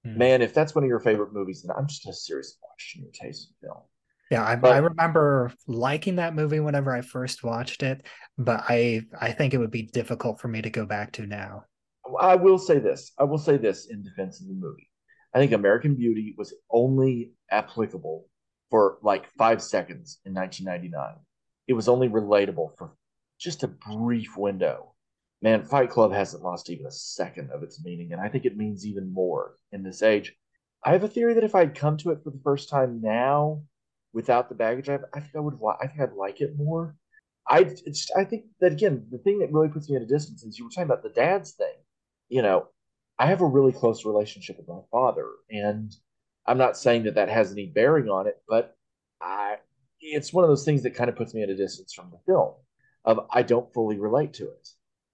Mm. 0.05 0.17
Man, 0.17 0.41
if 0.41 0.53
that's 0.53 0.75
one 0.75 0.83
of 0.83 0.89
your 0.89 0.99
favorite 0.99 1.33
movies, 1.33 1.63
then 1.63 1.75
I'm 1.77 1.87
just 1.87 2.07
a 2.07 2.13
serious 2.13 2.57
question 2.61 3.03
your 3.03 3.11
taste 3.11 3.49
in 3.49 3.67
film. 3.67 3.83
Yeah, 4.31 4.45
I, 4.45 4.55
but, 4.57 4.73
I, 4.73 4.77
remember 4.77 5.51
liking 5.65 6.17
that 6.17 6.35
movie 6.35 6.59
whenever 6.59 6.93
I 6.93 7.01
first 7.01 7.43
watched 7.43 7.81
it, 7.81 8.05
but 8.37 8.63
I 8.69 9.01
I 9.19 9.31
think 9.31 9.53
it 9.53 9.57
would 9.57 9.71
be 9.71 9.83
difficult 9.83 10.39
for 10.39 10.47
me 10.47 10.61
to 10.61 10.69
go 10.69 10.85
back 10.85 11.13
to 11.13 11.25
now. 11.25 11.63
I 12.19 12.35
will 12.35 12.59
say 12.59 12.77
this. 12.77 13.11
I 13.17 13.23
will 13.23 13.39
say 13.39 13.57
this 13.57 13.87
in 13.87 14.03
defense 14.03 14.39
of 14.39 14.47
the 14.47 14.53
movie. 14.53 14.89
I 15.33 15.39
think 15.39 15.51
American 15.51 15.95
Beauty 15.95 16.35
was 16.37 16.53
only 16.71 17.31
applicable 17.51 18.25
for 18.69 18.97
like 19.01 19.29
five 19.37 19.61
seconds 19.61 20.19
in 20.25 20.33
1999. 20.33 21.15
It 21.67 21.73
was 21.73 21.89
only 21.89 22.09
relatable 22.09 22.77
for 22.77 22.93
just 23.39 23.63
a 23.63 23.67
brief 23.67 24.37
window. 24.37 24.93
Man, 25.41 25.63
Fight 25.63 25.89
Club 25.89 26.11
hasn't 26.11 26.43
lost 26.43 26.69
even 26.69 26.85
a 26.85 26.91
second 26.91 27.51
of 27.51 27.63
its 27.63 27.83
meaning, 27.83 28.11
and 28.11 28.21
I 28.21 28.27
think 28.27 28.45
it 28.45 28.57
means 28.57 28.85
even 28.85 29.13
more 29.13 29.55
in 29.71 29.83
this 29.83 30.01
age. 30.03 30.35
I 30.83 30.91
have 30.91 31.03
a 31.03 31.07
theory 31.07 31.33
that 31.33 31.43
if 31.43 31.55
I'd 31.55 31.75
come 31.75 31.97
to 31.97 32.11
it 32.11 32.23
for 32.23 32.31
the 32.31 32.41
first 32.43 32.69
time 32.69 33.01
now, 33.01 33.63
without 34.13 34.49
the 34.49 34.55
baggage, 34.55 34.89
I, 34.89 34.99
I 35.13 35.19
think 35.19 35.35
I 35.35 35.39
would. 35.39 35.57
I 35.81 35.87
think 35.87 36.01
I'd 36.01 36.13
like 36.13 36.41
it 36.41 36.57
more. 36.57 36.95
I 37.47 37.75
I 38.17 38.23
think 38.23 38.45
that 38.59 38.73
again, 38.73 39.07
the 39.11 39.17
thing 39.17 39.39
that 39.39 39.51
really 39.51 39.69
puts 39.69 39.89
me 39.89 39.95
at 39.95 40.01
a 40.01 40.05
distance 40.05 40.43
is 40.43 40.57
you 40.57 40.65
were 40.65 40.71
talking 40.71 40.83
about 40.83 41.03
the 41.03 41.09
dad's 41.09 41.51
thing. 41.51 41.73
You 42.27 42.41
know, 42.41 42.67
I 43.17 43.27
have 43.27 43.41
a 43.41 43.45
really 43.45 43.71
close 43.71 44.05
relationship 44.05 44.57
with 44.57 44.67
my 44.67 44.81
father, 44.91 45.27
and 45.49 45.93
I'm 46.45 46.57
not 46.57 46.77
saying 46.77 47.03
that 47.03 47.15
that 47.15 47.29
has 47.29 47.51
any 47.51 47.67
bearing 47.67 48.09
on 48.09 48.27
it, 48.27 48.41
but 48.47 48.75
I, 49.21 49.57
it's 50.01 50.33
one 50.33 50.43
of 50.43 50.49
those 50.49 50.65
things 50.65 50.83
that 50.83 50.95
kind 50.95 51.09
of 51.09 51.15
puts 51.15 51.33
me 51.33 51.43
at 51.43 51.49
a 51.49 51.55
distance 51.55 51.93
from 51.93 52.11
the 52.11 52.19
film. 52.25 52.53
Of 53.05 53.27
I 53.31 53.43
don't 53.43 53.73
fully 53.73 53.97
relate 53.97 54.33
to 54.33 54.45
it, 54.45 54.69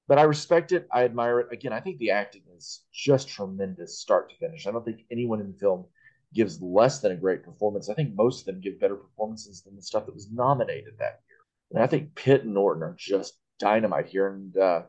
but 0.07 0.17
I 0.17 0.23
respect 0.23 0.71
it. 0.71 0.87
I 0.91 1.03
admire 1.03 1.39
it. 1.39 1.47
Again, 1.51 1.73
I 1.73 1.79
think 1.79 1.97
the 1.97 2.11
acting 2.11 2.43
is 2.55 2.83
just 2.93 3.27
tremendous, 3.27 3.99
start 3.99 4.29
to 4.29 4.37
finish. 4.37 4.65
I 4.65 4.71
don't 4.71 4.83
think 4.83 5.01
anyone 5.11 5.39
in 5.39 5.51
the 5.51 5.57
film 5.57 5.85
gives 6.33 6.61
less 6.61 6.99
than 6.99 7.11
a 7.11 7.15
great 7.17 7.43
performance. 7.43 7.89
I 7.89 7.93
think 7.93 8.15
most 8.15 8.41
of 8.41 8.45
them 8.47 8.61
give 8.61 8.79
better 8.79 8.95
performances 8.95 9.61
than 9.61 9.75
the 9.75 9.81
stuff 9.81 10.05
that 10.05 10.13
was 10.13 10.31
nominated 10.31 10.95
that 10.97 11.21
year. 11.27 11.37
And 11.71 11.81
I 11.81 11.87
think 11.87 12.15
Pitt 12.15 12.43
and 12.43 12.53
Norton 12.53 12.83
are 12.83 12.95
just 12.97 13.35
dynamite 13.59 14.07
here. 14.07 14.27
And 14.27 14.55
uh, 14.57 14.81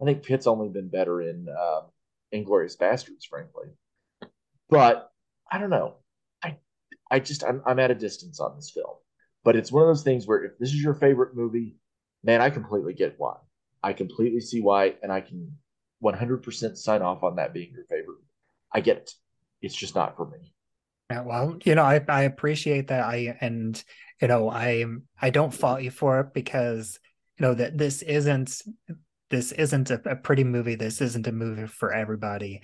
I 0.00 0.04
think 0.04 0.22
Pitt's 0.22 0.46
only 0.46 0.68
been 0.68 0.88
better 0.88 1.22
in 1.22 1.46
uh, 1.48 1.80
Inglourious 2.34 2.76
Basterds, 2.76 3.26
frankly. 3.28 3.66
But 4.68 5.10
I 5.50 5.58
don't 5.58 5.70
know. 5.70 5.96
I 6.42 6.56
I 7.10 7.20
just 7.20 7.44
I'm 7.44 7.62
I'm 7.66 7.78
at 7.78 7.90
a 7.90 7.94
distance 7.94 8.40
on 8.40 8.56
this 8.56 8.70
film. 8.70 8.96
But 9.42 9.56
it's 9.56 9.72
one 9.72 9.82
of 9.82 9.88
those 9.88 10.02
things 10.02 10.26
where 10.26 10.44
if 10.44 10.58
this 10.58 10.70
is 10.70 10.82
your 10.82 10.94
favorite 10.94 11.34
movie, 11.34 11.76
man, 12.22 12.40
I 12.40 12.50
completely 12.50 12.92
get 12.92 13.14
why. 13.18 13.36
I 13.82 13.94
completely 13.94 14.40
see 14.40 14.60
why, 14.60 14.96
and 15.02 15.10
I 15.10 15.22
can 15.22 15.56
100% 16.04 16.76
sign 16.76 17.02
off 17.02 17.22
on 17.22 17.36
that 17.36 17.54
being 17.54 17.72
your 17.72 17.84
favorite. 17.84 18.18
I 18.72 18.80
get 18.80 18.98
it. 18.98 19.14
It's 19.62 19.74
just 19.74 19.94
not 19.94 20.16
for 20.16 20.26
me. 20.26 20.52
Yeah, 21.10 21.22
well, 21.22 21.56
you 21.64 21.74
know, 21.74 21.82
I, 21.82 22.04
I 22.08 22.22
appreciate 22.22 22.88
that. 22.88 23.04
I 23.04 23.36
and 23.40 23.82
you 24.20 24.28
know, 24.28 24.50
I 24.50 24.84
I 25.20 25.30
don't 25.30 25.54
fault 25.54 25.82
you 25.82 25.90
for 25.90 26.20
it 26.20 26.34
because 26.34 26.98
you 27.38 27.46
know 27.46 27.54
that 27.54 27.78
this 27.78 28.02
isn't 28.02 28.62
this 29.30 29.52
isn't 29.52 29.90
a, 29.90 30.00
a 30.10 30.16
pretty 30.16 30.44
movie. 30.44 30.76
This 30.76 31.00
isn't 31.00 31.26
a 31.26 31.32
movie 31.32 31.66
for 31.66 31.92
everybody 31.92 32.62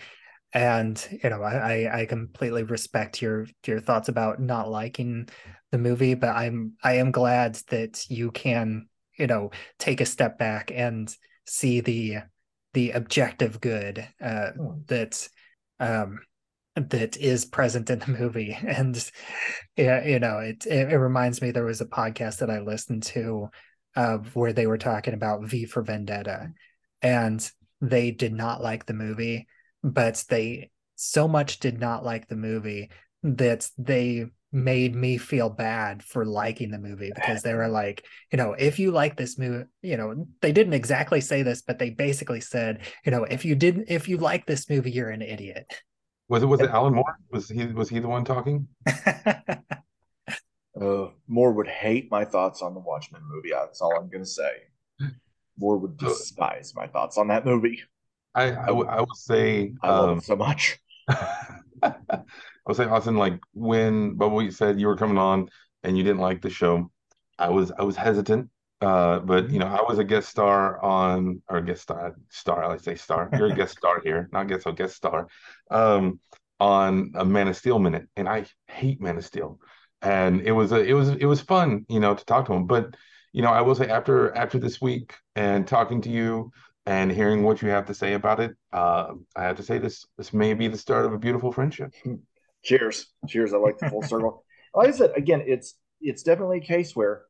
and 0.56 1.18
you 1.22 1.28
know 1.28 1.42
I, 1.42 2.00
I 2.00 2.06
completely 2.06 2.62
respect 2.62 3.20
your 3.20 3.46
your 3.66 3.78
thoughts 3.78 4.08
about 4.08 4.40
not 4.40 4.70
liking 4.70 5.28
the 5.70 5.78
movie 5.78 6.14
but 6.14 6.34
i'm 6.34 6.72
i 6.82 6.94
am 6.94 7.10
glad 7.10 7.56
that 7.68 8.08
you 8.08 8.30
can 8.30 8.88
you 9.18 9.26
know 9.26 9.50
take 9.78 10.00
a 10.00 10.06
step 10.06 10.38
back 10.38 10.72
and 10.74 11.14
see 11.44 11.80
the 11.80 12.18
the 12.72 12.92
objective 12.92 13.60
good 13.60 14.08
uh 14.20 14.50
hmm. 14.52 14.80
that 14.86 15.28
um 15.78 16.20
that 16.74 17.16
is 17.16 17.44
present 17.44 17.90
in 17.90 17.98
the 17.98 18.10
movie 18.10 18.56
and 18.66 19.10
yeah 19.76 20.04
you 20.04 20.18
know 20.18 20.38
it, 20.38 20.64
it, 20.66 20.92
it 20.92 20.98
reminds 20.98 21.42
me 21.42 21.50
there 21.50 21.64
was 21.64 21.82
a 21.82 21.86
podcast 21.86 22.38
that 22.38 22.50
i 22.50 22.60
listened 22.60 23.02
to 23.02 23.50
uh, 23.96 24.18
where 24.34 24.52
they 24.52 24.66
were 24.66 24.78
talking 24.78 25.14
about 25.14 25.44
V 25.44 25.64
for 25.64 25.82
Vendetta, 25.82 26.52
and 27.00 27.50
they 27.80 28.10
did 28.10 28.32
not 28.32 28.62
like 28.62 28.84
the 28.84 28.92
movie, 28.92 29.46
but 29.86 30.22
they 30.28 30.70
so 30.96 31.28
much 31.28 31.60
did 31.60 31.78
not 31.78 32.04
like 32.04 32.28
the 32.28 32.36
movie 32.36 32.90
that 33.22 33.68
they 33.78 34.26
made 34.52 34.94
me 34.94 35.18
feel 35.18 35.50
bad 35.50 36.02
for 36.02 36.24
liking 36.24 36.70
the 36.70 36.78
movie 36.78 37.12
because 37.14 37.42
they 37.42 37.54
were 37.54 37.68
like, 37.68 38.04
you 38.32 38.36
know, 38.36 38.52
if 38.52 38.78
you 38.78 38.90
like 38.90 39.16
this 39.16 39.38
movie, 39.38 39.64
you 39.82 39.96
know, 39.96 40.26
they 40.40 40.50
didn't 40.50 40.72
exactly 40.72 41.20
say 41.20 41.42
this, 41.42 41.62
but 41.62 41.78
they 41.78 41.90
basically 41.90 42.40
said, 42.40 42.80
you 43.04 43.12
know, 43.12 43.24
if 43.24 43.44
you 43.44 43.54
didn't, 43.54 43.86
if 43.88 44.08
you 44.08 44.16
like 44.16 44.46
this 44.46 44.68
movie, 44.68 44.90
you're 44.90 45.10
an 45.10 45.22
idiot. 45.22 45.72
Was 46.28 46.42
it 46.42 46.46
was 46.46 46.60
it 46.60 46.70
Alan 46.70 46.94
Moore? 46.94 47.16
Was 47.30 47.48
he 47.48 47.66
was 47.66 47.88
he 47.88 48.00
the 48.00 48.08
one 48.08 48.24
talking? 48.24 48.66
uh, 48.88 49.44
Moore 51.28 51.52
would 51.52 51.68
hate 51.68 52.10
my 52.10 52.24
thoughts 52.24 52.62
on 52.62 52.74
the 52.74 52.80
Watchmen 52.80 53.22
movie. 53.28 53.50
That's 53.52 53.80
all 53.80 53.96
I'm 53.96 54.08
gonna 54.08 54.26
say. 54.26 54.50
Moore 55.58 55.78
would 55.78 55.96
despise 55.96 56.74
my 56.74 56.88
thoughts 56.88 57.16
on 57.16 57.28
that 57.28 57.46
movie. 57.46 57.80
I 58.36 58.50
I, 58.50 58.66
w- 58.66 58.88
I 58.88 59.00
would 59.00 59.16
say 59.16 59.72
I 59.82 59.90
love 59.90 60.10
um, 60.10 60.20
so 60.20 60.36
much. 60.36 60.78
I 61.08 61.22
would 62.66 62.76
say 62.76 62.84
Austin, 62.84 63.16
like 63.16 63.40
when 63.52 64.16
Bubba 64.16 64.52
said 64.52 64.80
you 64.80 64.86
were 64.88 64.96
coming 64.96 65.18
on 65.18 65.48
and 65.82 65.96
you 65.96 66.02
didn't 66.04 66.20
like 66.20 66.42
the 66.42 66.50
show, 66.50 66.90
I 67.38 67.48
was 67.50 67.72
I 67.78 67.82
was 67.82 67.96
hesitant. 67.96 68.50
Uh, 68.80 69.20
but 69.20 69.50
you 69.50 69.58
know, 69.58 69.66
I 69.66 69.82
was 69.88 69.98
a 69.98 70.04
guest 70.04 70.28
star 70.28 70.82
on 70.84 71.42
or 71.48 71.60
guest 71.62 71.82
star 71.82 72.14
star, 72.28 72.64
I 72.64 72.68
like 72.68 72.80
say 72.80 72.94
star. 72.96 73.30
You're 73.36 73.46
a 73.46 73.54
guest 73.54 73.78
star 73.78 74.00
here, 74.04 74.28
not 74.32 74.48
guest, 74.48 74.64
so 74.64 74.72
guest 74.72 74.96
star. 74.96 75.28
Um, 75.70 76.20
on 76.58 77.12
a 77.14 77.24
Man 77.24 77.48
of 77.48 77.56
Steel 77.56 77.78
minute, 77.78 78.08
and 78.16 78.28
I 78.28 78.46
hate 78.68 79.00
Man 79.00 79.18
of 79.18 79.24
Steel. 79.24 79.60
And 80.02 80.40
it 80.42 80.52
was 80.52 80.72
a 80.72 80.82
it 80.82 80.92
was 80.94 81.10
it 81.10 81.26
was 81.26 81.40
fun, 81.40 81.86
you 81.88 82.00
know, 82.00 82.14
to 82.14 82.24
talk 82.24 82.46
to 82.46 82.52
him. 82.52 82.66
But 82.66 82.96
you 83.32 83.42
know, 83.42 83.50
I 83.50 83.60
will 83.62 83.74
say 83.74 83.88
after 83.88 84.34
after 84.34 84.58
this 84.58 84.80
week 84.80 85.14
and 85.34 85.66
talking 85.66 86.00
to 86.02 86.10
you 86.10 86.50
and 86.86 87.10
hearing 87.10 87.42
what 87.42 87.60
you 87.62 87.68
have 87.68 87.86
to 87.86 87.94
say 87.94 88.14
about 88.14 88.40
it, 88.40 88.52
uh, 88.72 89.12
I 89.34 89.42
have 89.42 89.56
to 89.56 89.62
say 89.62 89.78
this 89.78 90.06
this 90.16 90.32
may 90.32 90.54
be 90.54 90.68
the 90.68 90.78
start 90.78 91.04
of 91.04 91.12
a 91.12 91.18
beautiful 91.18 91.52
friendship. 91.52 91.92
Cheers. 92.64 93.06
Cheers. 93.28 93.52
I 93.52 93.58
like 93.58 93.78
the 93.78 93.90
full 93.90 94.02
circle. 94.02 94.42
Like 94.74 94.88
I 94.88 94.90
said, 94.90 95.12
again, 95.16 95.42
it's 95.46 95.74
it's 96.02 96.22
definitely 96.22 96.58
a 96.58 96.60
case 96.60 96.94
where 96.94 97.22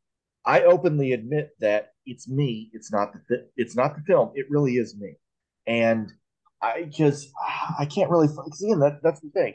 I 0.44 0.62
openly 0.62 1.12
admit 1.12 1.50
that 1.61 1.90
it's 2.04 2.28
me. 2.28 2.70
It's 2.72 2.90
not 2.90 3.12
the 3.28 3.46
it's 3.57 3.76
not 3.76 3.94
the 3.94 4.02
film. 4.02 4.32
It 4.34 4.46
really 4.50 4.72
is 4.72 4.96
me, 4.96 5.14
and 5.64 6.12
I 6.61 6.88
just 6.90 7.30
I 7.78 7.84
can't 7.84 8.11
really 8.11 8.26
because 8.26 8.61
again 8.64 8.80
that 8.80 8.98
that's 9.00 9.20
the 9.20 9.30
thing. 9.30 9.54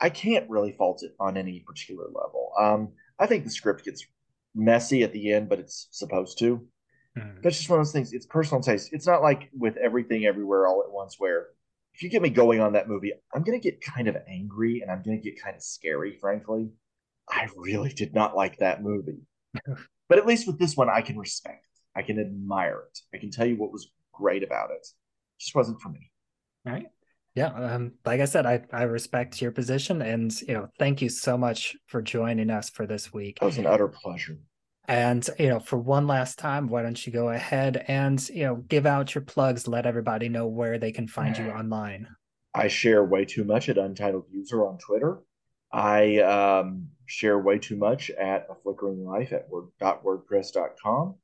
I 0.00 0.10
can't 0.10 0.50
really 0.50 0.72
fault 0.72 1.04
it 1.04 1.12
on 1.20 1.36
any 1.36 1.62
particular 1.64 2.06
level. 2.06 2.50
Um, 2.58 2.88
I 3.20 3.26
think 3.26 3.44
the 3.44 3.50
script 3.50 3.84
gets 3.84 4.04
messy 4.54 5.04
at 5.04 5.12
the 5.12 5.32
end, 5.32 5.48
but 5.48 5.60
it's 5.60 5.86
supposed 5.92 6.38
to. 6.40 6.66
Mm. 7.18 7.42
That's 7.42 7.56
just 7.56 7.70
one 7.70 7.80
of 7.80 7.86
those 7.86 7.92
things. 7.92 8.12
It's 8.12 8.26
personal 8.26 8.62
taste. 8.62 8.90
It's 8.92 9.06
not 9.06 9.22
like 9.22 9.50
with 9.56 9.76
everything 9.76 10.24
everywhere 10.24 10.66
all 10.66 10.82
at 10.82 10.92
once 10.92 11.16
where 11.18 11.48
if 11.94 12.02
you 12.02 12.10
get 12.10 12.22
me 12.22 12.30
going 12.30 12.60
on 12.60 12.74
that 12.74 12.88
movie, 12.88 13.12
I'm 13.34 13.42
gonna 13.42 13.58
get 13.58 13.80
kind 13.80 14.08
of 14.08 14.16
angry 14.28 14.80
and 14.80 14.90
I'm 14.90 15.02
gonna 15.02 15.18
get 15.18 15.42
kind 15.42 15.56
of 15.56 15.62
scary, 15.62 16.16
frankly. 16.20 16.70
I 17.28 17.48
really 17.56 17.90
did 17.90 18.14
not 18.14 18.36
like 18.36 18.58
that 18.58 18.82
movie. 18.82 19.22
but 20.08 20.18
at 20.18 20.26
least 20.26 20.46
with 20.46 20.58
this 20.58 20.76
one, 20.76 20.88
I 20.88 21.02
can 21.02 21.18
respect 21.18 21.64
it. 21.64 21.98
I 21.98 22.02
can 22.02 22.18
admire 22.18 22.84
it. 22.90 22.98
I 23.14 23.18
can 23.18 23.30
tell 23.30 23.46
you 23.46 23.56
what 23.56 23.72
was 23.72 23.90
great 24.12 24.42
about 24.42 24.70
it. 24.70 24.80
It 24.82 25.40
just 25.40 25.54
wasn't 25.54 25.80
for 25.80 25.88
me. 25.88 26.10
Right. 26.64 26.86
Yeah. 27.34 27.52
Um, 27.52 27.92
like 28.04 28.20
I 28.20 28.24
said, 28.24 28.46
I, 28.46 28.62
I 28.72 28.82
respect 28.82 29.40
your 29.40 29.52
position 29.52 30.02
and, 30.02 30.40
you 30.42 30.54
know, 30.54 30.68
thank 30.78 31.00
you 31.00 31.08
so 31.08 31.38
much 31.38 31.76
for 31.86 32.02
joining 32.02 32.50
us 32.50 32.68
for 32.70 32.86
this 32.86 33.12
week. 33.12 33.38
It 33.40 33.44
was 33.44 33.58
an 33.58 33.66
utter 33.66 33.88
pleasure. 33.88 34.38
And, 34.88 35.28
you 35.38 35.50
know, 35.50 35.60
for 35.60 35.76
one 35.76 36.06
last 36.06 36.38
time, 36.38 36.66
why 36.66 36.82
don't 36.82 37.06
you 37.06 37.12
go 37.12 37.28
ahead 37.28 37.84
and, 37.88 38.26
you 38.30 38.44
know, 38.44 38.56
give 38.56 38.86
out 38.86 39.14
your 39.14 39.22
plugs, 39.22 39.68
let 39.68 39.84
everybody 39.84 40.30
know 40.30 40.46
where 40.46 40.78
they 40.78 40.92
can 40.92 41.06
find 41.06 41.36
you 41.36 41.50
online. 41.50 42.08
I 42.54 42.68
share 42.68 43.04
way 43.04 43.26
too 43.26 43.44
much 43.44 43.68
at 43.68 43.76
Untitled 43.76 44.24
User 44.32 44.66
on 44.66 44.78
Twitter. 44.78 45.18
I 45.70 46.18
um, 46.20 46.88
share 47.04 47.38
way 47.38 47.58
too 47.58 47.76
much 47.76 48.08
at 48.10 48.46
A 48.50 48.54
Flickering 48.54 49.04
Life 49.04 49.34
at 49.34 49.46
word, 49.50 49.66
.wordpress.com. 49.78 51.16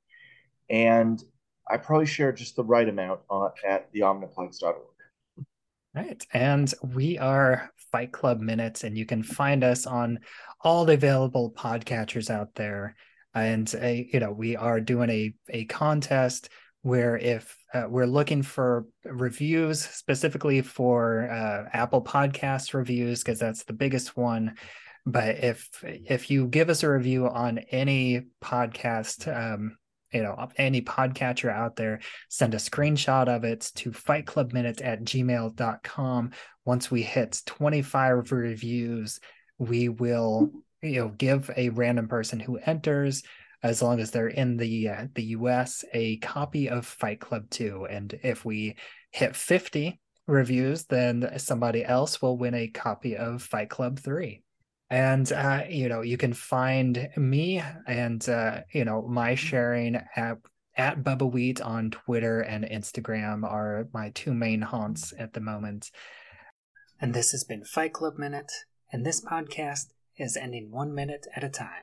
And 0.68 1.22
I 1.68 1.78
probably 1.78 2.06
share 2.06 2.32
just 2.32 2.56
the 2.56 2.64
right 2.64 2.88
amount 2.88 3.20
on, 3.30 3.50
at 3.66 3.92
theomniplex.org. 3.94 5.46
Right. 5.94 6.26
And 6.34 6.74
we 6.82 7.18
are 7.18 7.70
Fight 7.90 8.12
Club 8.12 8.40
Minutes, 8.40 8.84
and 8.84 8.98
you 8.98 9.06
can 9.06 9.22
find 9.22 9.64
us 9.64 9.86
on 9.86 10.18
all 10.60 10.84
the 10.84 10.94
available 10.94 11.50
podcatchers 11.56 12.28
out 12.28 12.54
there. 12.56 12.96
And, 13.34 13.72
uh, 13.80 13.86
you 13.86 14.20
know, 14.20 14.32
we 14.32 14.56
are 14.56 14.80
doing 14.80 15.10
a, 15.10 15.34
a 15.48 15.64
contest 15.66 16.48
where 16.82 17.16
if 17.16 17.56
uh, 17.72 17.86
we're 17.88 18.06
looking 18.06 18.42
for 18.42 18.86
reviews 19.04 19.84
specifically 19.84 20.60
for 20.60 21.28
uh, 21.30 21.68
Apple 21.72 22.04
Podcast 22.04 22.74
reviews, 22.74 23.22
because 23.22 23.38
that's 23.38 23.64
the 23.64 23.72
biggest 23.72 24.16
one. 24.16 24.56
But 25.06 25.38
if 25.44 25.68
if 25.82 26.30
you 26.30 26.46
give 26.46 26.70
us 26.70 26.82
a 26.82 26.90
review 26.90 27.28
on 27.28 27.58
any 27.58 28.22
podcast, 28.42 29.28
um, 29.28 29.76
you 30.12 30.22
know, 30.22 30.48
any 30.56 30.80
podcatcher 30.80 31.52
out 31.52 31.76
there, 31.76 32.00
send 32.28 32.54
a 32.54 32.58
screenshot 32.58 33.28
of 33.28 33.44
it 33.44 33.72
to 33.76 33.90
fightclubminutes 33.90 34.82
at 34.84 35.02
gmail.com. 35.02 36.30
Once 36.64 36.90
we 36.90 37.02
hit 37.02 37.42
25 37.44 38.30
reviews, 38.30 39.20
we 39.58 39.88
will, 39.88 40.50
you 40.84 41.00
know, 41.00 41.08
give 41.08 41.50
a 41.56 41.70
random 41.70 42.08
person 42.08 42.40
who 42.40 42.58
enters, 42.58 43.22
as 43.62 43.82
long 43.82 44.00
as 44.00 44.10
they're 44.10 44.28
in 44.28 44.56
the 44.56 44.88
uh, 44.88 45.06
the 45.14 45.24
US, 45.38 45.84
a 45.92 46.18
copy 46.18 46.68
of 46.68 46.86
Fight 46.86 47.20
Club 47.20 47.48
2. 47.50 47.86
And 47.90 48.18
if 48.22 48.44
we 48.44 48.76
hit 49.10 49.34
50 49.34 50.00
reviews, 50.26 50.84
then 50.84 51.38
somebody 51.38 51.84
else 51.84 52.20
will 52.20 52.36
win 52.36 52.54
a 52.54 52.68
copy 52.68 53.16
of 53.16 53.42
Fight 53.42 53.70
Club 53.70 53.98
3 53.98 54.42
and 54.90 55.32
uh, 55.32 55.62
you 55.68 55.88
know 55.88 56.02
you 56.02 56.16
can 56.16 56.32
find 56.32 57.08
me 57.16 57.62
and 57.86 58.28
uh, 58.28 58.60
you 58.70 58.84
know 58.84 59.02
my 59.02 59.34
sharing 59.34 59.98
at 60.14 60.38
at 60.76 61.02
Bubbawheat 61.02 61.64
on 61.64 61.90
Twitter 61.90 62.40
and 62.40 62.64
Instagram 62.64 63.44
are 63.44 63.88
my 63.92 64.10
two 64.10 64.34
main 64.34 64.60
haunts 64.60 65.12
at 65.18 65.32
the 65.32 65.40
moment. 65.40 65.90
And 67.00 67.14
this 67.14 67.30
has 67.30 67.44
been 67.44 67.64
Fight 67.64 67.92
Club 67.92 68.18
Minute, 68.18 68.50
and 68.92 69.04
this 69.04 69.24
podcast 69.24 69.86
is 70.16 70.36
ending 70.36 70.70
one 70.70 70.94
minute 70.94 71.26
at 71.34 71.44
a 71.44 71.48
time. 71.48 71.82